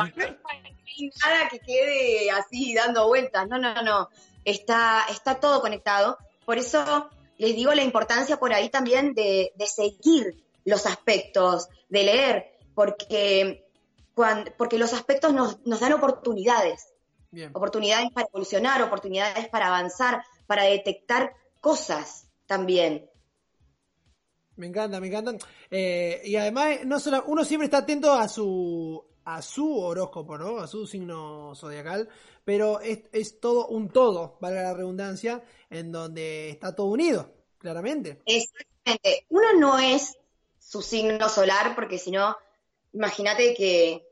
nada 1.23 1.49
que 1.49 1.59
quede 1.59 2.31
así 2.31 2.73
dando 2.73 3.07
vueltas. 3.07 3.47
No, 3.47 3.57
no, 3.57 3.81
no. 3.81 4.09
Está, 4.43 5.05
está 5.09 5.35
todo 5.39 5.61
conectado. 5.61 6.17
Por 6.45 6.57
eso 6.57 7.09
les 7.37 7.55
digo 7.55 7.73
la 7.73 7.83
importancia 7.83 8.37
por 8.37 8.53
ahí 8.53 8.69
también 8.69 9.13
de, 9.13 9.51
seguir 9.65 10.43
los 10.65 10.85
aspectos, 10.85 11.67
de 11.89 12.03
leer, 12.03 12.57
porque, 12.73 13.65
porque 14.57 14.77
los 14.77 14.93
aspectos 14.93 15.33
nos, 15.33 15.79
dan 15.79 15.93
oportunidades. 15.93 16.87
Oportunidades 17.53 18.11
para 18.11 18.27
evolucionar, 18.27 18.81
oportunidades 18.83 19.47
para 19.49 19.67
avanzar, 19.67 20.23
para 20.45 20.63
detectar 20.63 21.33
cosas 21.63 22.27
también. 22.45 23.09
Me 24.57 24.67
encanta, 24.67 24.99
me 24.99 25.07
encantan. 25.07 25.39
Eh, 25.71 26.21
y 26.25 26.35
además, 26.35 26.79
no 26.85 26.99
solo, 26.99 27.23
uno 27.25 27.45
siempre 27.45 27.65
está 27.65 27.77
atento 27.77 28.11
a 28.11 28.27
su, 28.27 29.01
a 29.23 29.41
su 29.41 29.79
horóscopo, 29.79 30.37
¿no? 30.37 30.57
A 30.59 30.67
su 30.67 30.85
signo 30.85 31.55
zodiacal, 31.55 32.09
pero 32.43 32.81
es, 32.81 33.39
todo 33.39 33.67
un 33.67 33.89
todo, 33.89 34.37
valga 34.41 34.61
la 34.61 34.73
redundancia, 34.73 35.41
en 35.69 35.93
donde 35.93 36.49
está 36.49 36.75
todo 36.75 36.87
unido, 36.87 37.33
claramente. 37.57 38.21
Exactamente. 38.25 39.25
Uno 39.29 39.53
no 39.57 39.79
es 39.79 40.17
su 40.59 40.81
signo 40.81 41.29
solar, 41.29 41.75
porque 41.75 41.97
si 41.97 42.11
no, 42.11 42.35
imagínate 42.91 43.55
que 43.55 44.05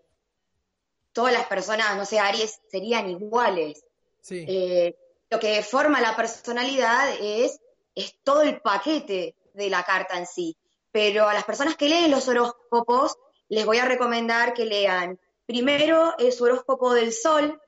todas 1.11 1.33
las 1.33 1.47
personas, 1.47 1.97
no 1.97 2.05
sé, 2.05 2.17
Aries, 2.17 2.61
serían 2.71 3.09
iguales. 3.09 3.83
Sí. 4.21 4.45
Eh, 4.47 4.95
lo 5.31 5.39
que 5.39 5.63
forma 5.63 6.01
la 6.01 6.15
personalidad 6.15 7.09
es, 7.19 7.59
es 7.95 8.15
todo 8.21 8.41
el 8.41 8.61
paquete 8.61 9.35
de 9.53 9.69
la 9.69 9.83
carta 9.83 10.17
en 10.17 10.27
sí. 10.27 10.57
Pero 10.91 11.27
a 11.27 11.33
las 11.33 11.45
personas 11.45 11.77
que 11.77 11.87
leen 11.87 12.11
los 12.11 12.27
horóscopos, 12.27 13.15
les 13.47 13.65
voy 13.65 13.77
a 13.77 13.85
recomendar 13.85 14.53
que 14.53 14.65
lean 14.65 15.17
primero 15.45 16.13
su 16.31 16.43
horóscopo 16.43 16.93
del 16.93 17.13
sol, 17.13 17.61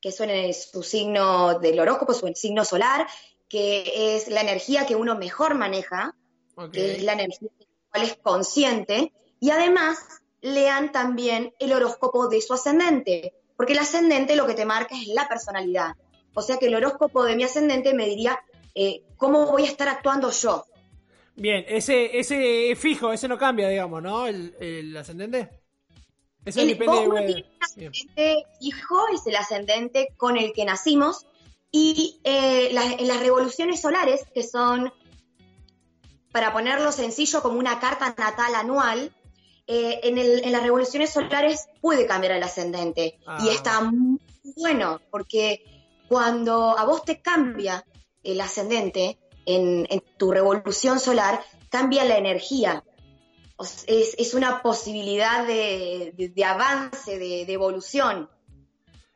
que 0.00 0.10
suene 0.10 0.52
su 0.52 0.82
signo 0.82 1.58
del 1.60 1.78
horóscopo, 1.78 2.14
su 2.14 2.26
signo 2.34 2.64
solar, 2.64 3.06
que 3.48 4.16
es 4.16 4.28
la 4.28 4.40
energía 4.40 4.84
que 4.84 4.96
uno 4.96 5.16
mejor 5.16 5.54
maneja, 5.54 6.16
que 6.72 6.96
es 6.96 7.02
la 7.02 7.12
energía 7.12 7.48
cual 7.90 8.04
es 8.04 8.16
consciente, 8.16 9.12
y 9.38 9.50
además 9.50 9.98
lean 10.40 10.90
también 10.90 11.54
el 11.60 11.72
horóscopo 11.72 12.26
de 12.26 12.40
su 12.40 12.54
ascendente, 12.54 13.34
porque 13.56 13.72
el 13.72 13.78
ascendente 13.78 14.34
lo 14.34 14.48
que 14.48 14.54
te 14.54 14.64
marca 14.64 14.96
es 14.96 15.06
la 15.08 15.28
personalidad. 15.28 15.94
O 16.34 16.42
sea 16.42 16.58
que 16.58 16.66
el 16.66 16.74
horóscopo 16.74 17.24
de 17.24 17.36
mi 17.36 17.44
ascendente 17.44 17.94
me 17.94 18.06
diría 18.06 18.38
eh, 18.74 19.02
cómo 19.16 19.46
voy 19.46 19.64
a 19.64 19.68
estar 19.68 19.88
actuando 19.88 20.30
yo. 20.30 20.64
Bien, 21.36 21.64
ese, 21.68 22.18
ese 22.18 22.70
es 22.70 22.78
fijo, 22.78 23.12
ese 23.12 23.28
no 23.28 23.38
cambia, 23.38 23.68
digamos, 23.68 24.02
¿no? 24.02 24.26
El, 24.26 24.96
ascendente. 24.96 25.50
Eso 26.44 26.60
el 26.60 26.68
depende 26.68 27.00
de... 27.00 27.44
ascendente 27.60 28.44
fijo 28.60 29.08
es 29.12 29.26
el 29.26 29.36
ascendente 29.36 30.08
con 30.16 30.36
el 30.36 30.52
que 30.52 30.64
nacimos 30.64 31.26
y 31.70 32.20
eh, 32.22 32.68
en 32.70 33.08
las 33.08 33.20
revoluciones 33.20 33.80
solares, 33.80 34.24
que 34.32 34.44
son, 34.44 34.92
para 36.30 36.52
ponerlo 36.52 36.92
sencillo, 36.92 37.42
como 37.42 37.58
una 37.58 37.80
carta 37.80 38.14
natal 38.16 38.54
anual, 38.54 39.12
eh, 39.66 39.98
en, 40.04 40.18
el, 40.18 40.44
en, 40.44 40.52
las 40.52 40.62
revoluciones 40.62 41.10
solares 41.10 41.66
puede 41.80 42.06
cambiar 42.06 42.34
el 42.34 42.42
ascendente. 42.44 43.18
Y 43.20 43.24
ah. 43.26 43.52
está 43.52 43.80
muy 43.80 44.20
bueno, 44.56 45.00
porque 45.10 45.73
cuando 46.08 46.78
a 46.78 46.84
vos 46.84 47.04
te 47.04 47.20
cambia 47.20 47.84
el 48.22 48.40
ascendente, 48.40 49.18
en, 49.46 49.86
tu 50.16 50.30
revolución 50.30 51.00
solar, 51.00 51.40
cambia 51.68 52.04
la 52.04 52.18
energía. 52.18 52.84
Es, 53.86 54.34
una 54.34 54.62
posibilidad 54.62 55.46
de, 55.46 56.44
avance, 56.44 57.18
de, 57.18 57.52
evolución. 57.52 58.28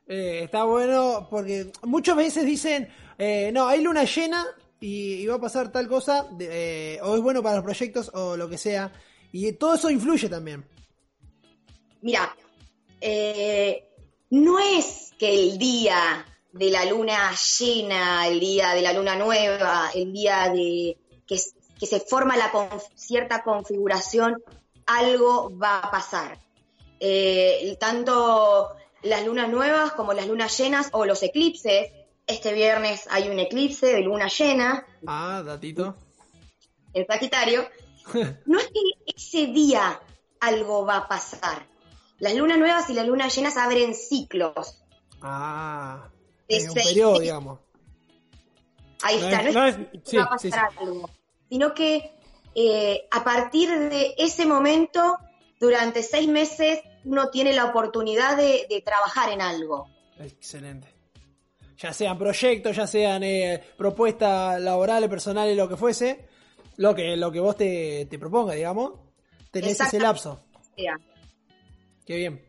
Eh, 0.06 0.44
está 0.44 0.64
bueno 0.64 1.26
porque 1.30 1.70
muchas 1.82 2.16
veces 2.16 2.46
dicen, 2.46 2.88
eh, 3.18 3.50
no, 3.52 3.68
hay 3.68 3.82
luna 3.82 4.04
llena 4.04 4.46
y, 4.80 5.26
va 5.26 5.34
a 5.34 5.40
pasar 5.40 5.70
tal 5.70 5.88
cosa, 5.88 6.26
eh, 6.40 6.98
o 7.02 7.16
es 7.16 7.20
bueno 7.20 7.42
para 7.42 7.56
los 7.56 7.64
proyectos 7.64 8.10
o 8.14 8.36
lo 8.36 8.48
que 8.48 8.58
sea, 8.58 8.92
y 9.32 9.52
todo 9.52 9.74
eso 9.74 9.90
influye 9.90 10.28
también. 10.28 10.64
Mira, 12.00 12.34
no 14.30 14.58
es 14.60 15.12
que 15.18 15.34
el 15.34 15.58
día 15.58 16.24
de 16.58 16.70
la 16.70 16.84
luna 16.84 17.32
llena, 17.34 18.26
el 18.26 18.40
día 18.40 18.74
de 18.74 18.82
la 18.82 18.92
luna 18.92 19.16
nueva, 19.16 19.90
el 19.94 20.12
día 20.12 20.48
de 20.48 20.96
que, 21.26 21.40
que 21.78 21.86
se 21.86 22.00
forma 22.00 22.36
la 22.36 22.50
cierta 22.94 23.42
configuración, 23.42 24.42
algo 24.86 25.56
va 25.56 25.78
a 25.78 25.90
pasar. 25.90 26.38
Eh, 27.00 27.76
tanto 27.78 28.70
las 29.02 29.24
lunas 29.24 29.48
nuevas 29.48 29.92
como 29.92 30.12
las 30.12 30.26
lunas 30.26 30.56
llenas 30.58 30.88
o 30.92 31.04
los 31.04 31.22
eclipses. 31.22 31.92
Este 32.26 32.52
viernes 32.52 33.06
hay 33.10 33.28
un 33.28 33.38
eclipse 33.38 33.86
de 33.86 34.00
luna 34.00 34.28
llena. 34.28 34.84
Ah, 35.06 35.42
datito. 35.44 35.96
En 36.92 37.06
Sagitario. 37.06 37.68
No 38.46 38.58
es 38.58 38.66
que 38.68 38.80
ese 39.14 39.48
día 39.48 40.00
algo 40.40 40.86
va 40.86 40.96
a 40.96 41.08
pasar. 41.08 41.66
Las 42.18 42.34
lunas 42.34 42.56
nuevas 42.56 42.88
y 42.88 42.94
las 42.94 43.06
lunas 43.06 43.36
llenas 43.36 43.58
abren 43.58 43.94
ciclos. 43.94 44.82
Ah, 45.20 46.08
es 46.48 46.68
un 46.68 46.74
periodo, 46.74 47.20
digamos. 47.20 47.60
Ahí 49.02 49.16
está, 49.16 49.42
no, 49.42 49.66
es, 49.66 49.76
que 50.08 50.18
va 50.18 50.24
a 50.24 50.28
pasar 50.30 50.70
algo, 50.80 51.08
sino 51.48 51.72
que 51.72 52.10
eh, 52.54 53.06
a 53.10 53.22
partir 53.22 53.70
de 53.70 54.14
ese 54.18 54.44
momento, 54.44 55.18
durante 55.60 56.02
seis 56.02 56.28
meses, 56.28 56.80
uno 57.04 57.30
tiene 57.30 57.52
la 57.52 57.66
oportunidad 57.66 58.36
de, 58.36 58.82
trabajar 58.84 59.30
en 59.32 59.40
algo. 59.40 59.88
Excelente. 60.18 60.88
Ya 61.76 61.92
sean 61.92 62.18
proyectos, 62.18 62.74
ya 62.74 62.88
sean 62.88 63.22
eh, 63.22 63.62
propuestas 63.76 64.60
laborales, 64.60 65.08
personales, 65.08 65.56
lo 65.56 65.68
que 65.68 65.76
fuese, 65.76 66.26
lo 66.76 66.94
que, 66.94 67.16
lo 67.16 67.30
que 67.30 67.38
vos 67.38 67.56
te, 67.56 68.06
te 68.06 68.18
propongas, 68.18 68.56
digamos, 68.56 68.94
tenés 69.52 69.78
ese 69.80 70.00
lapso. 70.00 70.44
Qué 72.04 72.16
bien. 72.16 72.47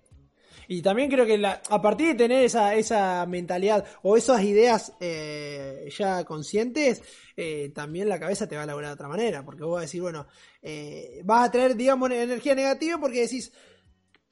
Y 0.72 0.84
también 0.84 1.10
creo 1.10 1.26
que 1.26 1.44
a 1.44 1.82
partir 1.82 2.10
de 2.10 2.14
tener 2.14 2.46
esa, 2.46 2.76
esa 2.76 3.26
mentalidad 3.26 3.84
o 4.04 4.16
esas 4.16 4.44
ideas 4.44 4.94
eh, 5.00 5.90
ya 5.98 6.24
conscientes, 6.26 7.02
eh, 7.36 7.72
también 7.74 8.08
la 8.08 8.20
cabeza 8.20 8.48
te 8.48 8.56
va 8.56 8.62
a 8.62 8.66
laburar 8.68 8.92
de 8.92 8.94
otra 8.94 9.08
manera. 9.08 9.44
Porque 9.44 9.64
vos 9.64 9.74
vas 9.74 9.80
a 9.80 9.88
decir, 9.88 10.04
bueno, 10.04 10.28
eh, 10.62 11.22
vas 11.24 11.48
a 11.48 11.52
traer, 11.52 11.76
digamos, 11.76 12.12
energía 12.12 12.54
negativa 12.54 13.00
porque 13.00 13.22
decís, 13.22 13.52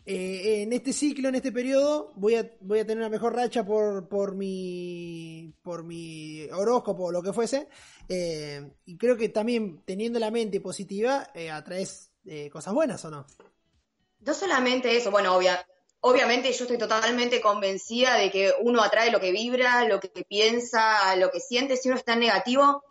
en 0.06 0.72
este 0.74 0.94
ciclo, 0.94 1.30
en 1.30 1.36
este 1.36 1.52
periodo, 1.52 2.14
voy 2.16 2.36
a, 2.36 2.48
voy 2.62 2.82
a 2.82 2.86
tener 2.86 3.00
una 3.00 3.10
mejor 3.10 3.34
racha 3.34 3.66
por, 3.66 4.08
por, 4.08 4.36
mi, 4.36 5.56
por 5.64 5.84
mi 5.84 6.44
horóscopo 6.52 7.06
o 7.06 7.12
lo 7.12 7.24
que 7.24 7.34
fuese. 7.34 7.68
Y 8.86 8.96
creo 8.96 9.18
que 9.18 9.30
también 9.30 9.82
teniendo 9.86 10.20
la 10.20 10.30
mente 10.30 10.62
positiva, 10.62 11.32
eh, 11.34 11.50
atraes 11.50 12.12
cosas 12.52 12.76
buenas 12.76 13.04
o 13.06 13.10
no. 13.10 13.26
No 14.20 14.34
solamente 14.36 14.96
eso, 14.96 15.10
bueno, 15.10 15.36
obvia, 15.36 15.66
obviamente 16.02 16.52
yo 16.52 16.64
estoy 16.64 16.78
totalmente 16.78 17.42
convencida 17.42 18.16
de 18.16 18.32
que 18.32 18.54
uno 18.62 18.82
atrae 18.82 19.12
lo 19.12 19.20
que 19.20 19.32
vibra, 19.32 19.86
lo 19.86 20.00
que 20.00 20.10
piensa, 20.28 21.16
lo 21.16 21.32
que 21.32 21.40
siente. 21.40 21.78
Si 21.78 21.90
uno 21.90 21.98
está 21.98 22.14
en 22.14 22.20
negativo, 22.20 22.84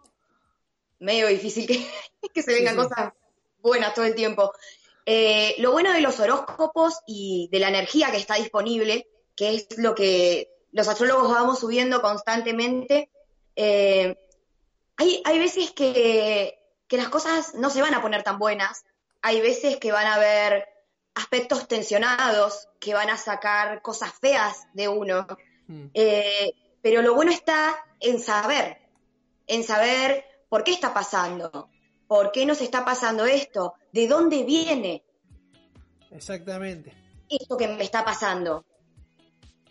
medio 0.99 1.29
difícil 1.29 1.67
que, 1.67 1.87
que 2.35 2.43
se 2.43 2.53
vengan 2.53 2.77
cosas 2.77 3.13
buenas 3.61 3.95
todo 3.95 4.05
el 4.05 4.15
tiempo. 4.15 4.53
Eh, 5.05 5.55
lo 5.59 5.73
bueno 5.73 5.93
de 5.93 6.01
los 6.01 6.19
horóscopos 6.19 7.01
y 7.07 7.49
de 7.53 7.61
la 7.61 7.69
energía 7.69 8.11
que 8.11 8.17
está 8.17 8.35
disponible, 8.35 9.09
que 9.37 9.55
es 9.55 9.79
lo 9.79 9.95
que 9.95 10.51
los 10.73 10.89
astrólogos 10.89 11.31
vamos 11.31 11.61
subiendo 11.61 12.03
constantemente, 12.03 13.11
eh, 13.55 14.19
hay, 14.97 15.23
hay, 15.25 15.39
veces 15.39 15.71
que, 15.71 16.59
que, 16.89 16.97
las 16.97 17.09
cosas 17.09 17.55
no 17.55 17.71
se 17.71 17.83
van 17.83 17.95
a 17.95 18.03
poner 18.03 18.23
tan 18.23 18.39
buenas, 18.39 18.85
hay 19.23 19.41
veces 19.41 19.77
que 19.77 19.93
van 19.93 20.07
a 20.07 20.15
haber 20.15 20.67
aspectos 21.17 21.67
tensionados, 21.67 22.69
que 22.79 22.95
van 22.95 23.11
a 23.11 23.17
sacar 23.17 23.83
cosas 23.83 24.13
feas 24.21 24.69
de 24.73 24.87
uno, 24.87 25.27
hmm. 25.67 25.87
eh, 25.93 26.53
pero 26.81 27.03
lo 27.03 27.15
bueno 27.15 27.33
está 27.33 27.77
en 27.99 28.21
saber, 28.21 28.79
en 29.49 29.65
saber 29.65 30.25
por 30.49 30.63
qué 30.63 30.73
está 30.73 30.95
pasando, 30.95 31.69
¿Por 32.07 32.31
qué 32.31 32.47
nos 32.47 32.61
está 32.61 32.85
pasando 32.85 33.25
esto? 33.25 33.75
¿De 33.93 34.07
dónde 34.07 34.45
viene? 34.45 35.03
Exactamente. 36.11 36.93
Esto 37.29 37.57
que 37.57 37.67
me 37.67 37.83
está 37.83 38.05
pasando. 38.05 38.65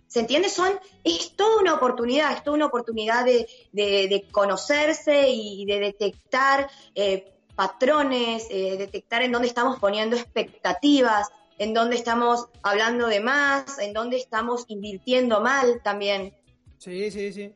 ¿Se 0.08 0.20
entiende? 0.20 0.50
Son, 0.50 0.72
es 1.04 1.36
toda 1.36 1.62
una 1.62 1.74
oportunidad, 1.76 2.34
es 2.34 2.44
toda 2.44 2.56
una 2.56 2.66
oportunidad 2.66 3.26
de, 3.26 4.28
conocerse 4.32 5.30
y 5.30 5.66
de 5.66 5.80
detectar 5.80 6.70
eh, 6.94 7.34
patrones, 7.56 8.48
eh, 8.50 8.76
detectar 8.78 9.22
en 9.22 9.32
dónde 9.32 9.48
estamos 9.48 9.80
poniendo 9.80 10.16
expectativas, 10.16 11.30
en 11.58 11.74
dónde 11.74 11.96
estamos 11.96 12.48
hablando 12.62 13.08
de 13.08 13.22
más, 13.22 13.80
en 13.80 13.94
dónde 13.94 14.18
estamos 14.18 14.66
invirtiendo 14.68 15.42
mal 15.42 15.82
también. 15.84 16.34
Sí, 16.78 17.10
sí, 17.12 17.32
sí. 17.32 17.54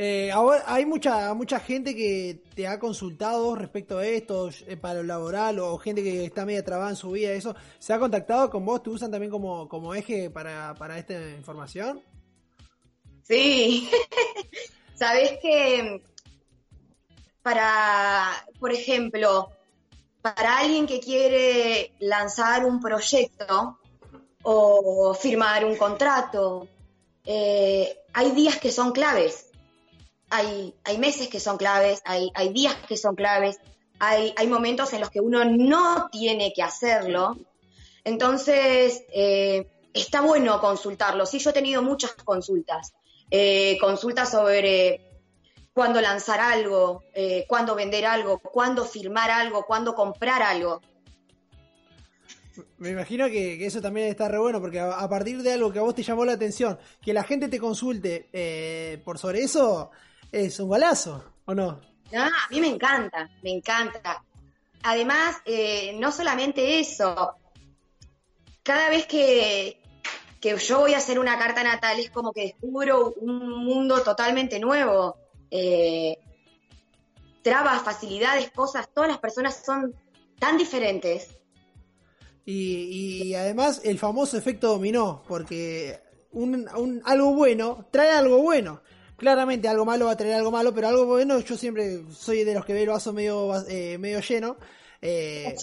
Eh, 0.00 0.30
ahora 0.30 0.62
hay 0.66 0.86
mucha 0.86 1.34
mucha 1.34 1.58
gente 1.58 1.92
que 1.96 2.40
te 2.54 2.68
ha 2.68 2.78
consultado 2.78 3.56
respecto 3.56 3.98
a 3.98 4.06
esto 4.06 4.48
eh, 4.68 4.76
para 4.76 5.00
lo 5.00 5.02
laboral 5.02 5.58
o 5.58 5.76
gente 5.76 6.04
que 6.04 6.24
está 6.24 6.46
media 6.46 6.64
trabada 6.64 6.90
en 6.90 6.96
su 6.96 7.10
vida, 7.10 7.32
eso. 7.32 7.56
¿Se 7.80 7.92
ha 7.92 7.98
contactado 7.98 8.48
con 8.48 8.64
vos? 8.64 8.80
¿Te 8.80 8.90
usan 8.90 9.10
también 9.10 9.30
como, 9.30 9.68
como 9.68 9.94
eje 9.94 10.30
para, 10.30 10.72
para 10.74 10.98
esta 10.98 11.14
información? 11.30 12.00
Sí. 13.24 13.90
Sabes 14.94 15.32
que 15.42 16.00
para, 17.48 18.44
por 18.60 18.72
ejemplo, 18.72 19.50
para 20.20 20.58
alguien 20.58 20.86
que 20.86 21.00
quiere 21.00 21.94
lanzar 22.00 22.66
un 22.66 22.78
proyecto 22.78 23.78
o 24.42 25.14
firmar 25.14 25.64
un 25.64 25.76
contrato, 25.76 26.68
eh, 27.24 28.00
hay 28.12 28.32
días 28.32 28.58
que 28.58 28.70
son 28.70 28.92
claves 28.92 29.46
hay, 30.30 30.74
hay 30.84 30.98
meses 30.98 31.28
que 31.28 31.40
son 31.40 31.56
claves, 31.56 32.02
hay, 32.04 32.30
hay 32.34 32.52
días 32.52 32.74
que 32.86 32.98
son 32.98 33.14
claves, 33.14 33.56
hay, 33.98 34.34
hay, 34.36 34.46
momentos 34.46 34.92
en 34.92 35.00
los 35.00 35.08
que 35.08 35.20
uno 35.20 35.42
no 35.44 36.08
tiene 36.12 36.52
que 36.52 36.62
hacerlo. 36.62 37.36
Entonces, 38.04 39.02
eh, 39.12 39.66
está 39.94 40.20
bueno 40.20 40.60
consultarlo. 40.60 41.24
Sí, 41.24 41.38
yo 41.38 41.48
he 41.48 41.54
tenido 41.54 41.82
muchas 41.82 42.12
consultas. 42.12 42.92
Eh, 43.30 43.78
consultas 43.80 44.30
sobre 44.30 45.07
cuándo 45.78 46.00
lanzar 46.00 46.40
algo, 46.40 47.04
eh, 47.14 47.44
cuándo 47.46 47.76
vender 47.76 48.04
algo, 48.04 48.40
cuándo 48.40 48.84
firmar 48.84 49.30
algo, 49.30 49.64
cuándo 49.64 49.94
comprar 49.94 50.42
algo. 50.42 50.80
Me 52.78 52.90
imagino 52.90 53.28
que, 53.28 53.64
eso 53.64 53.80
también 53.80 54.08
está 54.08 54.26
re 54.26 54.38
bueno, 54.38 54.60
porque 54.60 54.80
a, 54.80 55.08
partir 55.08 55.40
de 55.40 55.52
algo 55.52 55.72
que 55.72 55.78
a 55.78 55.82
vos 55.82 55.94
te 55.94 56.02
llamó 56.02 56.24
la 56.24 56.32
atención, 56.32 56.80
que 57.00 57.12
la 57.12 57.22
gente 57.22 57.46
te 57.46 57.60
consulte 57.60 58.28
por 59.04 59.18
sobre 59.18 59.42
eso, 59.42 59.92
es 60.32 60.58
un 60.58 60.68
golazo, 60.68 61.22
¿o 61.44 61.54
no? 61.54 61.80
No, 62.10 62.24
a 62.24 62.48
mí 62.50 62.60
me 62.60 62.66
encanta, 62.66 63.30
me 63.44 63.52
encanta. 63.52 64.24
Además, 64.82 65.36
eh, 65.44 65.96
no 66.00 66.10
solamente 66.10 66.80
eso, 66.80 67.36
cada 68.64 68.90
vez 68.90 69.06
que, 69.06 69.80
que 70.40 70.56
yo 70.56 70.80
voy 70.80 70.94
a 70.94 70.98
hacer 70.98 71.20
una 71.20 71.38
carta 71.38 71.62
natal 71.62 72.00
es 72.00 72.10
como 72.10 72.32
que 72.32 72.46
descubro 72.46 73.14
un 73.20 73.64
mundo 73.64 74.02
totalmente 74.02 74.58
nuevo. 74.58 75.27
Eh, 75.50 76.18
trabas, 77.42 77.82
facilidades, 77.82 78.50
cosas, 78.50 78.88
todas 78.92 79.08
las 79.08 79.18
personas 79.18 79.62
son 79.64 79.94
tan 80.38 80.58
diferentes. 80.58 81.28
Y, 82.44 83.22
y 83.24 83.34
además 83.34 83.80
el 83.84 83.98
famoso 83.98 84.38
efecto 84.38 84.68
dominó, 84.68 85.22
porque 85.28 86.00
un, 86.32 86.68
un, 86.76 87.02
algo 87.04 87.34
bueno 87.34 87.86
trae 87.90 88.10
algo 88.10 88.38
bueno 88.42 88.80
claramente 89.18 89.68
algo 89.68 89.84
malo 89.84 90.06
va 90.06 90.12
a 90.12 90.16
traer 90.16 90.34
algo 90.34 90.50
malo, 90.50 90.72
pero 90.72 90.88
algo 90.88 91.04
bueno, 91.04 91.40
yo 91.40 91.56
siempre 91.56 92.04
soy 92.12 92.44
de 92.44 92.54
los 92.54 92.64
que 92.64 92.72
ve 92.72 92.84
el 92.84 92.88
vaso 92.88 93.12
medio, 93.12 93.52
eh, 93.68 93.98
medio 93.98 94.20
lleno, 94.20 94.56
eh, 95.02 95.54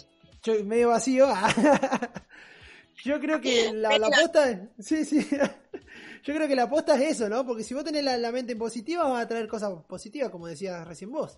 medio 0.66 0.90
vacío. 0.90 1.28
yo 3.04 3.20
creo 3.20 3.42
que 3.42 3.72
la, 3.74 3.98
la 3.98 4.10
sí, 4.80 5.06
sí, 5.06 5.26
yo 6.26 6.34
creo 6.34 6.48
que 6.48 6.56
la 6.56 6.64
aposta 6.64 6.96
es 6.96 7.12
eso, 7.12 7.30
¿no? 7.30 7.46
Porque 7.46 7.64
si 7.64 7.76
vos 7.76 7.84
tenés 7.84 8.04
la, 8.04 8.32
mente 8.32 8.56
positiva, 8.56 9.08
va 9.08 9.20
a 9.20 9.28
traer 9.28 9.48
cosas 9.48 9.72
positivas, 9.88 10.32
como 10.32 10.48
decías 10.48 10.86
recién 10.88 11.12
vos. 11.12 11.38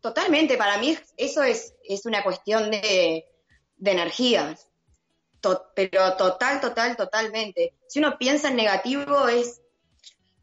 Totalmente, 0.00 0.56
para 0.56 0.76
mí 0.78 0.98
eso 1.16 1.44
es, 1.44 1.72
es 1.84 2.04
una 2.04 2.24
cuestión 2.24 2.68
de, 2.68 3.24
de 3.76 3.90
energía. 3.90 4.58
pero 5.76 6.16
total, 6.16 6.60
total, 6.60 6.96
totalmente. 6.96 7.74
Si 7.86 8.00
uno 8.00 8.18
piensa 8.18 8.48
en 8.48 8.56
negativo 8.56 9.28
es 9.28 9.60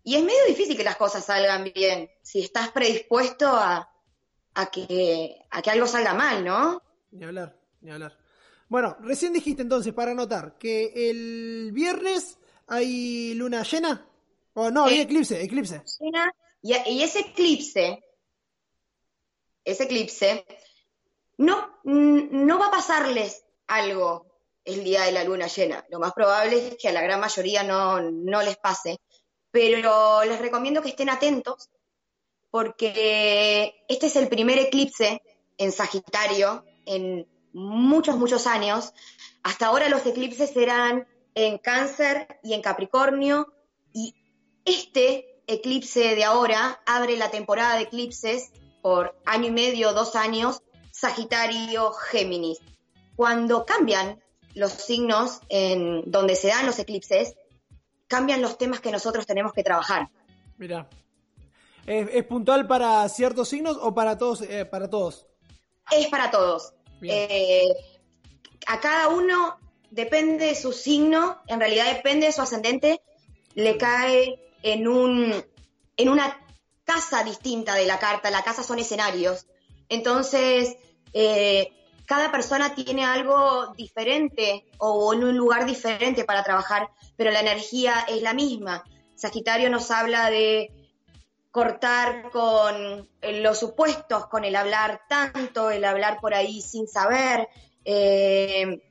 y 0.06 0.16
es 0.16 0.24
medio 0.24 0.46
difícil 0.48 0.78
que 0.78 0.84
las 0.86 0.96
cosas 0.96 1.26
salgan 1.26 1.70
bien 1.74 2.10
si 2.22 2.40
estás 2.40 2.72
predispuesto 2.72 3.48
a, 3.48 3.90
que, 4.72 5.42
a 5.50 5.62
que 5.62 5.70
algo 5.70 5.88
salga 5.88 6.14
mal, 6.14 6.46
¿no? 6.46 6.82
Ni 7.12 7.26
hablar, 7.26 7.58
ni 7.82 7.92
hablar. 7.92 8.18
Bueno, 8.70 8.96
recién 9.02 9.34
dijiste 9.34 9.62
entonces, 9.62 9.94
para 9.94 10.12
anotar, 10.12 10.58
que 10.58 11.10
el 11.10 11.72
viernes 11.74 12.40
hay 12.68 13.34
luna 13.34 13.64
llena. 13.64 14.08
O 14.54 14.70
no, 14.70 14.86
hay 14.86 15.02
eclipse, 15.02 15.42
eclipse. 15.42 15.82
Llena, 16.00 16.34
y, 16.62 17.02
ese 17.02 17.20
eclipse 17.20 18.04
ese 19.66 19.84
eclipse, 19.84 20.46
no, 21.38 21.80
no 21.84 22.60
va 22.60 22.68
a 22.68 22.72
pasarles 22.72 23.46
algo 23.68 24.28
el 24.66 24.84
día 24.84 25.04
de 25.04 25.12
la 25.12 25.24
luna 25.24 25.48
llena. 25.48 25.86
Lo 25.90 26.00
más 26.00 26.14
probable 26.14 26.68
es 26.68 26.78
que 26.78 26.90
a 26.90 26.94
la 26.94 27.02
gran 27.02 27.20
mayoría 27.20 27.64
no, 27.64 28.02
no 28.02 28.42
les 28.42 28.58
pase, 28.58 29.00
pero 29.52 30.24
les 30.26 30.40
recomiendo 30.40 30.82
que 30.82 30.90
estén 30.90 31.10
atentos 31.10 31.70
porque 32.50 33.84
este 33.88 34.08
es 34.08 34.16
el 34.16 34.28
primer 34.28 34.60
eclipse 34.60 35.22
en 35.58 35.72
Sagitario 35.72 36.66
en 36.86 37.28
muchos, 37.52 38.18
muchos 38.18 38.48
años. 38.48 38.94
Hasta 39.42 39.68
ahora 39.68 39.90
los 39.90 40.06
eclipses 40.06 40.56
eran 40.56 41.08
en 41.36 41.58
Cáncer 41.58 42.40
y 42.44 42.54
en 42.54 42.62
Capricornio 42.62 43.54
y 43.92 44.16
este 44.66 45.42
eclipse 45.48 46.16
de 46.16 46.24
ahora 46.24 46.82
abre 46.86 47.18
la 47.18 47.32
temporada 47.32 47.76
de 47.76 47.84
eclipses 47.84 48.52
por 48.82 49.18
año 49.26 49.48
y 49.48 49.52
medio, 49.52 49.94
dos 49.94 50.16
años, 50.16 50.62
Sagitario, 50.92 51.92
Géminis. 51.92 52.60
Cuando 53.16 53.66
cambian 53.66 54.22
los 54.54 54.72
signos 54.72 55.40
en 55.50 56.04
donde 56.10 56.36
se 56.36 56.50
dan 56.50 56.66
los 56.66 56.80
eclipses, 56.80 57.36
cambian 58.08 58.42
los 58.42 58.58
temas 58.58 58.80
que 58.80 58.92
nosotros 58.92 59.26
tenemos 59.26 59.54
que 59.54 59.64
trabajar. 59.64 60.10
Mira, 60.58 60.88
¿Es, 61.86 62.24
puntual 62.26 62.68
para 62.68 63.08
ciertos 63.10 63.50
signos 63.50 63.78
o 63.82 63.94
para 63.94 64.18
todos? 64.18 64.42
Eh, 64.42 64.66
para 64.66 64.90
todos? 64.90 65.28
Es 65.92 66.08
para 66.08 66.32
todos. 66.32 66.74
Eh, 67.02 67.74
a 68.68 68.80
cada 68.80 69.10
uno 69.10 69.58
depende 69.94 70.48
de 70.48 70.56
su 70.56 70.74
signo, 70.74 71.40
en 71.48 71.60
realidad 71.60 71.86
depende 71.94 72.26
de 72.26 72.34
su 72.34 72.42
ascendente, 72.42 73.02
le 73.54 73.78
cae 73.78 74.40
en 74.64 74.88
un 74.88 75.44
en 75.96 76.10
una 76.10 76.40
casa 76.84 77.24
distinta 77.24 77.76
de 77.76 77.86
la 77.86 78.00
carta. 78.00 78.32
La 78.32 78.44
casa 78.44 78.64
son 78.64 78.80
escenarios. 78.80 79.46
Entonces, 79.90 80.76
eh, 81.14 81.72
cada 82.08 82.32
persona 82.32 82.74
tiene 82.74 83.06
algo 83.06 83.74
diferente 83.78 84.66
o 84.80 85.14
en 85.14 85.24
un 85.24 85.38
lugar 85.38 85.66
diferente 85.66 86.24
para 86.26 86.44
trabajar, 86.44 86.90
pero 87.16 87.30
la 87.30 87.42
energía 87.42 88.06
es 88.10 88.24
la 88.24 88.34
misma. 88.34 88.84
Sagitario 89.16 89.70
nos 89.70 89.92
habla 89.92 90.32
de 90.32 90.72
cortar 91.52 92.32
con 92.32 93.08
los 93.22 93.60
supuestos, 93.60 94.26
con 94.26 94.44
el 94.44 94.56
hablar 94.56 95.02
tanto, 95.08 95.70
el 95.70 95.86
hablar 95.86 96.18
por 96.20 96.34
ahí 96.34 96.62
sin 96.64 96.88
saber. 96.88 97.48
Eh, 97.86 98.82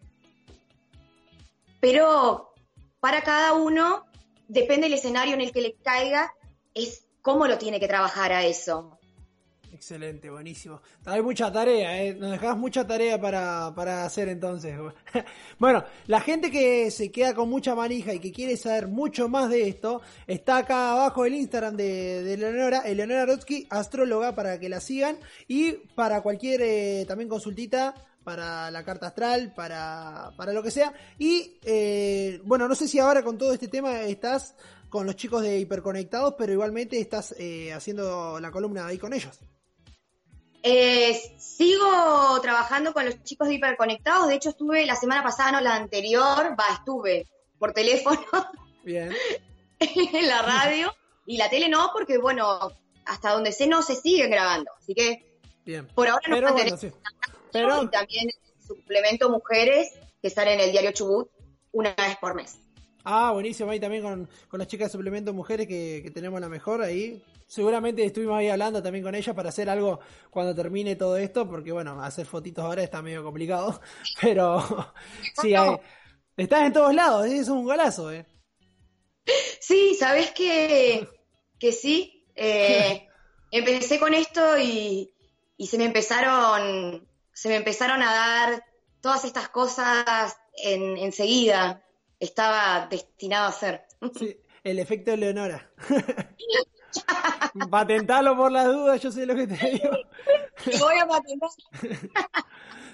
pero 1.82 2.54
para 3.00 3.22
cada 3.22 3.54
uno, 3.54 4.06
depende 4.46 4.84
del 4.84 4.94
escenario 4.94 5.34
en 5.34 5.40
el 5.40 5.50
que 5.50 5.62
le 5.62 5.74
caiga, 5.82 6.32
es 6.74 7.08
cómo 7.22 7.48
lo 7.48 7.58
tiene 7.58 7.80
que 7.80 7.88
trabajar 7.88 8.30
a 8.30 8.44
eso. 8.44 9.00
Excelente, 9.72 10.30
buenísimo. 10.30 10.80
Hay 11.06 11.22
mucha 11.22 11.50
tarea, 11.50 12.00
¿eh? 12.04 12.14
nos 12.14 12.30
dejás 12.30 12.56
mucha 12.56 12.86
tarea 12.86 13.20
para, 13.20 13.72
para 13.74 14.04
hacer 14.04 14.28
entonces. 14.28 14.78
bueno, 15.58 15.82
la 16.06 16.20
gente 16.20 16.52
que 16.52 16.88
se 16.92 17.10
queda 17.10 17.34
con 17.34 17.50
mucha 17.50 17.74
manija 17.74 18.14
y 18.14 18.20
que 18.20 18.30
quiere 18.30 18.56
saber 18.56 18.86
mucho 18.86 19.28
más 19.28 19.50
de 19.50 19.66
esto, 19.66 20.02
está 20.28 20.58
acá 20.58 20.92
abajo 20.92 21.24
el 21.24 21.34
Instagram 21.34 21.76
de, 21.76 22.22
de 22.22 22.34
Eleonora, 22.34 22.82
Eleonora 22.82 23.26
Rotsky, 23.26 23.66
astróloga, 23.70 24.36
para 24.36 24.60
que 24.60 24.68
la 24.68 24.78
sigan. 24.78 25.16
Y 25.48 25.72
para 25.96 26.20
cualquier 26.20 26.62
eh, 26.62 27.04
también 27.08 27.28
consultita, 27.28 27.92
para 28.24 28.70
la 28.70 28.84
carta 28.84 29.08
astral, 29.08 29.52
para, 29.54 30.32
para 30.36 30.52
lo 30.52 30.62
que 30.62 30.70
sea. 30.70 30.92
Y 31.18 31.58
eh, 31.64 32.40
bueno, 32.44 32.68
no 32.68 32.74
sé 32.74 32.88
si 32.88 32.98
ahora 32.98 33.22
con 33.22 33.38
todo 33.38 33.52
este 33.52 33.68
tema 33.68 34.02
estás 34.02 34.54
con 34.88 35.06
los 35.06 35.16
chicos 35.16 35.42
de 35.42 35.58
Hiperconectados, 35.58 36.34
pero 36.36 36.52
igualmente 36.52 37.00
estás 37.00 37.34
eh, 37.38 37.72
haciendo 37.72 38.38
la 38.40 38.50
columna 38.50 38.86
ahí 38.86 38.98
con 38.98 39.12
ellos. 39.12 39.38
Eh, 40.62 41.20
sigo 41.38 42.40
trabajando 42.40 42.92
con 42.92 43.04
los 43.04 43.22
chicos 43.24 43.48
de 43.48 43.54
hiperconectados. 43.54 44.28
De 44.28 44.36
hecho, 44.36 44.50
estuve 44.50 44.86
la 44.86 44.94
semana 44.94 45.22
pasada, 45.22 45.52
no 45.52 45.60
la 45.60 45.74
anterior, 45.74 46.54
va, 46.58 46.74
estuve 46.74 47.26
por 47.58 47.72
teléfono. 47.72 48.20
Bien. 48.84 49.12
en 49.80 50.28
la 50.28 50.42
radio. 50.42 50.94
Y 51.26 51.36
la 51.36 51.50
tele 51.50 51.68
no, 51.68 51.90
porque 51.92 52.18
bueno, 52.18 52.72
hasta 53.04 53.30
donde 53.30 53.52
sé 53.52 53.66
no 53.66 53.82
se 53.82 53.96
siguen 53.96 54.30
grabando. 54.30 54.70
Así 54.78 54.94
que 54.94 55.38
Bien. 55.64 55.86
por 55.88 56.08
ahora 56.08 56.28
no 56.28 56.40
bueno, 56.52 56.76
Pero... 57.52 57.82
Y 57.82 57.88
también 57.88 58.30
suplemento 58.66 59.28
mujeres 59.28 59.92
que 60.20 60.30
salen 60.30 60.54
en 60.54 60.66
el 60.66 60.72
diario 60.72 60.92
Chubut 60.92 61.28
una 61.72 61.94
vez 61.94 62.16
por 62.20 62.34
mes. 62.34 62.58
Ah, 63.04 63.32
buenísimo. 63.32 63.70
Ahí 63.70 63.80
también 63.80 64.02
con, 64.02 64.28
las 64.52 64.68
chicas 64.68 64.88
de 64.88 64.92
suplemento 64.92 65.32
mujeres 65.32 65.66
que, 65.66 66.00
que 66.02 66.10
tenemos 66.10 66.40
la 66.40 66.48
mejor 66.48 66.82
ahí 66.82 67.22
seguramente 67.52 68.02
estuvimos 68.02 68.38
ahí 68.38 68.48
hablando 68.48 68.82
también 68.82 69.04
con 69.04 69.14
ella 69.14 69.34
para 69.34 69.50
hacer 69.50 69.68
algo 69.68 70.00
cuando 70.30 70.54
termine 70.54 70.96
todo 70.96 71.18
esto, 71.18 71.46
porque 71.46 71.70
bueno, 71.70 72.02
hacer 72.02 72.24
fotitos 72.24 72.64
ahora 72.64 72.82
está 72.82 73.02
medio 73.02 73.22
complicado, 73.22 73.78
pero 74.22 74.94
sí, 75.38 75.52
estás 76.34 76.62
en 76.62 76.72
todos 76.72 76.94
lados, 76.94 77.26
es 77.26 77.48
un 77.48 77.64
golazo, 77.64 78.10
¿eh? 78.10 78.24
Sí, 79.60 79.94
sabes 79.94 80.30
que, 80.30 81.06
que 81.58 81.72
sí, 81.72 82.26
eh, 82.34 83.06
empecé 83.50 84.00
con 84.00 84.14
esto 84.14 84.58
y, 84.58 85.12
y 85.58 85.66
se 85.66 85.76
me 85.76 85.84
empezaron, 85.84 87.06
se 87.32 87.48
me 87.48 87.56
empezaron 87.56 88.02
a 88.02 88.12
dar 88.12 88.64
todas 89.00 89.24
estas 89.24 89.48
cosas 89.48 90.36
en, 90.56 90.96
enseguida, 90.96 91.82
estaba 92.20 92.86
destinado 92.86 93.48
a 93.48 93.52
ser. 93.52 93.82
Sí, 94.18 94.36
el 94.64 94.78
efecto 94.78 95.16
Leonora. 95.16 95.70
Patentalo 97.70 98.36
por 98.36 98.50
las 98.50 98.66
dudas, 98.66 99.00
yo 99.00 99.10
sé 99.10 99.26
lo 99.26 99.34
que 99.34 99.46
te 99.46 99.54
digo. 99.54 99.90
voy 100.80 100.98
a 100.98 101.06
patentar. 101.06 101.50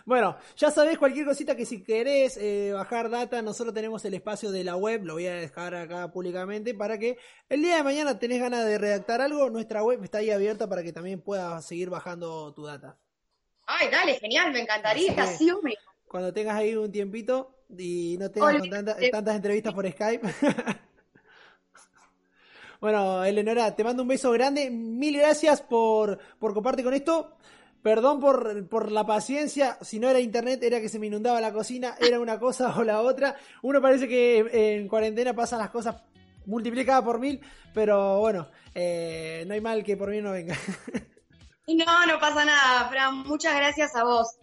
bueno, 0.07 0.37
ya 0.57 0.71
sabés 0.71 0.99
cualquier 0.99 1.27
cosita 1.27 1.57
que 1.57 1.67
si 1.67 1.83
querés 1.83 2.37
eh, 2.37 2.73
bajar 2.73 3.11
data, 3.11 3.43
nosotros 3.43 3.75
tenemos 3.75 4.05
el 4.05 4.15
espacio 4.15 4.51
de 4.51 4.65
la 4.65 4.77
web, 4.77 5.05
lo 5.05 5.15
voy 5.15 5.27
a 5.27 5.35
dejar 5.35 5.75
acá 5.75 6.11
públicamente 6.13 6.75
para 6.75 6.99
que 6.99 7.19
el 7.49 7.63
día 7.63 7.77
de 7.77 7.83
mañana 7.83 8.19
tenés 8.19 8.41
ganas 8.41 8.65
de 8.65 8.79
redactar 8.79 9.21
algo, 9.21 9.51
nuestra 9.51 9.83
web 9.83 10.03
está 10.05 10.19
ahí 10.19 10.31
abierta 10.31 10.69
para 10.69 10.83
que 10.83 10.93
también 10.93 11.21
puedas 11.21 11.65
seguir 11.65 11.91
bajando 11.91 12.53
tu 12.55 12.65
data. 12.65 12.99
Ay, 13.71 13.89
dale, 13.91 14.19
genial, 14.19 14.51
me 14.51 14.61
encantaría, 14.61 15.13
así, 15.19 15.53
Cuando 16.07 16.33
tengas 16.33 16.57
ahí 16.57 16.75
un 16.75 16.91
tiempito 16.91 17.65
y 17.77 18.17
no 18.19 18.31
tengas 18.31 18.63
tantas 19.13 19.37
entrevistas 19.37 19.75
por 19.75 19.89
Skype. 19.89 20.27
Bueno, 22.81 23.25
Eleonora, 23.25 23.75
te 23.75 23.83
mando 23.83 24.03
un 24.03 24.09
beso 24.09 24.31
grande. 24.31 24.71
Mil 24.71 25.19
gracias 25.19 25.61
por, 25.63 26.17
por 26.39 26.55
compartir 26.55 26.85
con 26.85 26.95
esto. 26.95 27.37
Perdón 27.83 28.21
por, 28.21 28.69
por, 28.69 28.93
la 28.93 29.05
paciencia, 29.05 29.77
si 29.81 29.99
no 29.99 30.09
era 30.09 30.21
internet, 30.21 30.63
era 30.63 30.81
que 30.81 30.89
se 30.89 31.01
me 31.01 31.09
inundaba 31.09 31.41
la 31.41 31.53
cocina, 31.53 31.97
era 32.01 32.21
una 32.21 32.39
cosa 32.39 32.73
o 32.79 32.85
la 32.85 33.03
otra. 33.03 33.35
Uno 33.63 33.83
parece 33.83 34.07
que 34.07 34.77
en 34.77 34.87
cuarentena 34.87 35.35
pasan 35.35 35.59
las 35.59 35.71
cosas 35.71 35.97
multiplicadas 36.47 37.03
por 37.03 37.19
mil, 37.19 37.41
pero 37.75 38.21
bueno, 38.21 38.49
eh, 38.77 39.43
no 39.49 39.55
hay 39.55 39.61
mal 39.61 39.83
que 39.83 39.97
por 39.97 40.11
mí 40.11 40.21
no 40.21 40.31
venga. 40.31 40.57
No, 41.69 42.07
no 42.07 42.19
pasa 42.19 42.45
nada, 42.45 42.89
Fran. 42.89 43.19
Muchas 43.25 43.55
gracias 43.55 43.95
a 43.95 44.05
vos. 44.05 44.39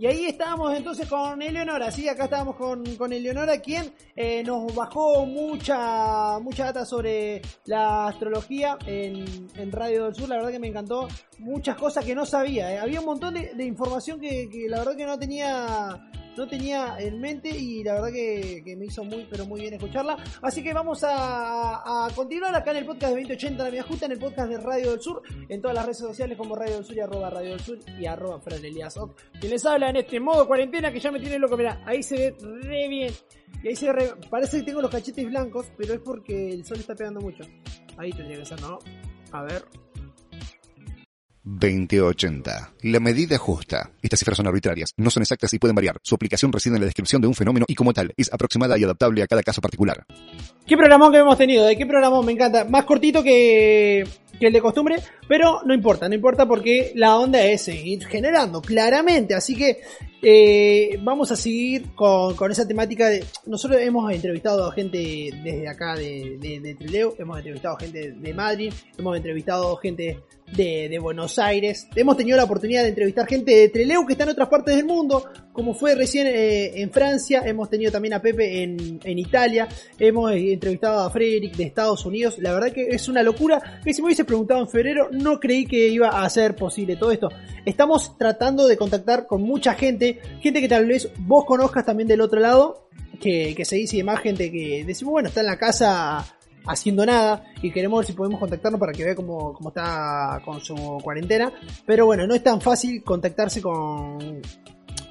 Y 0.00 0.06
ahí 0.06 0.26
estábamos 0.26 0.76
entonces 0.76 1.08
con 1.08 1.42
Eleonora, 1.42 1.90
sí, 1.90 2.08
acá 2.08 2.24
estábamos 2.24 2.54
con, 2.54 2.84
con 2.94 3.12
Eleonora, 3.12 3.60
quien 3.60 3.92
eh, 4.14 4.44
nos 4.44 4.72
bajó 4.72 5.26
mucha, 5.26 6.38
mucha 6.38 6.66
data 6.66 6.84
sobre 6.84 7.42
la 7.64 8.06
astrología 8.06 8.78
en, 8.86 9.48
en, 9.56 9.72
Radio 9.72 10.04
del 10.04 10.14
Sur, 10.14 10.28
la 10.28 10.36
verdad 10.36 10.52
que 10.52 10.60
me 10.60 10.68
encantó, 10.68 11.08
muchas 11.40 11.74
cosas 11.74 12.04
que 12.04 12.14
no 12.14 12.24
sabía, 12.24 12.72
eh. 12.72 12.78
había 12.78 13.00
un 13.00 13.06
montón 13.06 13.34
de, 13.34 13.64
información 13.64 14.20
que, 14.20 14.48
la 14.68 14.78
verdad 14.78 14.96
que 14.96 15.04
no 15.04 15.18
tenía 15.18 16.08
no 16.38 16.46
tenía 16.46 16.96
en 16.98 17.20
mente 17.20 17.50
y 17.50 17.82
la 17.82 17.94
verdad 17.94 18.12
que, 18.12 18.76
me 18.78 18.86
hizo 18.86 19.04
muy, 19.04 19.26
pero 19.28 19.44
muy 19.44 19.60
bien 19.60 19.74
escucharla. 19.74 20.16
Así 20.40 20.62
que 20.62 20.72
vamos 20.72 21.04
a, 21.06 22.08
continuar 22.14 22.54
acá 22.54 22.70
en 22.70 22.78
el 22.78 22.86
podcast 22.86 23.12
de 23.14 23.22
2080 23.22 23.64
La 23.64 23.70
Vía 23.70 23.82
Justa, 23.82 24.06
en 24.06 24.12
el 24.12 24.18
podcast 24.18 24.48
de 24.48 24.58
Radio 24.58 24.92
del 24.92 25.00
Sur, 25.00 25.22
en 25.48 25.60
todas 25.60 25.74
las 25.74 25.84
redes 25.84 25.98
sociales 25.98 26.38
como 26.38 26.54
Radio 26.54 26.76
del 26.76 26.84
Sur 26.84 26.96
y 26.96 27.00
arroba 27.00 27.30
Radio 27.30 27.50
del 27.50 27.60
Sur 27.60 27.78
y 27.98 28.06
arroba 28.06 28.40
Fran 28.40 28.60
Quien 28.60 29.50
les 29.50 29.66
habla 29.66 29.90
en 29.90 29.96
este 29.96 30.20
modo 30.20 30.46
cuarentena 30.46 30.92
que 30.92 31.00
ya 31.00 31.10
me 31.10 31.18
tiene 31.18 31.38
loco, 31.38 31.56
mira, 31.56 31.82
ahí 31.84 32.02
se 32.02 32.16
ve 32.16 32.36
re 32.40 32.88
bien. 32.88 33.12
Y 33.62 33.68
ahí 33.68 33.76
se 33.76 33.92
ve 33.92 34.12
parece 34.30 34.58
que 34.58 34.62
tengo 34.62 34.80
los 34.80 34.90
cachetes 34.90 35.26
blancos, 35.26 35.66
pero 35.76 35.94
es 35.94 36.00
porque 36.00 36.52
el 36.52 36.64
sol 36.64 36.78
está 36.78 36.94
pegando 36.94 37.20
mucho. 37.20 37.42
Ahí 37.96 38.12
tendría 38.12 38.38
que 38.38 38.46
ser, 38.46 38.60
¿no? 38.60 38.78
A 39.32 39.42
ver. 39.42 39.64
2080. 41.56 42.72
La 42.82 43.00
medida 43.00 43.38
justa. 43.38 43.90
Estas 44.02 44.18
cifras 44.18 44.36
son 44.36 44.46
arbitrarias, 44.46 44.92
no 44.96 45.10
son 45.10 45.22
exactas 45.22 45.52
y 45.54 45.58
pueden 45.58 45.74
variar. 45.74 45.98
Su 46.02 46.14
aplicación 46.14 46.52
reside 46.52 46.74
en 46.74 46.80
la 46.80 46.86
descripción 46.86 47.22
de 47.22 47.28
un 47.28 47.34
fenómeno 47.34 47.64
y 47.68 47.74
como 47.74 47.92
tal, 47.92 48.12
es 48.16 48.32
aproximada 48.32 48.78
y 48.78 48.84
adaptable 48.84 49.22
a 49.22 49.26
cada 49.26 49.42
caso 49.42 49.60
particular. 49.60 50.04
¿Qué 50.66 50.76
programón 50.76 51.10
que 51.10 51.18
hemos 51.18 51.38
tenido? 51.38 51.64
¿De 51.64 51.76
qué 51.76 51.86
programón? 51.86 52.26
Me 52.26 52.32
encanta. 52.32 52.64
Más 52.64 52.84
cortito 52.84 53.22
que, 53.22 54.06
que 54.38 54.46
el 54.46 54.52
de 54.52 54.60
costumbre, 54.60 54.96
pero 55.28 55.60
no 55.64 55.74
importa, 55.74 56.08
no 56.08 56.14
importa 56.14 56.46
porque 56.46 56.92
la 56.94 57.18
onda 57.18 57.44
es 57.44 57.62
seguir 57.62 58.04
generando, 58.06 58.62
claramente. 58.62 59.34
Así 59.34 59.54
que 59.54 59.82
eh, 60.20 60.98
vamos 61.02 61.30
a 61.30 61.36
seguir 61.36 61.94
con, 61.94 62.34
con, 62.34 62.50
esa 62.50 62.66
temática. 62.66 63.08
De, 63.08 63.24
nosotros 63.46 63.80
hemos 63.80 64.12
entrevistado 64.12 64.66
a 64.66 64.72
gente 64.72 64.98
desde 65.44 65.68
acá 65.68 65.94
de, 65.94 66.38
de, 66.40 66.60
de 66.60 67.12
hemos 67.18 67.38
entrevistado 67.38 67.76
gente 67.76 68.12
de 68.12 68.34
Madrid, 68.34 68.72
hemos 68.98 69.16
entrevistado 69.16 69.76
gente 69.76 70.18
de, 70.52 70.88
de, 70.88 70.98
Buenos 70.98 71.38
Aires. 71.38 71.88
Hemos 71.94 72.16
tenido 72.16 72.36
la 72.36 72.44
oportunidad 72.44 72.82
de 72.82 72.88
entrevistar 72.88 73.26
gente 73.26 73.54
de 73.54 73.68
Treleu 73.68 74.06
que 74.06 74.12
está 74.12 74.24
en 74.24 74.30
otras 74.30 74.48
partes 74.48 74.76
del 74.76 74.86
mundo, 74.86 75.24
como 75.52 75.74
fue 75.74 75.94
recién 75.94 76.26
eh, 76.26 76.80
en 76.80 76.90
Francia. 76.90 77.42
Hemos 77.44 77.68
tenido 77.70 77.92
también 77.92 78.14
a 78.14 78.22
Pepe 78.22 78.62
en, 78.62 78.98
en 79.02 79.18
Italia. 79.18 79.68
Hemos 79.98 80.32
entrevistado 80.32 81.00
a 81.00 81.10
Frederick 81.10 81.56
de 81.56 81.64
Estados 81.64 82.04
Unidos. 82.04 82.38
La 82.38 82.52
verdad 82.52 82.72
que 82.72 82.88
es 82.88 83.08
una 83.08 83.22
locura 83.22 83.80
que 83.84 83.92
si 83.92 84.02
me 84.02 84.06
hubiese 84.06 84.24
preguntado 84.24 84.60
en 84.60 84.68
febrero 84.68 85.08
no 85.18 85.40
creí 85.40 85.66
que 85.66 85.88
iba 85.88 86.08
a 86.08 86.30
ser 86.30 86.56
posible 86.56 86.96
todo 86.96 87.10
esto. 87.10 87.28
Estamos 87.64 88.16
tratando 88.16 88.66
de 88.66 88.76
contactar 88.76 89.26
con 89.26 89.42
mucha 89.42 89.74
gente, 89.74 90.20
gente 90.40 90.60
que 90.60 90.68
tal 90.68 90.86
vez 90.86 91.10
vos 91.18 91.44
conozcas 91.44 91.84
también 91.84 92.08
del 92.08 92.20
otro 92.20 92.40
lado, 92.40 92.88
que, 93.20 93.54
que 93.54 93.64
se 93.64 93.76
dice 93.76 93.96
y 93.96 93.98
demás 93.98 94.20
gente 94.20 94.50
que 94.50 94.84
decimos, 94.86 95.12
bueno, 95.12 95.28
está 95.28 95.40
en 95.40 95.46
la 95.46 95.58
casa 95.58 96.24
haciendo 96.66 97.04
nada 97.04 97.44
y 97.62 97.70
queremos 97.70 98.00
ver 98.00 98.06
si 98.06 98.12
podemos 98.12 98.38
contactarnos 98.38 98.78
para 98.78 98.92
que 98.92 99.04
vea 99.04 99.14
cómo, 99.14 99.52
cómo 99.54 99.70
está 99.70 100.40
con 100.44 100.60
su 100.60 100.74
cuarentena. 101.02 101.52
Pero 101.86 102.06
bueno, 102.06 102.26
no 102.26 102.34
es 102.34 102.42
tan 102.42 102.60
fácil 102.60 103.02
contactarse 103.02 103.60
con, 103.60 104.40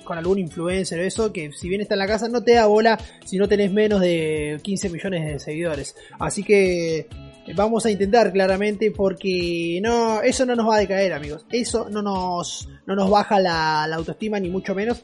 con 0.04 0.18
algún 0.18 0.40
influencer 0.40 1.00
o 1.00 1.04
eso, 1.04 1.34
que 1.34 1.52
si 1.52 1.68
bien 1.68 1.82
está 1.82 1.96
en 1.96 2.00
la 2.00 2.08
casa 2.08 2.30
no 2.30 2.44
te 2.44 2.54
da 2.54 2.66
bola 2.68 2.98
si 3.26 3.38
no 3.38 3.48
tenés 3.48 3.72
menos 3.72 4.00
de 4.00 4.60
15 4.64 4.90
millones 4.90 5.26
de 5.26 5.40
seguidores. 5.40 5.96
Así 6.20 6.44
que 6.44 7.08
vamos 7.56 7.86
a 7.86 7.92
intentar 7.92 8.32
claramente 8.32 8.92
porque 8.92 9.80
no, 9.82 10.22
eso 10.22 10.46
no 10.46 10.56
nos 10.56 10.68
va 10.68 10.76
a 10.76 10.80
decaer 10.80 11.14
amigos. 11.14 11.46
Eso 11.52 11.90
no 11.90 12.02
nos, 12.02 12.68
no 12.86 12.96
nos 12.96 13.10
baja 13.10 13.40
la, 13.40 13.86
la 13.88 13.96
autoestima 13.96 14.40
ni 14.40 14.50
mucho 14.50 14.76
menos. 14.76 15.04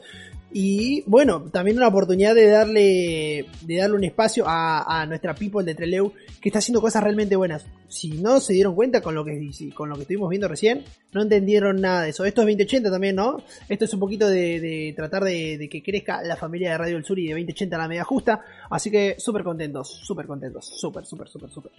Y 0.56 1.02
bueno, 1.08 1.50
también 1.50 1.78
una 1.78 1.88
oportunidad 1.88 2.32
de 2.32 2.46
darle, 2.46 3.46
de 3.62 3.76
darle 3.76 3.96
un 3.96 4.04
espacio 4.04 4.44
a, 4.46 5.00
a, 5.00 5.04
nuestra 5.04 5.34
people 5.34 5.64
de 5.64 5.74
Treleu 5.74 6.12
que 6.40 6.48
está 6.48 6.60
haciendo 6.60 6.80
cosas 6.80 7.02
realmente 7.02 7.34
buenas. 7.34 7.66
Si 7.88 8.10
no 8.22 8.38
se 8.38 8.52
dieron 8.52 8.76
cuenta 8.76 9.00
con 9.00 9.16
lo 9.16 9.24
que, 9.24 9.50
con 9.74 9.88
lo 9.88 9.96
que 9.96 10.02
estuvimos 10.02 10.30
viendo 10.30 10.46
recién, 10.46 10.84
no 11.12 11.22
entendieron 11.22 11.80
nada 11.80 12.02
de 12.02 12.10
eso. 12.10 12.24
Esto 12.24 12.42
es 12.42 12.46
2080 12.46 12.88
también, 12.88 13.16
¿no? 13.16 13.38
Esto 13.68 13.84
es 13.84 13.94
un 13.94 13.98
poquito 14.00 14.28
de, 14.28 14.92
tratar 14.96 15.24
de, 15.24 15.68
que 15.68 15.82
crezca 15.82 16.22
la 16.22 16.36
familia 16.36 16.70
de 16.70 16.78
Radio 16.78 16.94
del 16.94 17.04
Sur 17.04 17.18
y 17.18 17.26
de 17.26 17.32
2080 17.32 17.74
a 17.74 17.78
la 17.80 17.88
media 17.88 18.04
justa. 18.04 18.42
Así 18.70 18.92
que 18.92 19.16
súper 19.18 19.42
contentos, 19.42 19.88
súper 20.04 20.26
contentos, 20.26 20.66
súper, 20.66 21.04
súper, 21.04 21.28
súper, 21.28 21.50
súper. 21.50 21.72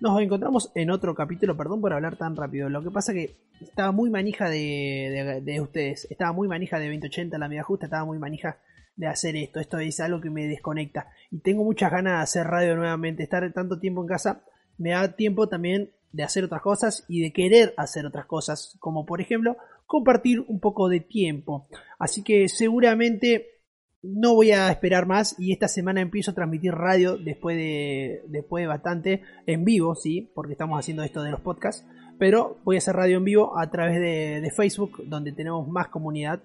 Nos 0.00 0.20
encontramos 0.20 0.70
en 0.74 0.90
otro 0.90 1.14
capítulo, 1.14 1.56
perdón 1.56 1.80
por 1.80 1.92
hablar 1.92 2.16
tan 2.16 2.34
rápido. 2.34 2.68
Lo 2.68 2.82
que 2.82 2.90
pasa 2.90 3.12
que 3.12 3.36
estaba 3.60 3.92
muy 3.92 4.08
manija 4.08 4.48
de, 4.48 5.42
de 5.44 5.60
ustedes. 5.60 6.06
Estaba 6.10 6.32
muy 6.32 6.48
manija 6.48 6.78
de 6.78 6.86
2080 6.86 7.36
a 7.36 7.38
la 7.38 7.48
media 7.48 7.62
justa, 7.62 7.86
estaba 7.86 8.04
muy 8.04 8.18
manija 8.20 8.58
de 8.96 9.06
hacer 9.06 9.34
esto. 9.36 9.58
Esto 9.58 9.78
es 9.78 9.98
algo 10.00 10.20
que 10.20 10.30
me 10.30 10.46
desconecta. 10.46 11.08
Y 11.30 11.40
tengo 11.40 11.64
muchas 11.64 11.90
ganas 11.90 12.18
de 12.18 12.22
hacer 12.22 12.46
radio 12.46 12.76
nuevamente. 12.76 13.22
Estar 13.22 13.50
tanto 13.52 13.80
tiempo 13.80 14.02
en 14.02 14.08
casa 14.08 14.44
me 14.78 14.90
da 14.90 15.16
tiempo 15.16 15.48
también 15.48 15.90
de 16.12 16.22
hacer 16.22 16.44
otras 16.44 16.62
cosas 16.62 17.04
y 17.08 17.22
de 17.22 17.32
querer 17.32 17.74
hacer 17.76 18.06
otras 18.06 18.26
cosas. 18.26 18.76
Como 18.78 19.06
por 19.06 19.20
ejemplo 19.20 19.56
compartir 19.86 20.40
un 20.46 20.60
poco 20.60 20.88
de 20.88 21.00
tiempo. 21.00 21.66
Así 21.98 22.22
que 22.22 22.48
seguramente 22.48 23.60
no 24.02 24.34
voy 24.34 24.52
a 24.52 24.70
esperar 24.70 25.06
más 25.06 25.34
y 25.38 25.52
esta 25.52 25.68
semana 25.68 26.00
empiezo 26.00 26.30
a 26.30 26.34
transmitir 26.34 26.72
radio 26.72 27.18
después 27.18 27.56
de, 27.56 28.22
después 28.28 28.62
de 28.62 28.68
bastante 28.68 29.22
en 29.46 29.64
vivo, 29.64 29.94
sí, 29.94 30.30
porque 30.34 30.52
estamos 30.52 30.78
haciendo 30.78 31.02
esto 31.02 31.22
de 31.22 31.30
los 31.30 31.40
podcasts. 31.40 31.84
Pero 32.18 32.58
voy 32.64 32.76
a 32.76 32.78
hacer 32.78 32.96
radio 32.96 33.16
en 33.16 33.24
vivo 33.24 33.58
a 33.58 33.70
través 33.70 33.98
de, 33.98 34.40
de 34.40 34.50
Facebook, 34.50 35.02
donde 35.06 35.32
tenemos 35.32 35.66
más 35.68 35.88
comunidad 35.88 36.40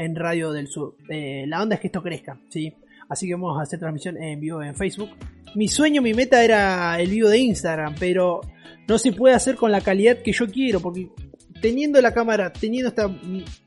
en 0.00 0.16
Radio 0.16 0.50
del 0.50 0.66
Sur. 0.66 0.96
Eh, 1.10 1.44
la 1.46 1.62
onda 1.62 1.74
es 1.74 1.80
que 1.82 1.88
esto 1.88 2.02
crezca, 2.02 2.40
¿sí? 2.48 2.72
Así 3.08 3.26
que 3.26 3.34
vamos 3.34 3.58
a 3.58 3.62
hacer 3.62 3.78
transmisión 3.78 4.16
en 4.16 4.40
vivo 4.40 4.62
en 4.62 4.74
Facebook. 4.74 5.10
Mi 5.54 5.68
sueño, 5.68 6.00
mi 6.00 6.14
meta 6.14 6.42
era 6.42 6.98
el 6.98 7.10
vivo 7.10 7.28
de 7.28 7.38
Instagram, 7.38 7.94
pero 7.98 8.40
no 8.88 8.98
se 8.98 9.12
puede 9.12 9.34
hacer 9.34 9.56
con 9.56 9.70
la 9.70 9.82
calidad 9.82 10.18
que 10.22 10.32
yo 10.32 10.46
quiero, 10.46 10.80
porque 10.80 11.10
teniendo 11.60 12.00
la 12.00 12.14
cámara, 12.14 12.50
teniendo 12.50 12.88
esta 12.88 13.14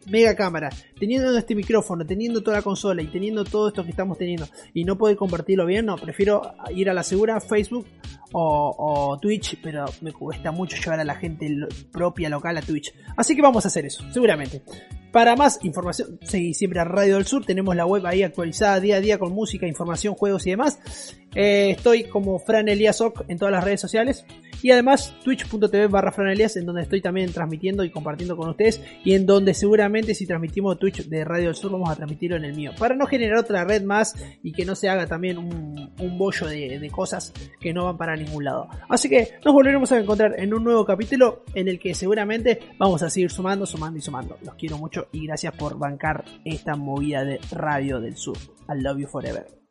mega 0.07 0.35
cámara, 0.35 0.69
teniendo 0.99 1.37
este 1.37 1.53
micrófono, 1.53 2.03
teniendo 2.03 2.41
toda 2.41 2.57
la 2.57 2.63
consola 2.63 3.03
y 3.03 3.07
teniendo 3.07 3.43
todo 3.43 3.67
esto 3.67 3.83
que 3.83 3.91
estamos 3.91 4.17
teniendo 4.17 4.47
y 4.73 4.85
no 4.85 4.97
poder 4.97 5.15
compartirlo 5.15 5.67
bien, 5.67 5.85
no, 5.85 5.97
prefiero 5.97 6.55
ir 6.75 6.89
a 6.89 6.95
la 6.95 7.03
segura 7.03 7.39
Facebook 7.41 7.85
o, 8.31 8.75
o, 8.75 9.19
Twitch, 9.19 9.59
pero 9.61 9.85
me 10.01 10.11
cuesta 10.11 10.51
mucho 10.51 10.77
llevar 10.77 10.99
a 10.99 11.03
la 11.03 11.13
gente 11.13 11.47
propia 11.91 12.27
local 12.29 12.57
a 12.57 12.61
Twitch. 12.61 12.91
Así 13.15 13.35
que 13.35 13.43
vamos 13.43 13.65
a 13.65 13.67
hacer 13.67 13.85
eso, 13.85 14.03
seguramente. 14.11 14.63
Para 15.13 15.35
más 15.35 15.59
información, 15.61 16.17
seguí 16.23 16.55
siempre 16.55 16.79
a 16.79 16.85
Radio 16.85 17.17
del 17.17 17.27
Sur, 17.27 17.45
tenemos 17.45 17.75
la 17.75 17.85
web 17.85 18.03
ahí 18.07 18.23
actualizada 18.23 18.79
día 18.79 18.95
a 18.95 18.99
día 18.99 19.19
con 19.19 19.31
música, 19.31 19.67
información, 19.67 20.15
juegos 20.15 20.47
y 20.47 20.49
demás. 20.49 20.79
Eh, 21.35 21.71
estoy 21.71 22.03
como 22.05 22.39
Fran 22.39 22.69
Elias 22.69 23.03
en 23.27 23.37
todas 23.37 23.51
las 23.51 23.63
redes 23.63 23.81
sociales. 23.81 24.25
Y 24.61 24.71
además 24.71 25.13
twitch.tv 25.25 25.87
barra 25.87 26.13
Fran 26.13 26.29
Elias 26.29 26.55
en 26.55 26.65
donde 26.65 26.83
estoy 26.83 27.01
también 27.01 27.33
transmitiendo 27.33 27.83
y 27.83 27.91
compartiendo 27.91 28.37
con 28.37 28.49
ustedes. 28.49 28.81
Y 29.03 29.13
en 29.13 29.25
donde 29.25 29.53
seguramente 29.53 30.15
si 30.15 30.25
transmitimos 30.25 30.79
Twitch 30.79 31.07
de 31.07 31.25
Radio 31.25 31.47
del 31.47 31.55
Sur 31.55 31.71
vamos 31.71 31.89
a 31.89 31.95
transmitirlo 31.95 32.37
en 32.37 32.45
el 32.45 32.55
mío. 32.55 32.71
Para 32.77 32.95
no 32.95 33.05
generar 33.05 33.39
otra 33.39 33.65
red 33.65 33.83
más 33.83 34.15
y 34.41 34.53
que 34.53 34.65
no 34.65 34.75
se 34.75 34.89
haga 34.89 35.05
también 35.05 35.37
un, 35.37 35.91
un 35.99 36.17
bollo 36.17 36.47
de, 36.47 36.79
de 36.79 36.89
cosas 36.89 37.33
que 37.59 37.73
no 37.73 37.85
van 37.85 37.97
para 37.97 38.15
ningún 38.15 38.45
lado. 38.45 38.69
Así 38.87 39.09
que 39.09 39.33
nos 39.43 39.53
volveremos 39.53 39.91
a 39.91 39.99
encontrar 39.99 40.39
en 40.39 40.53
un 40.53 40.63
nuevo 40.63 40.85
capítulo 40.85 41.43
en 41.53 41.67
el 41.67 41.79
que 41.79 41.93
seguramente 41.93 42.59
vamos 42.77 43.03
a 43.03 43.09
seguir 43.09 43.31
sumando, 43.31 43.65
sumando 43.65 43.99
y 43.99 44.01
sumando. 44.01 44.37
Los 44.43 44.55
quiero 44.55 44.77
mucho 44.77 45.07
y 45.11 45.27
gracias 45.27 45.53
por 45.55 45.77
bancar 45.77 46.23
esta 46.45 46.75
movida 46.75 47.23
de 47.25 47.39
Radio 47.51 47.99
del 47.99 48.15
Sur. 48.15 48.37
I 48.69 48.81
love 48.81 48.97
you 48.97 49.07
forever. 49.07 49.62